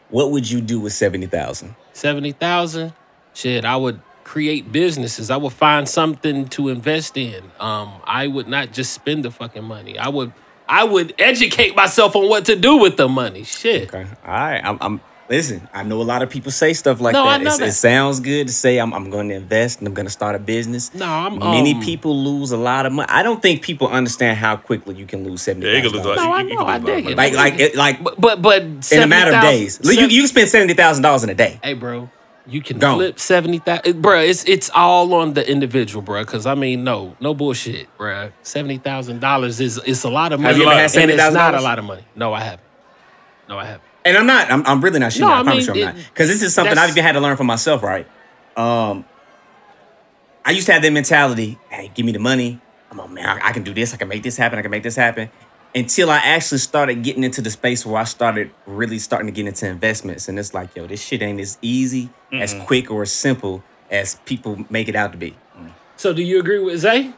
[0.10, 1.76] What would you do with seventy thousand?
[1.94, 2.94] Seventy thousand,
[3.34, 3.66] shit.
[3.66, 5.32] I would create businesses.
[5.32, 7.44] I would find something to invest in.
[7.60, 9.98] Um, I would not just spend the fucking money.
[9.98, 10.34] I would,
[10.68, 13.44] I would educate myself on what to do with the money.
[13.44, 13.94] Shit.
[13.94, 14.08] Okay.
[14.26, 14.62] All right.
[14.64, 15.68] I'm, I'm listen.
[15.74, 17.44] I know a lot of people say stuff like No, I that.
[17.44, 17.68] know It's- that.
[17.70, 20.36] It sounds good to say I'm, I'm going to invest and I'm going to start
[20.36, 20.94] a business.
[20.94, 23.08] No, I'm, Many um, people lose a lot of money.
[23.10, 26.08] I don't think people understand how quickly you can lose seventy Yeah, you thousand can
[26.10, 26.38] lose No, lot.
[26.38, 27.18] I You- you know, I lose a dig it.
[27.18, 29.80] Like like it, like But but but in a matter of 70,000 days.
[29.84, 31.60] You you spend seventy thousand dollars in a day.
[31.64, 32.10] Hey, bro,
[32.48, 32.98] you can Gone.
[32.98, 34.20] flip seventy thousand, bro.
[34.20, 36.22] It's it's all on the individual, bro.
[36.24, 38.32] Because I mean, no, no bullshit, bro.
[38.42, 41.54] Seventy thousand dollars is it's a lot of money, you ever had and it's not
[41.54, 42.04] a lot of money.
[42.16, 42.62] No, I haven't.
[43.48, 43.84] No, I haven't.
[44.06, 44.52] And I'm not.
[44.52, 45.22] I'm, I'm really not shitting.
[45.22, 46.06] No, I, I promise mean, you, I'm it- not.
[46.14, 47.84] Because this is something I've even had to learn for myself.
[47.84, 48.08] Right.
[48.58, 49.06] Um.
[50.46, 51.60] I used to have that mentality.
[51.70, 52.60] Hey, give me the money.
[52.90, 53.26] I'm on man.
[53.26, 53.94] I, I can do this.
[53.94, 54.58] I can make this happen.
[54.58, 55.30] I can make this happen.
[55.76, 59.46] Until I actually started getting into the space where I started really starting to get
[59.46, 63.12] into investments, and it's like, yo, this shit ain't as easy, as quick, or as
[63.12, 65.36] simple as people make it out to be.
[65.98, 67.14] So, do you agree with Zay?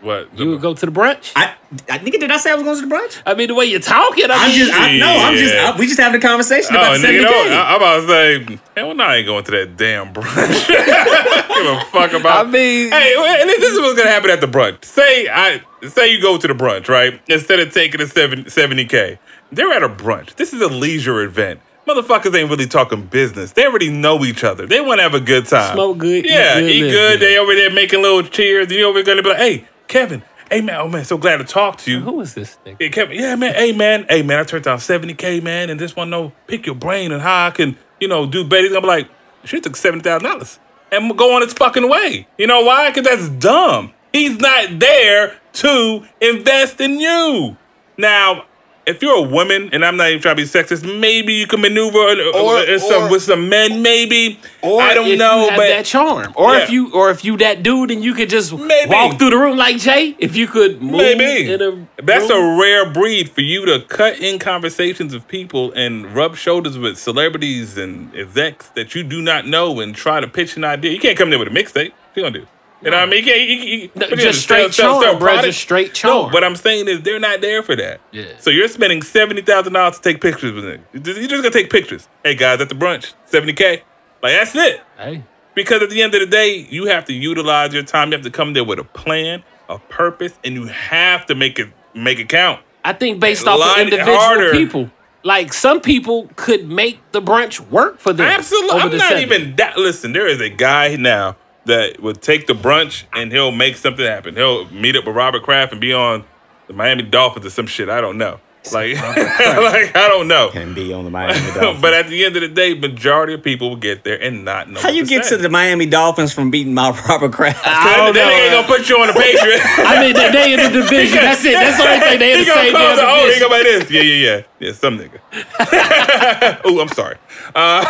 [0.00, 0.36] What?
[0.38, 1.32] You would go to the brunch?
[1.34, 1.54] I,
[1.90, 3.20] I nigga, did I say I was going to the brunch?
[3.26, 5.86] I mean, the way you're talking, I I'm just, I, no, I'm just, I, we
[5.86, 7.24] just having a conversation Oh, about the nigga, 70K.
[7.24, 10.68] no, I, I'm about to say, hell no, I ain't going to that damn brunch.
[10.68, 12.46] Give a fuck about.
[12.46, 14.84] I mean- hey, and this is what's gonna happen at the brunch.
[14.84, 17.20] Say I say you go to the brunch, right?
[17.28, 19.18] Instead of taking a 70 k,
[19.50, 20.36] they're at a brunch.
[20.36, 21.60] This is a leisure event.
[21.88, 23.52] Motherfuckers ain't really talking business.
[23.52, 24.66] They already know each other.
[24.66, 25.74] They want to have a good time.
[25.74, 26.90] Smoke good, eat yeah, good, eat good.
[26.92, 27.20] good.
[27.20, 28.66] They over there making little cheers.
[28.66, 30.22] And you over gonna be like, hey, Kevin.
[30.50, 32.00] Hey man, oh man, so glad to talk to you.
[32.00, 32.76] who is this nigga?
[32.80, 33.54] Yeah, Kevin, yeah, man.
[33.54, 34.06] Hey, man.
[34.08, 37.20] Hey, man, I turned down 70K, man, and this one, no, pick your brain and
[37.20, 38.68] how I can, you know, do better.
[38.68, 39.10] Be like,
[39.44, 40.58] she took $70,000
[40.90, 42.26] and go on its fucking way.
[42.38, 42.90] You know why?
[42.90, 43.92] Because that's dumb.
[44.12, 47.56] He's not there to invest in you.
[47.98, 48.46] Now,
[48.88, 51.60] if you're a woman, and I'm not even trying to be sexist, maybe you can
[51.60, 54.40] maneuver Or- uh, some, or- with some men, maybe.
[54.62, 57.90] Or I don't know, but that charm, or if you, or if you that dude,
[57.92, 58.90] and you could just Maybe.
[58.90, 60.16] walk through the room like Jay.
[60.18, 61.52] If you could move Maybe.
[61.52, 62.56] in a That's room.
[62.56, 66.98] a rare breed for you to cut in conversations of people and rub shoulders with
[66.98, 70.90] celebrities and execs that you do not know and try to pitch an idea.
[70.92, 71.92] You can't come there with a mixtape.
[71.92, 72.46] What you gonna do?
[72.82, 73.24] You know what I mean?
[73.24, 76.86] You can't, you, you, No, just straight charm, bro, just straight No, what I'm saying
[76.86, 78.00] is they're not there for that.
[78.12, 78.26] Yeah.
[78.38, 80.84] So you're spending seventy thousand dollars to take pictures with them.
[80.92, 82.08] You're just gonna take pictures.
[82.24, 83.82] Hey guys, at the brunch, seventy k.
[84.22, 84.80] Like that's it.
[84.96, 85.24] Hey,
[85.54, 88.08] Because at the end of the day, you have to utilize your time.
[88.10, 89.42] You have to come there with a plan.
[89.68, 92.60] a purpose, and you have to make it make it count.
[92.84, 94.52] I think based A off of individual harder.
[94.52, 94.90] people.
[95.24, 98.26] Like some people could make the brunch work for them.
[98.26, 98.80] Absolutely.
[98.80, 99.22] I'm the not seven.
[99.24, 99.76] even that.
[99.76, 101.36] Listen, there is a guy now
[101.68, 104.34] that would take the brunch and he'll make something happen.
[104.34, 106.24] He'll meet up with Robert Kraft and be on
[106.66, 107.88] the Miami Dolphins or some shit.
[107.88, 108.40] I don't know.
[108.72, 110.50] Like, like I don't know.
[110.50, 111.80] Can be on the Miami Dolphins.
[111.80, 114.68] but at the end of the day, majority of people will get there and not
[114.68, 114.80] know.
[114.80, 115.36] How what you get say.
[115.36, 117.60] to the Miami Dolphins from beating my Robert Kraft?
[117.64, 118.28] I don't they know.
[118.30, 119.60] ain't gonna put you on the Patriot.
[119.64, 121.16] I mean, they, they in the division.
[121.16, 121.52] That's it.
[121.52, 122.18] That's the only thing.
[122.18, 123.42] They in he the gonna same call the, damn oh, he division.
[123.42, 123.90] go by this.
[123.90, 124.42] Yeah, yeah, yeah.
[124.58, 126.60] Yeah, some nigga.
[126.64, 127.16] oh, I'm sorry.
[127.54, 127.84] Uh,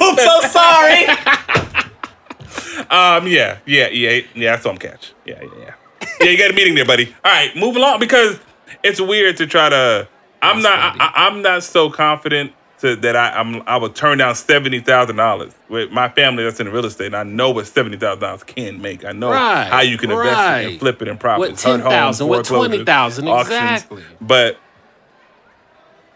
[0.00, 1.93] I'm so sorry.
[2.90, 4.52] Um, yeah, yeah, yeah, yeah.
[4.52, 5.12] That's some catch.
[5.24, 5.74] Yeah, yeah, yeah.
[6.20, 7.14] Yeah, you got a meeting there, buddy.
[7.24, 8.38] All right, move along because
[8.82, 10.08] it's weird to try to.
[10.42, 10.78] I'm not.
[10.78, 13.62] I, I- I'm not so confident to, that I, I'm.
[13.66, 17.06] I would turn down seventy thousand dollars with my family that's in real estate.
[17.06, 19.04] And I know what seventy thousand dollars can make.
[19.04, 21.40] I know Right, how you can invest it and flip it in profit.
[21.40, 23.52] What, homes, 10,000, what, 20,000, auctions.
[23.52, 24.04] exactly.
[24.20, 24.58] But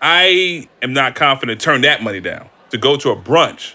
[0.00, 3.74] I am not confident to turn that money down to go to a brunch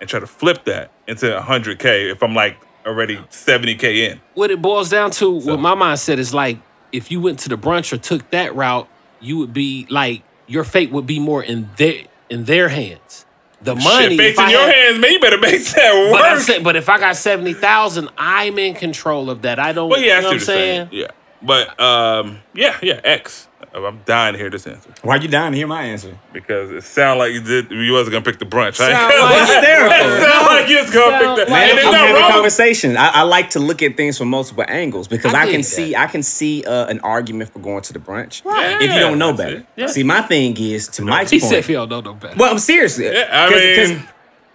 [0.00, 2.56] and try to flip that into 100k if I'm like
[2.86, 4.20] already 70k in.
[4.34, 6.58] what it boils down to, what my mindset is like,
[6.92, 8.88] if you went to the brunch or took that route,
[9.20, 13.24] you would be like your fate would be more in their in their hands.
[13.62, 15.12] The money, Shit, in I your had- hands, man.
[15.12, 16.42] You better make that But, I'm work.
[16.42, 19.58] saying, but if I got seventy thousand, I'm in control of that.
[19.58, 19.88] I don't.
[19.90, 20.88] Well, yeah, you know what I'm saying?
[20.90, 21.02] saying.
[21.02, 21.06] Yeah,
[21.42, 23.48] but um, yeah, yeah, X.
[23.84, 26.16] I'm dying to hear this answer Why are you dying to hear my answer?
[26.32, 27.70] because it sounded like you did.
[27.70, 28.80] You wasn't gonna pick the brunch.
[28.80, 29.54] I ain't Sound gonna like- lie.
[29.54, 29.92] hysterical.
[30.16, 31.52] It sound like you was gonna Sound pick that.
[31.52, 32.30] like- and Man, it's I'm not having wrong.
[32.32, 32.96] conversation.
[32.96, 35.64] I, I like to look at things from multiple angles because I I, can dig
[35.64, 36.00] see that.
[36.00, 38.80] I can see uh, an argument for going to the brunch Right.
[38.82, 39.66] if you don't know better.
[39.76, 41.50] that's See, my thing is to Mike's He point.
[41.50, 42.98] said, "If y'all don't know no better." Well, I'm serious.
[42.98, 44.12] Yeah, I mean- Cause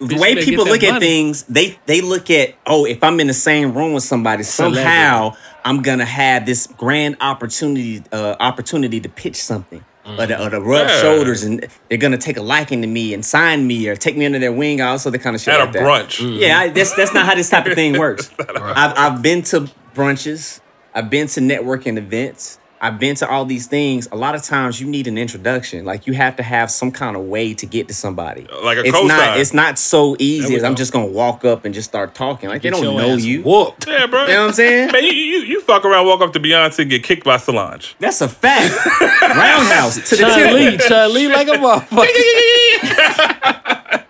[0.08, 3.20] the way people get that look at things, they they look at oh, if I'm
[3.20, 9.00] in the same room with somebody, somehow I'm gonna have this grand opportunity uh, opportunity
[9.00, 9.84] to pitch something.
[10.04, 11.00] Or to, or to rub Yeah.
[11.00, 14.26] shoulders, and they're gonna take a liking to me and sign me, or take me
[14.26, 15.54] under their wing, all sort of kind of shit.
[15.54, 15.80] At a that.
[15.80, 16.40] brunch.
[16.40, 18.28] Yeah, I, that's that's not how this type of thing works.
[18.40, 20.58] I've I've been to brunches,
[20.92, 24.08] I've been to networking events, I've been to all these things.
[24.10, 25.84] A lot of times you need an introduction.
[25.84, 28.44] Like you have to have some kind of way to get to somebody.
[28.64, 29.06] Like a it's cosign.
[29.06, 32.12] not it's not so easy we as I'm just gonna walk up and just start
[32.12, 32.48] talking.
[32.48, 33.42] Like they don't know you.
[33.44, 33.86] Whooped.
[33.86, 34.26] Yeah, bro.
[34.32, 34.90] You know what I'm saying?
[34.92, 37.94] Man, you, you, you fuck around, walk up to Beyonce and get kicked by Solange.
[38.00, 38.74] That's a fact.
[39.22, 40.52] Roundhouse to the Chun tip.
[40.52, 42.08] Lee, Chun like a motherfucker.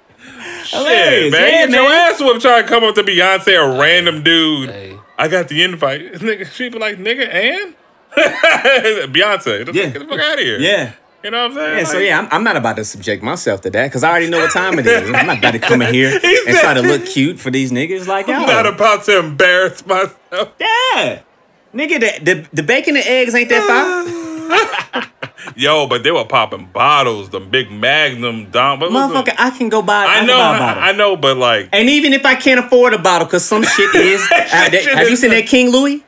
[0.72, 1.32] Yeah, Hilarious.
[1.32, 1.42] man.
[1.42, 2.12] Yeah, Get your man.
[2.12, 4.70] ass whooped trying to come up to Beyonce, a random dude.
[4.70, 4.98] Hey.
[5.18, 6.14] I got the invite.
[6.14, 7.74] Nigga, she be like, nigga, and?
[8.16, 9.64] Beyonce.
[9.64, 9.84] Get the, Yeah.
[9.84, 10.58] fuck, get the fuck out of here.
[10.58, 10.92] Yeah.
[11.22, 11.78] You know what I'm saying?
[11.78, 14.28] Yeah, so yeah, I'm, I'm not about to subject myself to that because I already
[14.28, 15.08] know what time it is.
[15.08, 18.08] I'm not about to come in here and try to look cute for these niggas.
[18.08, 20.52] Like, I'm not about to embarrass myself.
[20.58, 21.20] yeah,
[21.72, 25.08] nigga, the, the the bacon and eggs ain't that far.
[25.56, 28.80] Yo, but they were popping bottles, the big Magnum, Dom.
[28.80, 29.34] was Motherfucker?
[29.38, 30.04] I can go buy.
[30.06, 30.58] I can know, buy.
[30.58, 33.62] I, I know, but like, and even if I can't afford a bottle, because some
[33.62, 34.22] shit is.
[34.24, 34.28] uh,
[34.70, 36.04] that- have you seen that King Louis?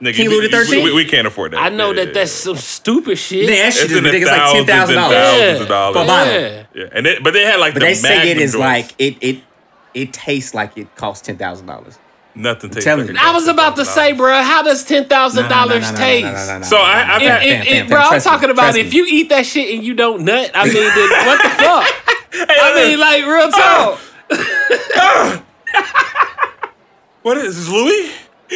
[0.00, 0.84] Nigga, King you- Louis the 13th?
[0.84, 1.60] We, we can't afford that.
[1.62, 3.46] I know Yeah, that yeah, that's some stupid shit.
[3.46, 3.70] Man, that yeah.
[3.70, 4.38] shit It's is in the ridiculous.
[4.38, 5.18] Like ten thousands thousand and dollars.
[5.18, 5.92] thousands of Yeah.
[5.92, 6.32] For a bottle.
[6.32, 6.64] Yeah.
[6.74, 9.16] Yeah, and it, but they had like But the they say it Magnum like it
[9.20, 9.42] it
[9.94, 11.98] it tastes like it costs ten thousand dollars.
[12.34, 15.48] nothing tastes telling like it I was about to say, bro, how does ten thousand
[15.48, 16.68] dollars taste?
[16.68, 18.50] So I- I've If- had- if- Fam, if- fam, bro, fam, I'm trust me, talking
[18.50, 20.50] about if you eat that shit and you don't nut.
[20.54, 21.94] I mean, then what the fuck?
[22.30, 22.88] I listen.
[22.90, 23.98] mean, like real talk.
[27.22, 28.12] What is this, Louis?
[28.50, 28.54] I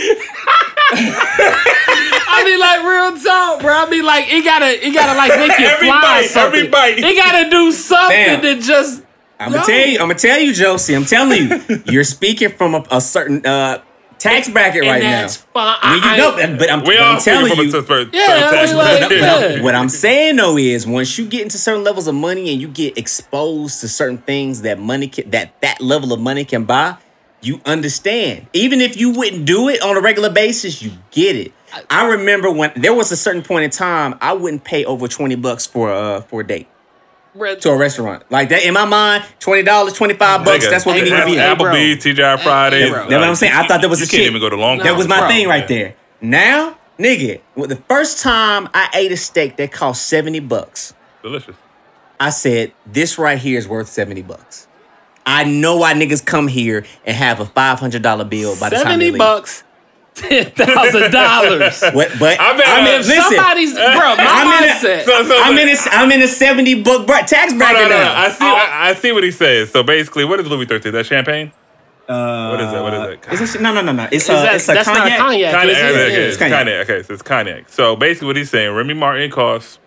[2.45, 3.73] mean, like real talk, bro.
[3.73, 6.01] I mean, like it gotta, it gotta like make you Every fly.
[6.01, 6.59] bite, something.
[6.61, 6.99] every bite.
[6.99, 8.43] It gotta do something Fam.
[8.43, 9.03] that just.
[9.39, 9.99] I'm gonna tell you.
[9.99, 10.95] I'm gonna tell you, Josie.
[10.95, 11.83] I'm telling you.
[11.87, 13.83] You're speaking from a, a certain uh,
[14.19, 15.27] tax bracket And right now.
[15.29, 15.77] fine.
[15.83, 17.83] I mean, you know, but but I'm, We but I'm telling you.
[17.83, 19.61] from Yeah, tax like, yeah.
[19.63, 22.69] What I'm saying though is, once you get into certain levels of money and you
[22.69, 26.97] get exposed to certain things that money can, that that level of money can buy,
[27.43, 28.47] you understand.
[28.53, 31.53] Even if you wouldn't do it on a regular basis, you get it.
[31.91, 35.37] I remember when there was a certain point in time I wouldn't pay over twenty
[35.37, 36.69] bucks for uh for a date
[37.35, 38.63] Bro, to a restaurant like that.
[38.65, 40.69] In my mind, twenty dollars, twenty five bucks.
[40.69, 41.39] That's what we need to be.
[41.39, 41.57] at.
[41.59, 42.91] Applebee's, TGI Fridays.
[42.91, 42.99] bro.
[43.09, 43.53] That's what I'm saying.
[43.55, 44.27] I thought that was you a can't shit.
[44.31, 44.79] even go to long.
[44.79, 45.29] That was my bro.
[45.29, 45.77] thing right Yeah.
[45.77, 45.95] there.
[46.21, 50.93] Now, nigga, well, the first time I ate a steak that cost 70 bucks,
[51.23, 51.57] Delicious.
[52.21, 54.69] I said, this right here is worth 70 bucks.
[55.27, 58.91] I know why niggas come here and have a $500 bill by the time they
[58.91, 59.19] seventy leave.
[59.19, 59.63] bucks,
[60.15, 61.81] ten thousand dollars.
[61.95, 63.83] What, but I I'm in, If listen, somebody's bro,
[64.17, 65.05] my I'm in a- mindset.
[65.05, 67.89] So, so, I'm in a, I'm in a 70 book bra- tax No, bracket no,
[67.89, 68.21] no, now.
[68.21, 68.45] I see.
[68.45, 69.71] I, I see what he says.
[69.71, 70.93] So basically, what is Louis Thirteen?
[70.93, 71.53] That champagne?
[72.09, 72.83] Uh, What is that?
[72.83, 73.33] What is that?
[73.43, 74.09] Is it, no, no, no, no.
[74.11, 75.19] It's a, that- it's a that's not cognac.
[75.19, 75.55] cognac.
[75.55, 75.85] Cognac, is it?
[75.85, 76.59] okay, okay, It's it's cognac.
[76.59, 76.91] cognac.
[76.91, 77.69] Okay, so it's cognac.
[77.69, 79.79] So basically, what he's saying, Remy Martin costs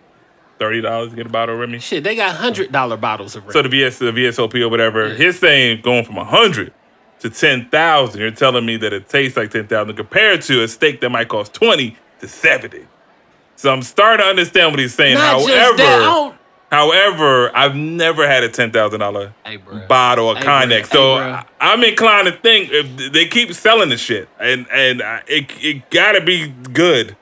[0.58, 1.78] thirty dollars to get a bottle of Remy.
[1.80, 3.52] Shit, they got hundred dollar bottles of Remy.
[3.52, 6.72] So the VS, the VSOP or whatever, he's saying going from a hundred
[7.20, 8.20] to ten thousand.
[8.20, 11.28] You're telling me that it tastes like ten thousand compared to a steak that might
[11.28, 12.86] cost twenty to seventy.
[13.56, 15.14] So I'm starting to understand what he's saying.
[15.14, 16.00] Not just however, that.
[16.00, 16.36] I don't-
[16.70, 19.32] however, I've never had a ten thousand dollar
[19.88, 20.86] bottle of Hey, cognac.
[20.86, 21.22] So Hey.
[21.22, 25.50] I- I'm inclined to think if they keep selling the shit, and and I- it
[25.62, 27.16] it gotta be good,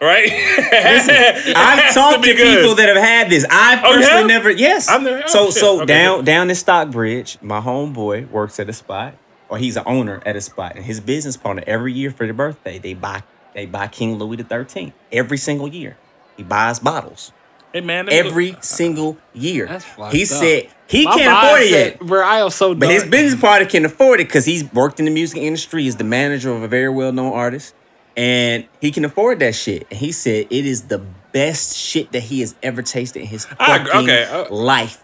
[0.00, 0.24] right?
[0.26, 2.58] It I've talked be to good.
[2.60, 3.44] people that have had this.
[3.50, 4.26] I Oh, personally have?
[4.26, 4.50] never.
[4.50, 4.88] Yes.
[4.88, 5.54] I've never- oh, so shit.
[5.54, 6.24] so Okay, down good.
[6.26, 9.14] down in Stockbridge, my homeboy works at a spot,
[9.48, 12.34] or he's an owner at a spot, and his business partner every year for their
[12.34, 13.22] birthday they buy
[13.54, 15.96] they buy King Louis the Thirteenth every single year.
[16.36, 17.32] He buys bottles
[17.72, 19.66] Hey man, every look- single year.
[19.66, 20.28] That's fucked he up.
[20.28, 22.00] said he My can't afford it mindset- yet.
[22.00, 25.04] Bro, I am so But his business partner can afford it because he's worked in
[25.04, 25.82] the music industry.
[25.82, 27.74] He's the manager of a very well known artist,
[28.18, 29.86] and he can afford that shit.
[29.90, 30.98] And he said it is the
[31.32, 35.02] best shit that he has ever tasted in his I fucking Okay, uh, life.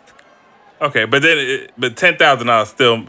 [0.80, 3.06] Okay, but then, it, but ten thousand dollars still.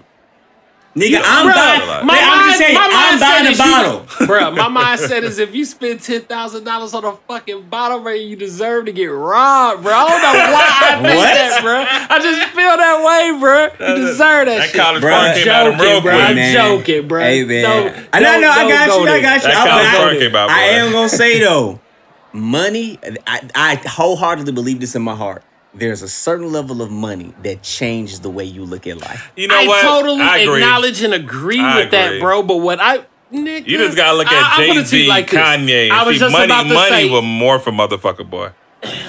[0.95, 1.87] Nigga, I'm Bruh, buying.
[2.07, 4.27] my Man, I'm mind- saying, my I'm mindset buying a is you- bottle.
[4.27, 8.13] Bro, my mindset is if you spend ten thousand dollars on a fucking bottle, bro,
[8.13, 9.91] you deserve to get robbed, bro.
[9.91, 11.33] I don't know why I think What?
[11.33, 12.15] that, bro.
[12.15, 13.63] I just feel that way, bro.
[13.89, 14.79] You deserve that, That shit.
[14.81, 16.11] college Bruh, park came out joking, real bro.
[16.13, 16.23] quick.
[16.29, 16.53] I'm man.
[16.55, 17.19] joking, bro.
[17.21, 19.47] Hey man, Don't- I know, don't- no, I don't got go you, I got you.
[19.49, 21.81] That I, college park about, I am gonna say though,
[22.31, 22.99] money.
[23.27, 25.43] I, I wholeheartedly believe this in my heart.
[25.77, 29.31] There's a certain level of money that changes the way you look at life.
[29.35, 29.81] You know what I what?
[30.01, 30.61] totally I agree.
[30.63, 32.43] acknowledge and agree I with that, bro.
[32.43, 35.39] But what I nigga, You just gotta look at Jay Z, like this.
[35.39, 36.45] Kanye, I was see just money.
[36.45, 38.51] about to money say, will more for motherfucker boy.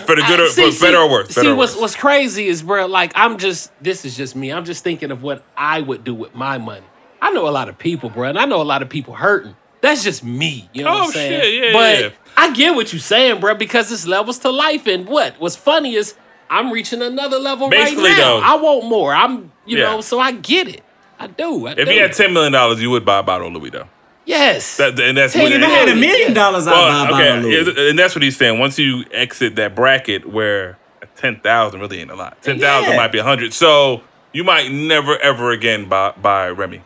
[0.07, 1.29] For the good, I- or, see- for better see- or worse.
[1.29, 1.81] See, or what's worse.
[1.83, 2.87] what's crazy is, bro.
[2.87, 4.53] Like, I'm just this is just me.
[4.53, 6.87] I'm just thinking of what I would do with my money.
[7.21, 9.55] I know a lot of people, bro, and I know a lot of people hurting.
[9.83, 10.69] That's just me.
[10.73, 11.41] You know what Oh, I'm saying?
[11.43, 12.09] shit, yeah, but yeah.
[12.37, 14.87] I get what you're saying, bro, because it's levels to life.
[14.87, 16.15] And what what's funny is
[16.51, 18.41] I'm reaching another level Basically, right now.
[18.41, 19.13] though- I want more.
[19.15, 19.85] I'm, you Yeah.
[19.93, 20.83] know, so I get it.
[21.19, 21.67] I do.
[21.67, 21.93] I if do.
[21.93, 23.89] you had ten million dollars, you would buy a bottle of Louis though.
[24.27, 24.77] yes.
[24.77, 27.99] That, and that's Ten what If I had a million dollars, Well, okay, yeah, and
[27.99, 28.59] that's what he's saying.
[28.59, 30.77] Once you exit that bracket where
[31.17, 32.97] ten thousand really ain't a lot, ten thousand Yeah.
[32.97, 33.55] might be a hundred.
[33.55, 34.03] So
[34.33, 36.83] you might never ever again buy, buy Remy,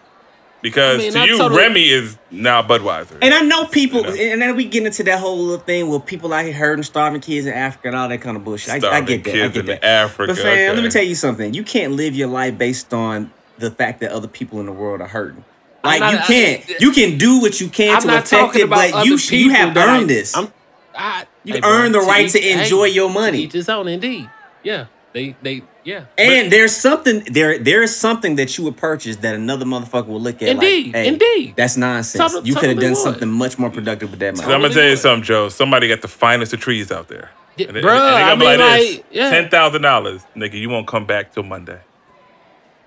[0.63, 3.19] because I mean, to I you totally- Remy is now Budweiser.
[3.23, 4.33] And I know people, You know?
[4.35, 7.21] and then we get into that whole little thing where people out here hurting, starving
[7.21, 8.71] kids in Africa and all that kind of bullshit.
[8.71, 9.31] I, I Starving get that.
[9.31, 9.85] I kids get in that.
[9.85, 11.55] Africa, But fam, let me tell you something.
[11.55, 15.01] You can't live your life based on the fact that other people in the world
[15.01, 15.45] are hurting.
[15.83, 16.63] Like not- you can't.
[16.69, 19.17] I- you can do what you can I'm to not affect it, about but you
[19.17, 20.37] people you have earned this.
[20.37, 20.53] I'm,
[20.95, 23.45] I, You hey, earn the right each- to enjoy your money.
[23.45, 24.29] Each his own, indeed.
[24.63, 26.05] Yeah, they, they, yeah.
[26.17, 27.59] and there's something there.
[27.59, 30.49] There is something that you would purchase that another motherfucker will look at.
[30.51, 31.55] Indeed, like, hey, indeed.
[31.57, 32.33] That's nonsense.
[32.33, 33.03] Totally- you could have totally done would.
[33.03, 34.47] something much more productive with that money.
[34.47, 34.99] So I'm gonna tell you would.
[35.01, 35.49] something, Joe.
[35.49, 37.31] Somebody got the finest of trees out there.
[37.57, 38.95] Yeah, And they- bruh, and I be mean, this.
[38.97, 39.31] like, yeah.
[39.31, 40.55] ten thousand dollars, nigga.
[40.55, 41.81] You won't come back till Monday.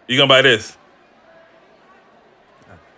[0.07, 0.77] You gonna buy this?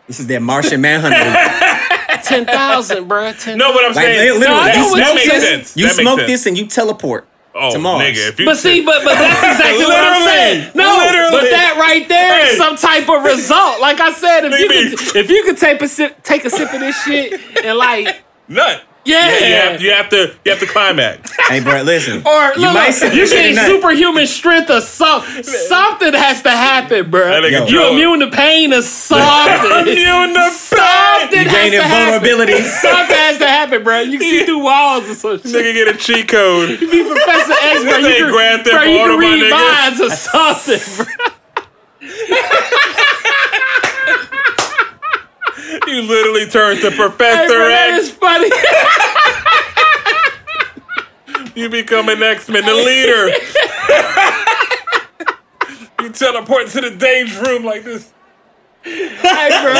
[0.07, 1.15] This is that Martian Manhunter.
[2.23, 3.33] ten thousand, bro.
[3.33, 3.57] Ten.
[3.57, 4.39] No, what I'm Like, saying.
[4.39, 5.41] literally, No, I that, know what that you makes said.
[5.41, 5.77] sense.
[5.77, 6.31] You smoke sense.
[6.31, 8.03] this and you teleport Oh, to Mars.
[8.03, 10.71] nigga, if you But see, but but that's exactly what I'm saying.
[10.75, 11.31] No, Literally.
[11.31, 13.79] but that right there is some type of result.
[13.79, 14.67] Like I said, if you
[14.97, 18.23] could, if you could take a sip, take a sip of this shit and like,
[18.49, 18.83] nut.
[19.05, 21.31] Yeah, You have, you have to you have to climax.
[21.45, 22.25] Hey, bro, listen.
[22.25, 23.65] Or you look, might look, say you this shit get a nut.
[23.67, 25.43] superhuman strength or something.
[25.43, 27.39] Something has to happen, bro.
[27.39, 29.23] That You Joe- immune to pain or something.
[29.93, 32.53] Immune to something You has gaining to vulnerability.
[32.63, 33.99] Something has to happen, bro.
[33.99, 35.51] You can see through walls or some shit.
[35.53, 36.81] Nigga get a cheat code.
[36.81, 37.91] You be Professor X, bro.
[37.91, 41.05] This You ain't can, Grand bro, Theft you Auto, can my read minds or something,
[41.05, 41.05] bro.
[45.87, 48.05] You literally turned to Professor that X.
[48.07, 48.49] is funny.
[51.55, 53.29] You become an X-Men, the leader.
[56.01, 58.11] you teleport to the danger room like this.
[58.83, 59.73] hey, bro.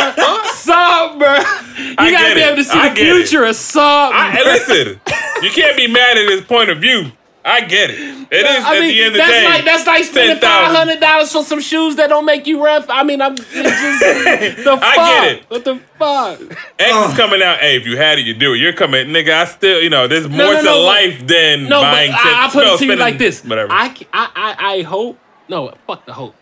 [0.54, 1.36] Something, bro.
[1.36, 3.16] You I gotta be able to see I the it.
[3.18, 4.18] future or something.
[4.18, 5.02] Hey, listen,
[5.44, 7.12] you can't be mad at his point of view.
[7.48, 8.00] I get it.
[8.00, 9.46] It is I at mean, the end of the that's day.
[9.46, 10.42] like that's like spending 10,000.
[10.42, 12.84] five hundred dollars for some shoes that don't make you run.
[12.90, 14.82] I mean, I'm it's just the fuck.
[14.84, 15.44] I get it.
[15.50, 16.42] What the fuck?
[16.80, 17.16] X is uh.
[17.16, 17.60] coming out.
[17.60, 18.58] Hey, if you had it, you do it.
[18.58, 19.32] You're coming, nigga.
[19.32, 22.12] I still, you know, there's more no, to no, but- life than No, buying.
[22.12, 23.44] but I, I put No, it to you like this.
[23.46, 23.72] Whatever.
[23.72, 25.20] I, I, I, I hope.
[25.48, 26.34] No, fuck the hope.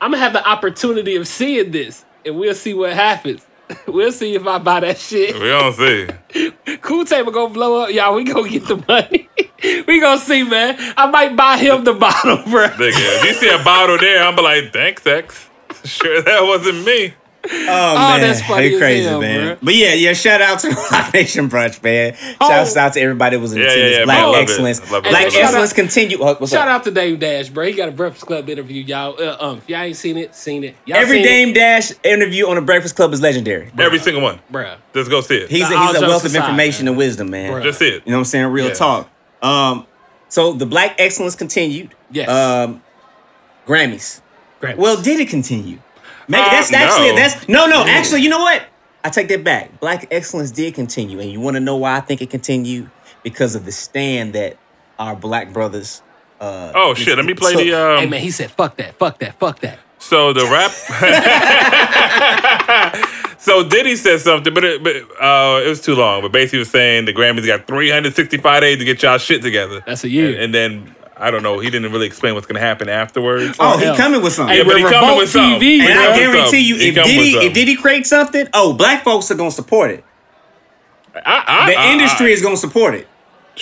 [0.00, 3.46] I'm gonna have the opportunity of seeing this, and we'll see what happens.
[3.86, 5.34] we'll see if I buy that shit.
[5.34, 6.08] we don't see.
[6.80, 8.14] Cool table gonna blow up, y'all.
[8.16, 9.28] We gonna get the money.
[9.62, 10.76] We gonna see, man.
[10.96, 12.68] I might buy him the bottle, bro.
[12.68, 15.48] Nigga, if you see a bottle there, I'm be like, thanks, X.
[15.84, 17.14] Sure, that wasn't me.
[17.50, 19.56] Oh, man, that's funny They as crazy, hell, man.
[19.56, 19.58] bruh.
[19.62, 20.12] But yeah, yeah.
[20.12, 22.14] Shout out to Roc Nation Brunch, man.
[22.14, 22.80] Shouts Oh.
[22.80, 23.98] out to everybody that was in Yeah, yeah, attendance.
[23.98, 24.80] yeah, Black love excellence.
[24.80, 25.02] I love.
[25.04, 26.18] Black And shout excellence out- continue.
[26.20, 26.74] Oh, what's Shout up?
[26.74, 27.64] out to Dame Dash, bro.
[27.66, 29.16] He got a Breakfast Club interview, y'all.
[29.22, 30.76] Uh, um, if y'all ain't seen it, seen it.
[30.84, 31.54] Y'all Every seen it?
[31.54, 33.70] Dash interview on the Breakfast Club is legendary.
[33.78, 34.40] Every single one.
[34.52, 34.76] bruh.
[34.92, 35.50] Just go see it.
[35.50, 36.92] He's a, he's a jokes wealth of information man.
[36.92, 37.52] and wisdom, man.
[37.52, 37.62] Bruh.
[37.62, 38.02] Just it.
[38.04, 38.46] You know what I'm saying?
[38.46, 38.74] Real Yeah.
[38.74, 39.10] talk.
[39.42, 39.86] Um,
[40.28, 41.94] so the Black excellence continued.
[42.10, 42.28] Yes.
[42.28, 42.82] Um,
[43.66, 44.20] Grammys.
[44.60, 44.76] Grammys.
[44.76, 45.78] Well, did it continue?
[46.26, 47.16] Maybe Uh, that's actually no.
[47.16, 47.84] that's no no.
[47.86, 48.62] Actually, you know what?
[49.04, 49.78] I take that back.
[49.80, 52.90] Black excellence did continue, and you want to know why I think it continued?
[53.22, 54.58] Because of the stand that
[54.98, 56.02] our black brothers.
[56.40, 57.16] Uh, Oh shit!
[57.16, 57.72] Let me play so- the.
[57.74, 60.70] Um, hey man, he said, "Fuck that, fuck that, fuck that." So the rap.
[63.48, 66.22] so Diddy said something, but it, but uh, it was too long.
[66.22, 69.82] But basically, was saying the Grammys got 365 days to get y'all shit together.
[69.86, 70.28] That's a year.
[70.30, 71.58] And, and then I don't know.
[71.58, 73.56] He didn't really explain what's gonna happen afterwards.
[73.58, 73.96] Oh, he hell.
[73.96, 74.54] coming with something.
[74.54, 75.60] Hey, Yeah, but he coming with something.
[75.60, 77.52] TV, and Yeah, I guarantee you, He if coming with Diddy if something.
[77.54, 80.04] Diddy creates something, oh, black folks are gonna support it.
[81.14, 83.08] I, I, The I- industry I, is gonna support it.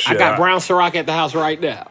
[0.06, 1.88] I got Brown Ciroc at the house right now.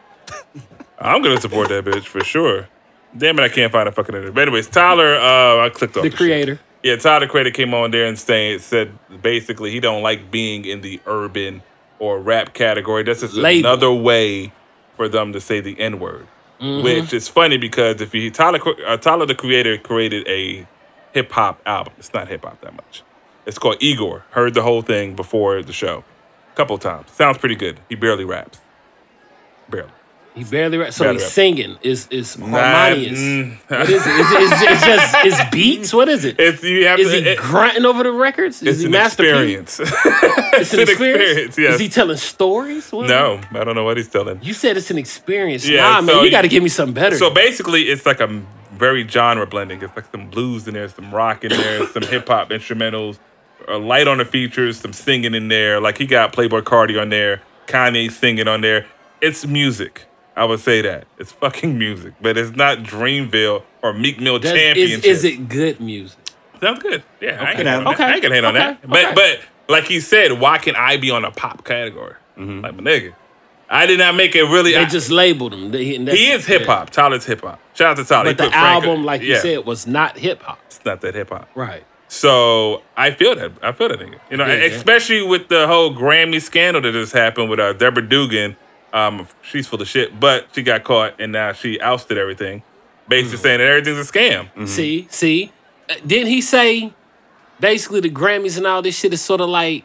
[0.98, 2.68] I'm gonna support that bitch for sure.
[3.16, 4.32] Damn it, I can't find a fucking interview.
[4.32, 6.58] But anyways, Tyler, uh, I clicked off The shit.
[6.86, 10.64] Yeah, Tyler the Creator came on there and saying said basically he don't like being
[10.64, 11.62] in the urban
[11.98, 13.02] or rap category.
[13.02, 13.68] That's just Label.
[13.68, 14.52] another way
[14.96, 16.28] for them to say the N word,
[16.60, 16.84] Mm-hmm.
[16.84, 20.66] which is funny because if you Tyler uh, Tyler the Creator created a
[21.12, 23.02] hip hop album, it's not hip hop that much.
[23.46, 24.24] It's called Igor.
[24.30, 26.04] Heard the whole thing before the show,
[26.52, 27.10] a couple times.
[27.10, 27.80] Sounds pretty good.
[27.88, 28.60] He barely raps,
[29.68, 29.90] barely.
[30.36, 30.92] He barely rap.
[30.92, 31.32] So Barely he's rap.
[31.32, 31.78] singing.
[31.82, 33.18] Is is Nah, harmonious?
[33.18, 33.56] mm.
[33.68, 34.20] What is it?
[34.20, 35.92] Is it, is just is beats?
[35.94, 36.36] What is it?
[36.38, 37.20] It's you have Is to.
[37.22, 38.62] he it- grunting over the records?
[38.62, 39.80] Is it's he an experience.
[39.80, 39.90] It's
[40.74, 40.90] an an experience.
[40.90, 41.74] experience, yes.
[41.74, 42.92] Is he telling stories?
[42.92, 43.08] What?
[43.08, 44.38] no, I don't know what he's telling.
[44.42, 45.66] You said it's an experience.
[45.66, 47.16] Yeah, nah, man, so you you- got to give me something better.
[47.16, 48.42] So basically, it's like a
[48.74, 49.80] very genre blending.
[49.82, 53.18] It's like some blues in there, some rock in there, some hip hop instrumentals,
[53.68, 55.80] a light on the features, some singing in there.
[55.80, 58.84] Like he got Playboi Carti on there, Kanye singing on there.
[59.22, 60.04] It's music.
[60.36, 64.52] I would say that it's fucking music, but it's not Dreamville or Meek Mill Does-
[64.52, 64.98] Championship.
[65.04, 66.18] is, is it good music?
[66.60, 67.02] Sounds good.
[67.20, 67.64] Yeah, I ain't Okay.
[67.64, 68.00] gonna hate on that.
[68.00, 68.66] I ain't gonna hate on Okay.
[68.66, 68.88] that.
[68.88, 69.14] But Okay.
[69.14, 72.14] but like he said, why can I be on a pop category?
[72.38, 72.60] Mm-hmm.
[72.60, 73.12] Like my nigga,
[73.68, 74.72] I did not make it really.
[74.72, 75.70] They I- just labeled him.
[75.70, 76.90] They- he is hip hop.
[76.90, 77.58] Tyler's hip hop.
[77.74, 78.28] Shout out to Tyler.
[78.28, 80.58] He But the put Frank- album, like you said, was not hip hop.
[80.66, 81.48] it's not that hip hop.
[81.54, 81.84] Right.
[82.08, 83.52] So I feel that.
[83.62, 84.18] I feel that nigga.
[84.30, 84.64] You know, Yeah, yeah.
[84.66, 88.56] especially with the whole Grammy scandal that just happened with uh, Deborah Dugan.
[88.92, 92.62] Um, she's full of shit, but she got caught and now she ousted everything,
[93.08, 94.48] basically saying that everything's a scam.
[94.68, 95.52] See, see,
[95.90, 96.92] Uh, didn't he say
[97.60, 99.84] basically the Grammys and all this shit is sort of like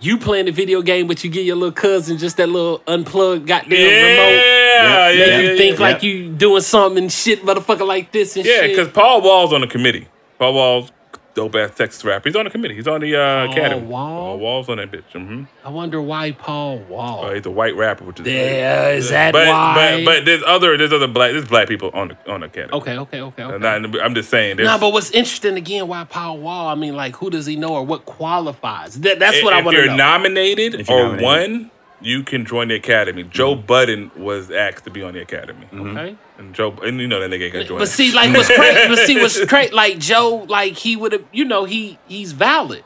[0.00, 3.46] you playing the video game, but you get your little cousin just that little unplugged
[3.46, 4.36] goddamn Yeah, remote.
[4.36, 5.84] yeah, Make yeah, you yeah, think yeah.
[5.86, 8.70] like you doing something and shit, motherfucker, like this and Yeah, shit.
[8.76, 10.08] because Paul Wall's on the committee.
[10.38, 10.90] Paul Wall's
[11.34, 12.28] dope ass Texas rapper.
[12.28, 12.74] He's on the committee.
[12.74, 13.86] He's on the uh, Paul academy.
[13.86, 14.08] Wall?
[14.20, 15.12] Paul Wall's on that bitch.
[15.12, 17.24] hmm I wonder why Paul Wall.
[17.26, 20.02] Uh, he's a white rapper, which is Yeah, is that but, why?
[20.02, 22.72] But but there's other there's other black there's black people on the on the academy.
[22.74, 23.58] okay, okay, okay, okay.
[23.58, 24.56] Not- I'm just saying.
[24.56, 25.88] there's- Nah, but what's interesting again?
[25.88, 26.68] Why Paul Wall?
[26.68, 29.00] I mean, like, who does he know or what qualifies?
[29.00, 29.96] That, that's what I want to know.
[29.96, 31.60] nominated If you're nominated or nominated.
[31.62, 31.70] won,
[32.04, 33.24] you can join the academy.
[33.24, 33.66] Joe mm-hmm.
[33.66, 35.96] Budden was asked to be on the academy, mm-hmm.
[35.96, 36.16] okay.
[36.38, 37.78] and Joe and you know that nigga ain't gonna join.
[37.78, 38.88] But see, like, what's crazy?
[38.88, 39.72] but see, what's crazy?
[39.72, 42.84] Like Joe, like he would have, you know, he he's valid.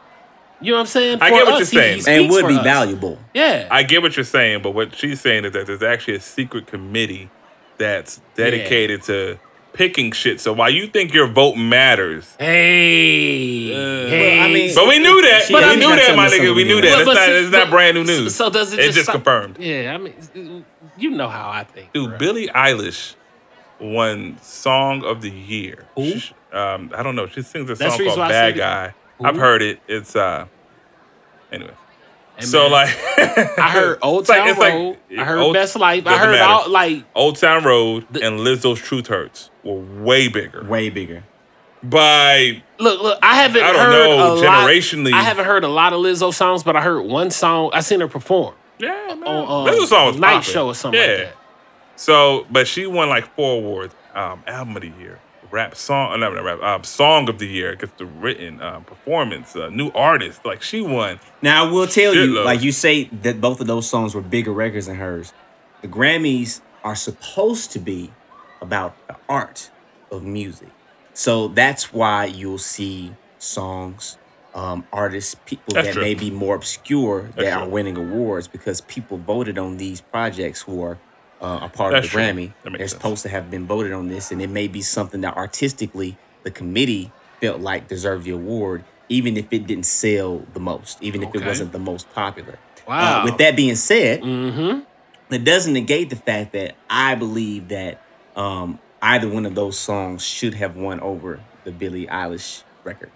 [0.60, 1.18] You know what I'm saying?
[1.20, 1.92] I For get what us, you're saying.
[2.04, 2.64] he and speaks would for be us.
[2.64, 3.18] valuable.
[3.32, 3.68] Yeah.
[3.70, 6.66] I get what you're saying, but what she's saying is that there's actually a secret
[6.66, 7.30] committee
[7.76, 9.38] that's dedicated to
[9.72, 10.40] picking shit.
[10.40, 14.38] So why you think your vote matters, hey, hey.
[14.38, 15.42] Well, I mean- but we knew that.
[15.44, 16.54] She- But yeah, we you knew that, my nigga.
[16.54, 16.90] We knew that.
[16.90, 17.26] But- It's but not.
[17.26, 18.34] see- It's not brand new news.
[18.34, 19.56] So does it It's just just confirmed.
[19.58, 20.64] Yeah, I mean,
[20.96, 21.92] you know how I think.
[21.92, 22.18] Dude, bro.
[22.18, 23.14] Billie Eilish
[23.80, 25.84] won Song of the Year.
[25.96, 26.18] Who?
[26.18, 27.26] Sh- Um, I don't know.
[27.26, 28.56] She sings a That's song the reason called Bad.
[28.56, 28.94] Guy.
[29.18, 29.26] Who?
[29.26, 29.80] I've heard it.
[29.86, 30.46] It's uh
[31.52, 31.70] anyway.
[32.36, 32.88] Hey, so like
[33.58, 34.96] I heard Old It's like- Town like- Road.
[35.18, 36.06] I heard Old- Best Life.
[36.06, 36.44] I heard matter.
[36.44, 40.64] all like Old Town Road The- and Lizzo's Truth Hurts were way bigger.
[40.64, 41.24] Way bigger.
[41.82, 45.62] By Look, look, I haven't I don't heard know, a lot- generationally- I haven't heard
[45.62, 47.70] a lot of Lizzo songs, but I heard one song.
[47.72, 49.22] I seen her perform yeah, man.
[49.24, 50.52] on uh, Lizzo's song was Night popping.
[50.52, 51.06] Show or something yeah.
[51.06, 51.36] like that.
[51.96, 53.94] So, but she won like four awards.
[54.14, 55.20] Um, album of the year,
[55.52, 58.82] rap song, uh, not not rap, um, song of the year, because the written um,
[58.82, 60.44] performance, uh, new artist.
[60.44, 61.20] Like she won.
[61.42, 62.44] Now I will tell you, Shitload.
[62.44, 65.32] like you say that both of those songs were bigger records than hers.
[65.82, 68.10] The Grammys are supposed to be
[68.60, 69.70] about the art
[70.10, 70.68] of music.
[71.14, 74.18] So that's why you'll see songs,
[74.54, 76.02] um, artists, people That's that true.
[76.02, 77.70] may be more obscure that That's are true.
[77.72, 80.98] winning awards because people voted on these projects who are
[81.40, 82.20] uh, a part That's of the true.
[82.22, 82.52] Grammy.
[82.64, 82.92] They're sense.
[82.92, 86.50] supposed to have been voted on this, and it may be something that artistically the
[86.50, 91.32] committee felt like deserved the award, even if it didn't sell the most, even if
[91.34, 92.58] it wasn't the most popular.
[92.88, 93.20] Wow.
[93.20, 95.34] Uh, with that being said, Mm-hmm.
[95.34, 98.00] it doesn't negate the fact that I believe that
[98.38, 103.10] um, either one of those songs should have won over the Billie Eilish record.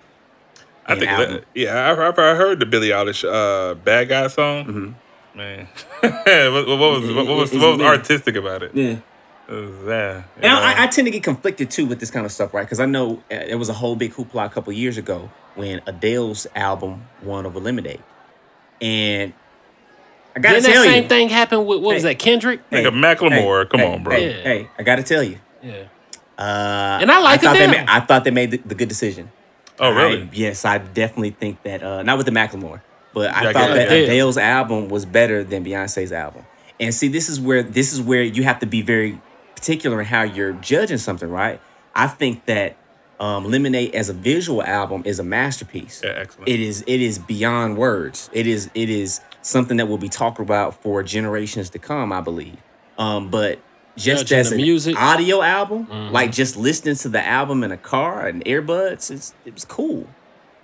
[0.84, 4.64] I think, that, yeah, I've, I've I heard the Billie Eilish uh, "Bad Guy" song.
[4.64, 5.38] Mm-hmm.
[5.38, 5.68] Man,
[6.52, 8.74] what, what was what, what was what was artistic about it?
[8.74, 8.96] Yeah.
[9.48, 12.62] Yeah, And I, I tend to get conflicted too with this kind of stuff, right?
[12.62, 15.82] Because I know uh, there was a whole big hoopla a couple years ago when
[15.86, 18.02] Adele's album won over Lemonade,
[18.80, 19.34] and
[20.34, 22.68] I gotta Then that tell that same you, thing happened with what was that Kendrick?
[22.70, 24.14] Nigga, Macklemore, come on, bro.
[24.16, 24.42] Hey, Yeah.
[24.42, 25.74] hey, I gotta tell you, Yeah.
[26.38, 27.80] uh, And I like thought they Adele.
[27.80, 29.30] made, I thought they made the, the good decision.
[29.78, 30.22] oh, really?
[30.22, 31.82] I- yes, I definitely think that.
[31.82, 32.80] Uh, not with the Macklemore,
[33.12, 34.04] but I Yeah, I thought get that it.
[34.08, 36.44] Adele's album was better than Beyonce's album.
[36.80, 39.20] And see, this is where this is where you have to be very
[39.54, 41.60] particular in how you're judging something, right?
[41.94, 42.76] I think that
[43.20, 46.00] um, Lemonade as a visual album is a masterpiece.
[46.02, 46.48] Yeah, excellent.
[46.48, 46.82] It is.
[46.86, 48.30] It is beyond words.
[48.32, 48.68] It is.
[48.74, 52.12] It is something that will be talked about for generations to come.
[52.12, 52.56] I believe.
[52.98, 53.58] Um, but
[53.96, 54.96] just Judging as the an music.
[54.98, 56.12] audio album, Mm-hmm.
[56.14, 60.06] like just listening to the album in a car and earbuds, it's it was cool.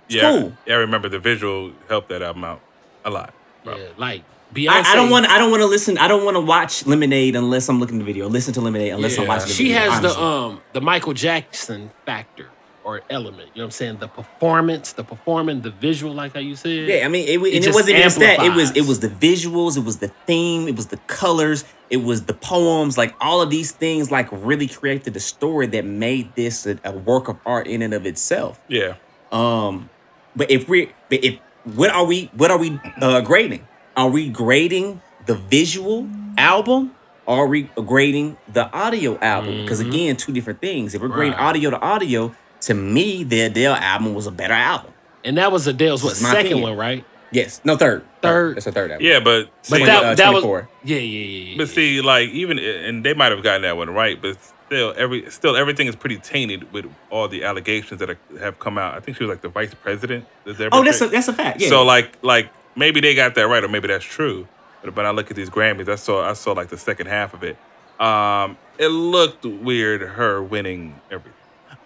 [0.07, 0.53] It's yeah, cool.
[0.65, 0.75] yeah.
[0.75, 2.61] I remember the visual helped that album out
[3.05, 3.33] a lot.
[3.63, 3.77] Bro.
[3.77, 4.23] Yeah, like
[4.53, 4.69] Beyonce.
[4.69, 5.27] I, I don't want.
[5.27, 5.97] I don't want to listen.
[5.99, 8.27] I don't want to watch Lemonade unless I'm looking at the video.
[8.27, 9.91] Listen to Lemonade unless I'm watching the She video.
[9.91, 12.49] has the um the Michael Jackson factor
[12.89, 13.49] or element.
[13.53, 13.97] You know what I'm saying?
[13.99, 16.87] The performance, the performing, the visual, like how you said.
[16.89, 18.39] Yeah, I mean, it, It it wasn't just that.
[18.43, 21.97] It was it was the visuals, it was the theme, it was the colors, it
[21.97, 22.97] was the poems.
[22.97, 26.91] Like all of these things, like really created a story that made this a, a
[26.91, 28.59] work of art in and of itself.
[28.67, 28.95] Yeah,
[29.31, 29.89] Um,
[30.35, 33.67] but if we, but if what are we, what are we uh, grading?
[33.95, 36.95] Are we grading the visual album?
[37.27, 37.63] Are we
[37.93, 39.61] grading the audio album?
[39.61, 40.95] Because again, two different things.
[40.95, 41.41] If we're grading Mm-hmm.
[41.43, 41.49] Right.
[41.49, 44.93] audio to audio, to me, the Adele album was a better album.
[45.23, 46.61] And that was Adele's what my second opinion.
[46.69, 47.05] one, right?
[47.31, 48.57] Yes, no third, Third.
[48.57, 49.05] That's a third album.
[49.05, 50.69] yeah, but But see, that uh, that was 24.
[50.83, 51.57] yeah, yeah, yeah, yeah.
[51.57, 55.29] But see, like even and they might have gotten that one right, but still, every
[55.29, 58.95] still everything is pretty tainted with all the allegations that are, have come out.
[58.95, 60.25] I think she was like the vice president.
[60.45, 61.61] Is there Oh, that's a that's a fact.
[61.61, 61.69] Yeah.
[61.69, 64.47] So like like maybe they got that right, or maybe that's true.
[64.83, 67.35] But when I look at these Grammys, I saw I saw like the second half
[67.35, 67.57] of it.
[67.99, 71.33] Um, it looked weird her winning everything.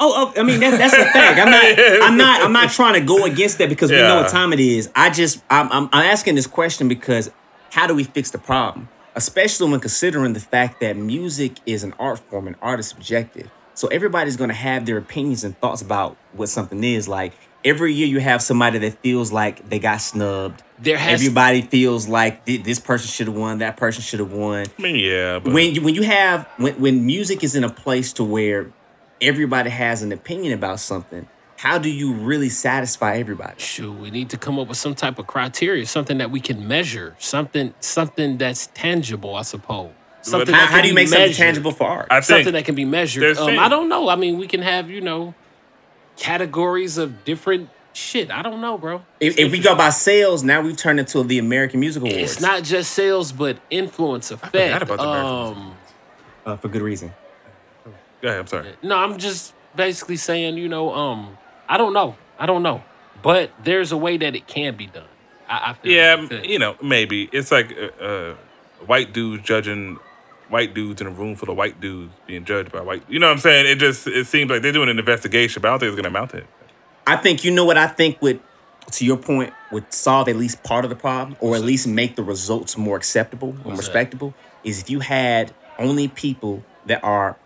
[0.03, 1.39] Oh, oh, I mean that, that's a fact.
[1.39, 4.29] I'm not I'm not I'm not trying to go against that because we know what
[4.29, 4.89] time it is.
[4.95, 7.31] I just I'm, I'm I'm asking this question because
[7.71, 8.89] how do we fix the problem?
[9.15, 13.49] Especially when considering the fact that music is an art form and art is subjective.
[13.75, 17.07] So everybody's gonna have their opinions and thoughts about what something is.
[17.07, 17.33] Like
[17.65, 20.61] every year you have somebody that feels like they got snubbed.
[20.79, 24.33] There has- everybody feels like thi- this person should have won, that person should have
[24.33, 24.65] won.
[24.77, 27.69] I mean, yeah, but when you when you have when when music is in a
[27.69, 28.71] place to where
[29.23, 31.27] everybody has an opinion about something,
[31.57, 33.55] how do you really satisfy everybody?
[33.57, 36.67] Shoot, we need to come up with some type of criteria, something that we can
[36.67, 39.91] measure, something something that's tangible, I suppose.
[40.21, 42.07] Something How, that how can do you be make something tangible for art?
[42.09, 43.37] I think something that can be measured.
[43.37, 44.09] Um, I don't know.
[44.09, 45.33] I mean, we can have you know
[46.17, 48.31] categories of different shit.
[48.31, 49.03] I don't know, bro.
[49.19, 52.17] if, if we go by sales, now we've turned into the American Music Awards.
[52.17, 54.83] It's not just sales, but influence effect.
[54.83, 55.77] about the American um,
[56.45, 57.13] uh, for good reason.
[58.23, 58.73] Go ahead, I'm sorry.
[58.81, 61.37] no, I'm just basically saying, you know, um,
[61.67, 62.15] I don't know.
[62.39, 62.81] I don't know,
[63.21, 65.03] but there's a way that it can be done.
[65.49, 68.35] I, I feel Yeah, I feel- you know, maybe it's like uh, uh,
[68.85, 69.99] white dudes judging
[70.47, 73.03] white dudes in a room full of white dudes being judged by white.
[73.09, 73.65] You know what I'm saying?
[73.67, 76.03] It just it seems like they're doing an investigation, but I don't think it's going
[76.11, 76.47] to amount to it.
[77.05, 78.39] I think you know what I think would,
[78.91, 82.15] to your point, would solve at least part of the problem, or at least make
[82.15, 83.77] the results more acceptable and that?
[83.77, 84.33] respectable.
[84.63, 87.37] Is if you had only people that are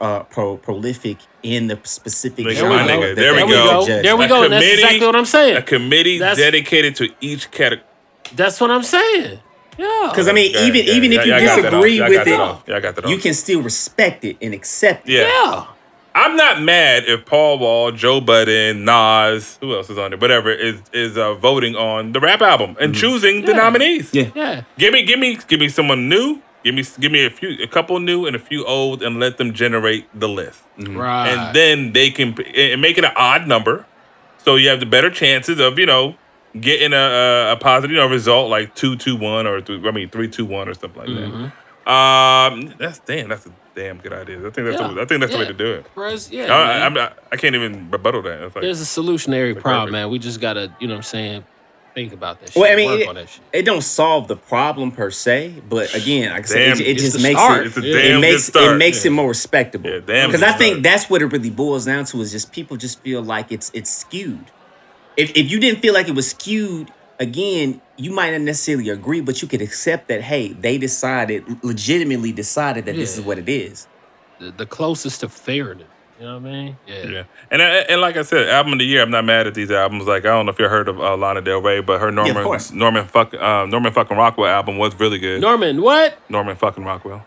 [0.00, 3.78] uh, pro- prolific in the specific Nigga, genre my nigga, that there we go.
[3.80, 3.88] would.
[4.04, 4.48] There we go.
[4.48, 5.56] That's exactly what I'm saying.
[5.56, 7.86] A committee That's- dedicated to each category.
[8.34, 9.40] That's what I'm saying.
[9.78, 10.08] Yeah.
[10.10, 12.10] Because I mean, Yeah, even yeah, even yeah, if you yeah, got disagree off.
[12.10, 12.62] Yeah, I with it, off.
[12.66, 15.12] Yeah, I got that you can still respect it and accept it.
[15.14, 15.28] Yeah.
[15.28, 15.66] yeah.
[16.14, 20.52] I'm not mad if Paul Wall, Joe Budden, Nas, who else is on there, whatever,
[20.52, 24.12] is is uh, voting on the rap album and choosing the nominees.
[24.12, 24.30] Yeah.
[24.34, 24.62] Yeah.
[24.76, 26.40] Give me, give me, give me someone new.
[26.64, 29.36] Give me, give me a few, a couple new and a few old, and let
[29.38, 30.62] them generate the list.
[30.78, 31.28] Right.
[31.28, 33.84] and then they can and make it an odd number,
[34.38, 36.14] so you have the better chances of you know
[36.60, 39.90] getting a, a, a positive you know, result like two two one or th- I
[39.90, 41.42] mean three two one or something like Mm-hmm.
[41.42, 41.52] that.
[41.84, 44.38] Um, that's damn, that's a damn good idea.
[44.38, 44.92] I think that's Yeah.
[44.92, 45.86] the, I think that's the way to do it.
[45.94, 47.08] Whereas, yeah, I, man.
[47.08, 48.40] I'm I can't even rebuttal that.
[48.40, 49.92] Like, there's a solutionary problem, perfect.
[49.92, 50.10] man.
[50.10, 51.44] We just gotta, you know what I'm saying,
[51.94, 52.52] Think about that.
[52.52, 52.60] Shit.
[52.60, 53.42] Well, I mean, Work it, on that shit.
[53.52, 56.98] it don't solve the problem per se, but again, like I said, Damn, it, it
[56.98, 57.60] just makes start.
[57.60, 57.66] it.
[57.66, 58.74] It's a damn it good makes start.
[58.74, 59.90] it makes it more respectable.
[59.90, 60.82] Yeah, damn Because good I think start.
[60.84, 63.90] that's what it really boils down to is just people just feel like it's it's
[63.90, 64.46] skewed.
[65.16, 66.90] If if you didn't feel like it was skewed,
[67.20, 70.22] again, you might not necessarily agree, but you could accept that.
[70.22, 73.86] Hey, they decided, legitimately decided that this is what it is.
[74.40, 75.86] The, the closest to fairness.
[76.22, 76.76] You know what I mean?
[76.86, 77.06] Yeah.
[77.08, 79.02] Yeah, and uh, and like I said, album of the year.
[79.02, 80.06] I'm not mad at these albums.
[80.06, 82.44] Like I don't know if you heard of uh, Lana Del Rey, but her Norman
[82.44, 82.70] course.
[82.70, 85.40] Norman fuck uh, Norman fucking Rockwell album was really good.
[85.40, 86.16] Norman, what?
[86.30, 87.26] Norman fucking Rockwell.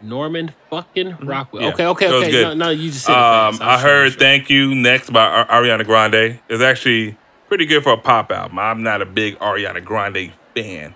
[0.00, 1.64] Norman fucking Rockwell.
[1.72, 1.78] Mm-hmm.
[1.80, 1.88] Yeah.
[1.90, 2.30] Okay, okay, It was okay.
[2.30, 2.42] good.
[2.56, 3.60] No, no, you just said it Um, fast.
[3.62, 4.20] I was heard sure.
[4.20, 6.40] "Thank You" next by Ar- Ariana Grande.
[6.48, 8.58] It's actually pretty good for a pop album.
[8.58, 10.94] I'm not a big Ariana Grande fan.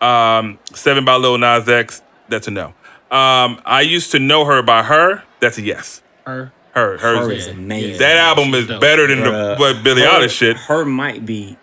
[0.00, 2.00] Um, Seven by Lil Nas X.
[2.30, 2.68] That's a no.
[3.10, 5.24] Um, I used to know her by her.
[5.40, 6.00] That's a yes.
[6.28, 6.52] Her.
[6.74, 7.98] Her, her, Her is amazing.
[7.98, 8.80] That album is dope.
[8.80, 10.56] better than the Bruh, what Billie her- Eilish shit.
[10.56, 11.56] Her might be.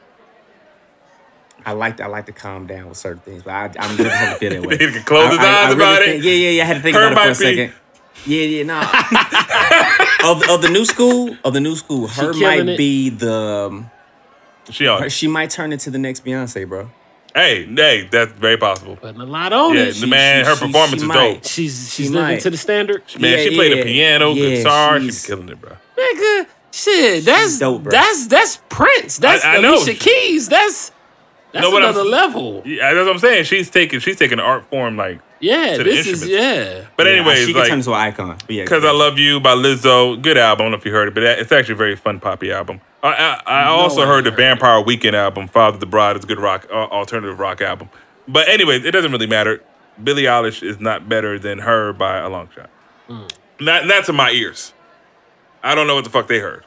[1.65, 4.35] I like I like to calm down with certain things, but I, I'm never gonna
[4.35, 4.77] feel that way.
[4.77, 6.23] He can close his I- I- eyes I really about it.
[6.23, 6.63] Yeah, yeah, yeah.
[6.63, 7.73] I had to think Her about it for might a be- second.
[8.25, 10.31] Yeah, yeah, nah.
[10.31, 12.77] of, of the new school, of the new school, her killing might it.
[12.77, 13.33] be the.
[13.33, 13.91] um,
[14.69, 15.03] She on.
[15.03, 16.89] her- she might turn into the next Beyonce, bro.
[17.35, 18.95] Hey, hey, that's very possible.
[18.95, 19.95] Putting a lot on Yeah, it.
[19.95, 21.15] the man, her she- performance she is might.
[21.33, 21.43] dope.
[21.45, 23.03] She's she's She living to the standard.
[23.19, 24.99] Man, Yeah, she played the piano, Yeah, guitar.
[25.01, 25.71] She's she's- killing it, bro.
[25.97, 27.91] Nigga, shit, that's dope, bro.
[27.91, 29.17] that's that's Prince.
[29.17, 29.75] That's I- I know.
[29.75, 30.47] Alicia Keys.
[30.47, 30.91] That's
[31.51, 32.61] that's know what I'm- another level.
[32.65, 33.43] Yeah, that's what I'm saying.
[33.43, 35.19] She's taking she's taking an art form like.
[35.39, 36.85] Yeah, to the this is yeah.
[36.95, 38.37] But Yeah, anyways, she can like turn into an icon.
[38.45, 40.21] But yeah, Because I Love You by Lizzo.
[40.21, 40.61] Good album.
[40.61, 42.81] I don't know if you heard it, but it's actually a very fun poppy album.
[43.03, 44.43] I, I, I also I heard the heard it.
[44.43, 46.15] Vampire Weekend album, Father the Bride.
[46.15, 47.89] It's a good rock, uh, alternative rock album.
[48.27, 49.61] But anyways, it doesn't really matter.
[50.03, 52.69] Billie Eilish is not better than her by a long shot.
[53.07, 53.27] Hmm.
[53.59, 54.73] Not, not to my ears.
[55.63, 56.65] I don't know what the fuck they heard.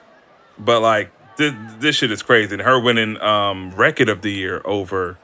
[0.59, 2.55] But like, this, this shit is crazy.
[2.55, 5.19] And her winning um, Record of the Year over,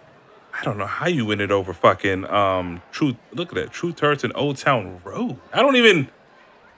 [0.56, 3.16] I don't know how you win it over fucking um, Truth.
[3.32, 3.72] Look at that.
[3.72, 5.38] Truth Hurts and Old Town Road.
[5.52, 6.08] I don't even.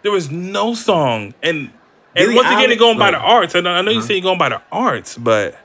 [0.03, 1.73] There was no song, and and
[2.15, 3.19] Billie once again, you're going by the.
[3.19, 3.27] Uh-huh.
[3.27, 3.55] arts.
[3.55, 5.59] And I know you say you're going by the arts, but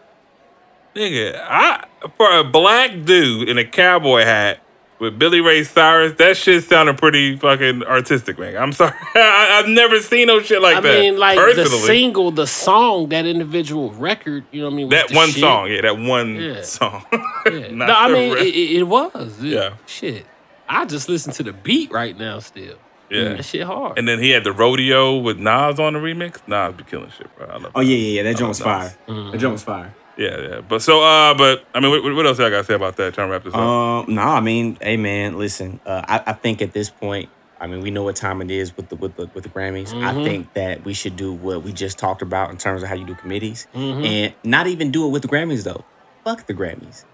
[0.95, 1.85] nigga, I
[2.17, 4.59] for a black dude in a cowboy hat
[5.01, 8.55] with Billy Ray Cyrus, that shit sounded pretty fucking artistic, man.
[8.55, 10.97] I'm sorry, I, I've never seen no shit like I that.
[10.97, 14.45] I mean, like the single, the song, that individual record.
[14.51, 14.87] You know what I mean?
[14.89, 15.39] was that the one shit.
[15.41, 16.61] song, yeah, that one Yeah.
[16.61, 17.03] song.
[17.51, 17.71] Yeah.
[17.71, 19.43] No, I mean it, it, it was.
[19.43, 19.73] It- Yeah.
[19.87, 20.25] Shit.
[20.69, 22.37] I just listen to the beat right now.
[22.39, 22.75] Still.
[23.09, 23.33] Yeah.
[23.33, 23.97] That shit hard.
[23.97, 26.47] And then he had the rodeo with Nas on the remix.
[26.47, 27.47] Nas be killing shit, bro.
[27.47, 27.71] I love.
[27.75, 28.21] Oh yeah, yeah, yeah.
[28.21, 28.27] Mm-hmm.
[28.31, 28.93] That joint was fire.
[29.07, 29.31] nice.
[29.31, 29.93] That joint was fire.
[30.17, 30.61] Yeah, yeah.
[30.61, 33.13] But so, uh, but I mean, what, what else I gotta say about that?
[33.13, 33.59] Trying to wrap this up.
[33.59, 35.79] Um, no, I mean, hey man, listen.
[35.85, 37.29] Uh, I, I think at this point,
[37.59, 39.93] I mean, we know what time it is with the with the with the Grammys.
[40.03, 42.95] I think that we should do what we just talked about in terms of how
[42.95, 45.85] you do committees, and not even do it with the Grammys though.
[46.23, 47.05] Fuck the Grammys.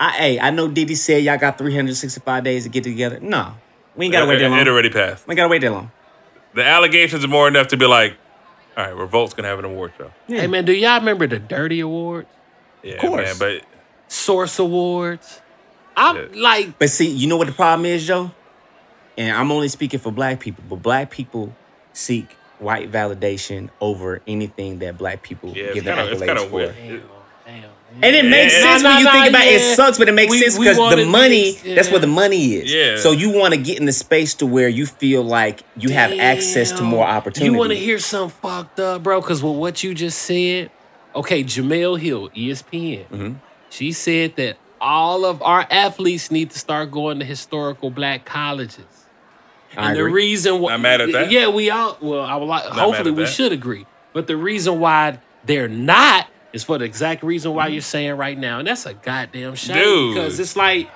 [0.00, 3.20] I hey, I know Diddy said y'all got 365 days to get together.
[3.20, 3.54] No,
[3.94, 4.58] we ain't gotta wait that long.
[4.58, 5.26] it already passed.
[5.26, 5.92] we ain't gotta wait that long.
[6.54, 8.16] The allegations are more enough to be like,
[8.76, 10.10] all right, Revolt's gonna have an award show.
[10.26, 12.28] Hey man, do y'all remember the Dirty Awards,
[12.82, 13.40] Yeah, of course.
[13.40, 13.60] man.
[13.60, 13.66] But
[14.08, 15.40] Source Awards?
[15.96, 16.24] I'm Yeah.
[16.42, 18.30] like, But see, you know what the problem is, Joe?
[19.16, 21.56] And I'm only speaking for black people, but black people
[21.92, 26.20] seek white validation over anything that black people yeah, it's give them kind of it's
[26.22, 26.56] accolades kind of for.
[26.56, 26.74] weird.
[26.76, 27.08] damn, damn.
[28.02, 28.60] And it makes Yeah.
[28.62, 29.50] sense Nah, when you nah, think nah, about it.
[29.52, 29.56] yeah.
[29.72, 32.54] It sucks, but it makes We- sense because the money, niggas- that's where the money
[32.54, 32.72] is.
[32.72, 32.96] Yeah.
[32.96, 36.12] So you want to get in the space to where you feel like you have
[36.18, 37.52] access to more opportunity.
[37.52, 39.20] You want to hear something fucked up, bro?
[39.20, 40.70] Because with what you just said,
[41.14, 43.32] okay, Jemele Hill, ESPN, Mm-hmm.
[43.70, 48.78] she said that all of our athletes need to start going to historical black colleges.
[49.76, 50.12] I And the agree.
[50.12, 51.30] reason why, Not mad at that.
[51.32, 53.30] yeah, we all, well, I would like, mad hopefully we that.
[53.32, 53.86] should agree.
[54.12, 57.56] But the reason why they're not is for the exact reason Mm-hmm.
[57.58, 60.14] why you're saying right now, and that's a goddamn shame Dude.
[60.14, 60.88] because it's like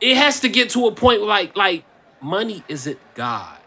[0.00, 1.84] it has to get to a point where like like
[2.20, 3.58] money isn't God.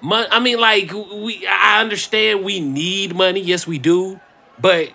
[0.00, 4.20] Mon- I mean, like we, I understand we need money, yes we do,
[4.58, 4.90] but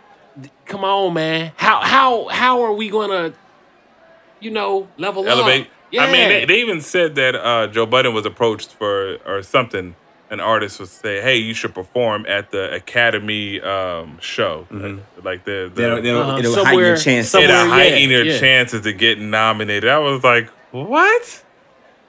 [0.66, 3.34] come on, man, how how how are we gonna,
[4.40, 5.68] you know, level Elevate.
[5.68, 5.68] up?
[5.92, 6.04] Yeah.
[6.04, 9.96] I mean, they, they even said that uh, Joe Budden was approached for or something.
[10.32, 14.66] An artist would say, "Hey, you should perform at the Academy um, show,
[15.22, 16.38] like the, the That'll, that'll, Uh-huh.
[16.40, 17.28] it'll heighten your Somewhere- chance.
[17.30, 18.40] somewhere- it'll yeah, heighten your yeah.
[18.40, 19.90] chances to get nominated.
[19.90, 21.44] I was like, what?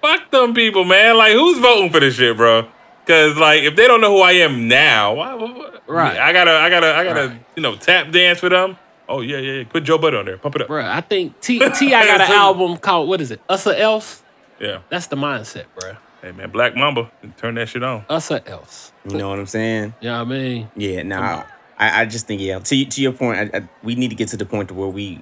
[0.01, 1.17] Fuck them people, man.
[1.17, 2.69] Like, who's voting for this shit, bro?
[3.05, 6.17] Because like, if they don't know who I am now, why, why- Right.
[6.17, 7.45] I gotta, I gotta, I gotta, Right.
[7.57, 8.79] you know, tap dance for them.
[9.09, 9.65] Oh yeah, yeah, yeah.
[9.69, 10.39] Put Joe Budden on there.
[10.39, 10.69] Pump it up.
[10.69, 10.87] bro.
[10.87, 13.41] I think T T I got an album called what is it?
[13.49, 14.23] Us or else?
[14.61, 14.79] Yeah.
[14.91, 15.97] That's the mindset, bruh.
[16.23, 18.05] Hey man, Black Mamba, turn that shit on.
[18.09, 18.93] Us or else.
[19.09, 19.95] You know what I'm saying?
[20.01, 20.71] You know I mean?
[20.77, 21.03] Yeah.
[21.03, 21.47] Now,
[21.77, 22.61] I, I just think yeah.
[22.61, 24.89] To to your point, I, I, we need to get to the point to where
[24.89, 25.21] we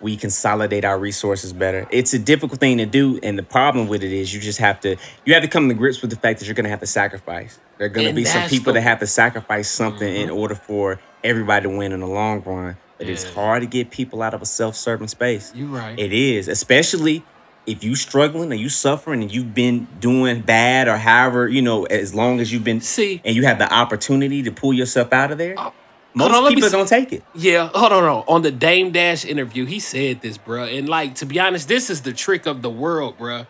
[0.00, 1.86] we consolidate our resources better.
[1.92, 4.80] It's a difficult thing to do, and the problem with it is you just have
[4.80, 6.80] to you have to come to grips with the fact that you're going to have
[6.80, 7.60] to sacrifice.
[7.78, 8.84] There are going to And be some people the- Mm-hmm.
[8.84, 12.76] that have to sacrifice something in order for everybody to win in the long run.
[12.98, 15.52] But it's hard to get people out of a self-serving space.
[15.54, 15.98] You're right.
[15.98, 17.24] It is, especially
[17.66, 21.84] if you struggling or you suffering and you've been doing bad or however you know
[21.84, 25.30] as long as you've been See- and you have the opportunity to pull yourself out
[25.32, 25.58] of there.
[25.58, 25.70] Uh,
[26.16, 27.24] most on, people gonna take it.
[27.34, 28.34] Yeah, hold on, hold on.
[28.36, 30.78] On the Dame Dash interview, he said this, bruh.
[30.78, 33.48] And like, to be honest, this is the trick of the world, bruh.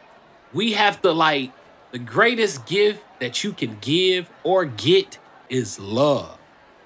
[0.54, 1.52] We have to like
[1.92, 5.18] the greatest gift that you can give or get
[5.50, 6.38] is love.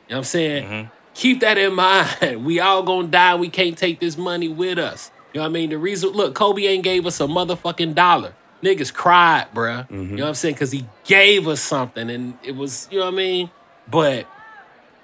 [0.09, 0.65] You know what I'm saying?
[0.65, 0.89] Mm-hmm.
[1.15, 2.45] Keep that in mind.
[2.45, 3.37] We all gonna die.
[3.37, 5.13] We can't take this money with us.
[5.39, 5.70] You know what I mean?
[5.70, 8.35] The reason, look, Kobe ain't gave us a motherfucking dollar.
[8.60, 9.89] Niggas cried, bruh.
[9.89, 10.56] You know what I'm saying?
[10.56, 13.51] Because he gave us something, and it was, you know what I mean?
[13.89, 14.27] But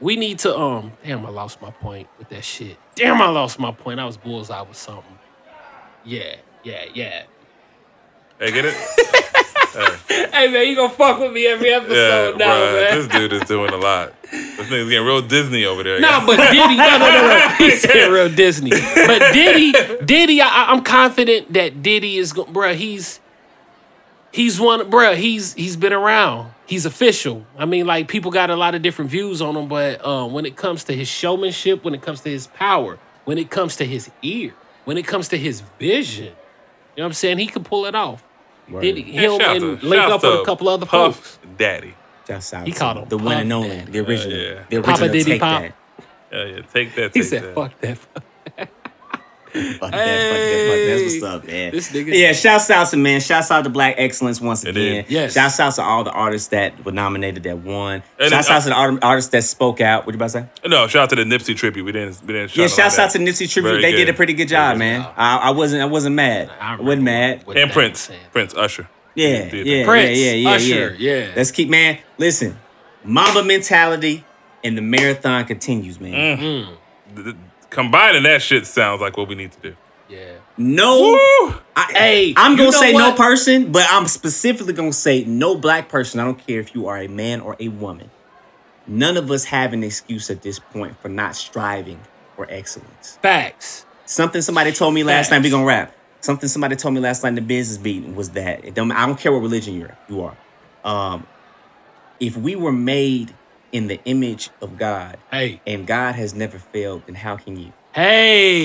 [0.00, 2.76] we need to um damn I lost my point with that shit.
[2.96, 4.00] Damn I lost my point.
[4.00, 5.18] I was bullseye with something.
[6.04, 6.34] Yeah,
[6.64, 7.22] yeah, yeah.
[8.40, 8.74] Hey, get it?
[10.34, 12.72] Hey man, you gonna fuck with me every Yeah, episode now, bruh.
[12.90, 12.98] man.
[12.98, 14.12] This dude is doing a lot.
[14.30, 16.00] This nigga's getting real Disney over there.
[16.00, 17.48] Nah, but Diddy, no, no, no, no.
[17.58, 18.70] He said real Disney.
[18.70, 19.72] But Diddy,
[20.04, 22.74] Diddy, I, I'm confident that Diddy is, go- bruh.
[22.74, 23.20] He's,
[24.32, 25.14] he's one, bruh.
[25.16, 26.52] He's he's been around.
[26.66, 27.46] He's official.
[27.56, 30.46] I mean, like people got a lot of different views on him, but um, when
[30.46, 33.84] it comes to his showmanship, when it comes to his power, when it comes to
[33.84, 36.34] his ear, when it comes to his vision, you know
[36.96, 37.38] what I'm saying?
[37.38, 38.24] He can pull it off.
[38.80, 41.38] Diddy, And him shout and to- link up with a couple other Puff folks.
[41.58, 41.94] Daddy.
[42.26, 43.90] Just out He to called him the one and only, Daddy.
[43.92, 44.62] the original, yeah.
[44.70, 45.12] the Papa original.
[45.12, 45.60] Diddy take Pop.
[45.62, 45.74] that.
[46.32, 46.60] Yeah, yeah.
[46.72, 47.10] Take that.
[47.14, 47.54] He take said, that.
[47.54, 47.98] "Fuck that."
[49.78, 51.70] Fuck that, fuck that, fuck That's what's up, man.
[51.72, 53.20] This nigga- Yeah, shouts out to man.
[53.20, 55.04] Shouts out to Black Excellence once again.
[55.08, 55.34] Yes.
[55.34, 58.02] Shouts out to all the artists that were nominated that won.
[58.18, 60.06] And shouts then- uh, out to the art- artists that spoke out.
[60.06, 60.46] What you about to say?
[60.68, 61.84] No, shout out to the Nipsey tribute.
[61.84, 62.20] We didn't.
[62.26, 62.56] We didn't.
[62.56, 63.18] Yeah, shout shouts out to.
[63.20, 63.70] Nipsey Tribute.
[63.70, 65.02] Very They did a pretty good Very job, good man.
[65.02, 65.14] job.
[65.16, 66.50] I, I wasn't I wasn't mad.
[66.60, 67.44] I I, wasn't mad.
[67.54, 68.10] And Prince.
[68.32, 68.88] Prince Usher.
[69.14, 69.84] Yeah, Did yeah.
[69.84, 71.14] Prince, yeah, yeah, yeah, Usher, yeah.
[71.26, 71.32] yeah.
[71.36, 71.98] Let's keep man.
[72.18, 72.58] Listen,
[73.04, 74.24] Mamba mentality
[74.64, 76.12] and the marathon continues, man.
[76.38, 76.40] Mm.
[76.40, 76.66] Mm.
[77.14, 77.36] Th- th-
[77.74, 79.76] Combining that shit sounds like what we need to do.
[80.08, 80.34] Yeah.
[80.56, 81.14] No,
[81.74, 85.88] I, Hey, I'm gonna know say no person, but I'm specifically gonna say no black
[85.88, 86.20] person.
[86.20, 88.10] I don't care if you are a man or a woman.
[88.86, 92.00] None of us have an excuse at this point for not striving
[92.36, 93.18] for excellence.
[93.22, 93.86] Facts.
[94.06, 95.30] Something somebody told me last Facts.
[95.32, 95.42] night.
[95.42, 95.96] We gonna rap.
[96.20, 99.32] Something somebody told me last night in the business meeting was that I don't care
[99.32, 100.36] what religion you're you are.
[100.84, 101.26] Um,
[102.20, 103.34] if we were made
[103.74, 105.60] in the image of God Hey.
[105.66, 107.72] and God has never failed, then how can you?
[107.92, 108.62] Hey.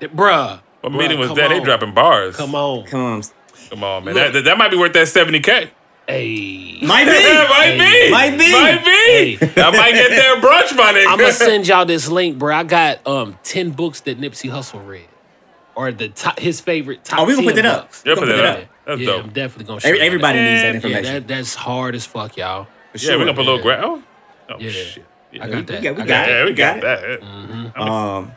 [0.00, 0.60] Th- Bruh.
[0.80, 1.48] What Bruh, meeting was come that?
[1.48, 2.34] They dropping bars.
[2.36, 2.86] Come on.
[2.86, 3.34] Comes
[3.68, 4.14] Come on, man.
[4.14, 5.70] That, that, that might be worth that 70K.
[6.08, 6.78] Hey.
[6.84, 7.10] might be.
[7.10, 8.10] might be.
[8.10, 8.50] Might be.
[8.50, 9.36] Might be.
[9.46, 9.62] Hey.
[9.62, 11.04] I might get their brunch money.
[11.06, 12.56] I'm gonna send y'all this link, bro.
[12.56, 15.06] I got um 10 books that Nipsey Hussle read.
[15.74, 17.82] Or the top, his favorite top Oh, we gonna 10 put that up.
[17.82, 18.02] books.
[18.06, 18.68] Yeah, We put gonna that up.
[18.86, 19.24] That's yeah, dope.
[19.24, 20.44] I'm definitely gonna show Every- Everybody that.
[20.44, 21.12] needs that Yeah, Yeah, information.
[21.14, 22.66] that, that's hard as fuck, y'all.
[22.94, 23.62] Yeah, we're gonna put a little Yeah.
[23.62, 23.84] grab.
[23.84, 24.02] Oh,
[24.50, 24.70] oh Yeah.
[24.70, 25.04] shit.
[25.32, 25.82] Yeah, I we got that.
[25.82, 26.44] got- we I got yeah, it.
[26.46, 26.80] we got, it.
[26.82, 27.80] that.
[27.80, 28.32] Um,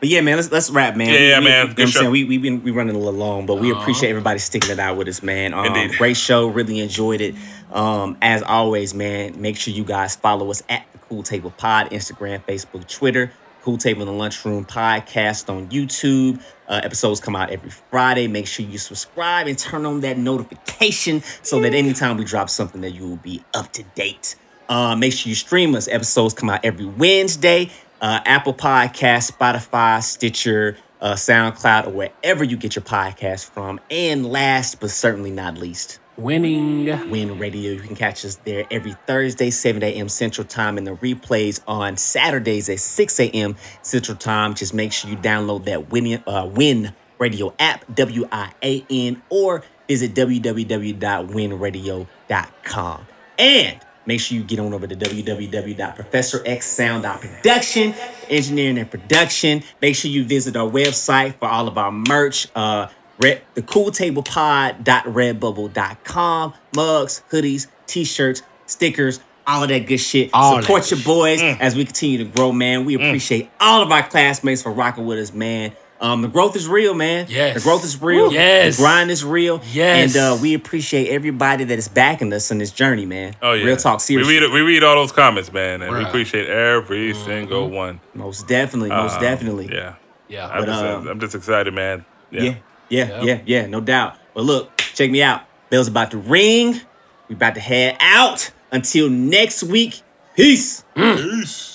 [0.00, 1.08] but yeah, man, let's let's wrap, man.
[1.08, 1.52] Yeah, We- yeah, we- man.
[1.52, 2.00] You know Good what I'm show.
[2.00, 4.78] saying we we been we running a little long, but we appreciate everybody sticking it
[4.78, 5.52] out with us, man.
[5.52, 5.98] Um, Indeed.
[5.98, 7.34] great show, really enjoyed it.
[7.72, 11.90] Um, as always, man, make sure you guys follow us at the Cool Table Pod,
[11.90, 13.32] Instagram, Facebook, Twitter.
[13.62, 16.40] Cool Table in the Lunchroom podcast on YouTube.
[16.70, 18.28] Uh, episodes come out every Friday.
[18.28, 22.80] Make sure you subscribe and turn on that notification so that anytime we drop something
[22.82, 24.36] that you will be up to date.
[24.68, 25.88] Uh, make sure you stream us.
[25.88, 27.70] Episodes come out every Wednesday.
[28.00, 33.80] Uh, Apple Podcast, Spotify, Stitcher, uh, SoundCloud, or wherever you get your podcast from.
[33.90, 37.10] And last but certainly not least, Winning.
[37.10, 37.72] Win Radio.
[37.72, 40.08] You can catch us there every Thursday, 7 a.m.
[40.08, 43.56] Central Time, and the replays on Saturdays at 6 a.m.
[43.82, 44.54] Central Time.
[44.54, 49.22] Just make sure you download that Win, uh, Win Radio app, W I A N,
[49.28, 53.06] or visit www.winradio.com.
[53.38, 57.94] And make sure you get on over to www.professorxsound.production,
[58.28, 59.62] engineering and production.
[59.80, 62.48] Make sure you visit our website for all of our merch.
[62.54, 62.88] Uh,
[63.22, 66.54] Red, the cooltablepod.redbubble.com.
[66.74, 70.30] Mugs, hoodies, t-shirts, stickers, all of that good shit.
[70.32, 72.84] All Support that your boys as we continue to grow, man.
[72.84, 75.72] We appreciate all of our classmates for rocking with us, man.
[76.00, 77.26] Um, the growth is real, man.
[77.28, 77.56] Yes.
[77.56, 78.32] The growth is real.
[78.32, 78.78] Yes.
[78.78, 79.60] The grind is real.
[79.70, 80.16] Yes.
[80.16, 83.36] And uh, we appreciate everybody that is backing us in this journey, man.
[83.42, 83.66] Oh yeah.
[83.66, 84.34] Real talk, seriously.
[84.34, 88.00] We read we read all those comments, man, and we appreciate every single one.
[88.14, 89.68] Most definitely, most Um, definitely.
[89.70, 89.96] Yeah.
[90.28, 90.48] Yeah.
[90.48, 92.06] I'm, But, just, um, I'm just excited, man.
[92.30, 92.42] Yeah.
[92.42, 92.54] Yeah,
[92.90, 93.42] yeah, Yep.
[93.46, 94.16] yeah, no doubt.
[94.34, 95.42] But look, check me out.
[95.70, 96.80] Bell's about to ring.
[97.28, 98.50] We about to head out.
[98.72, 100.02] Until next week.
[100.36, 100.84] Peace.
[100.94, 101.69] Peace.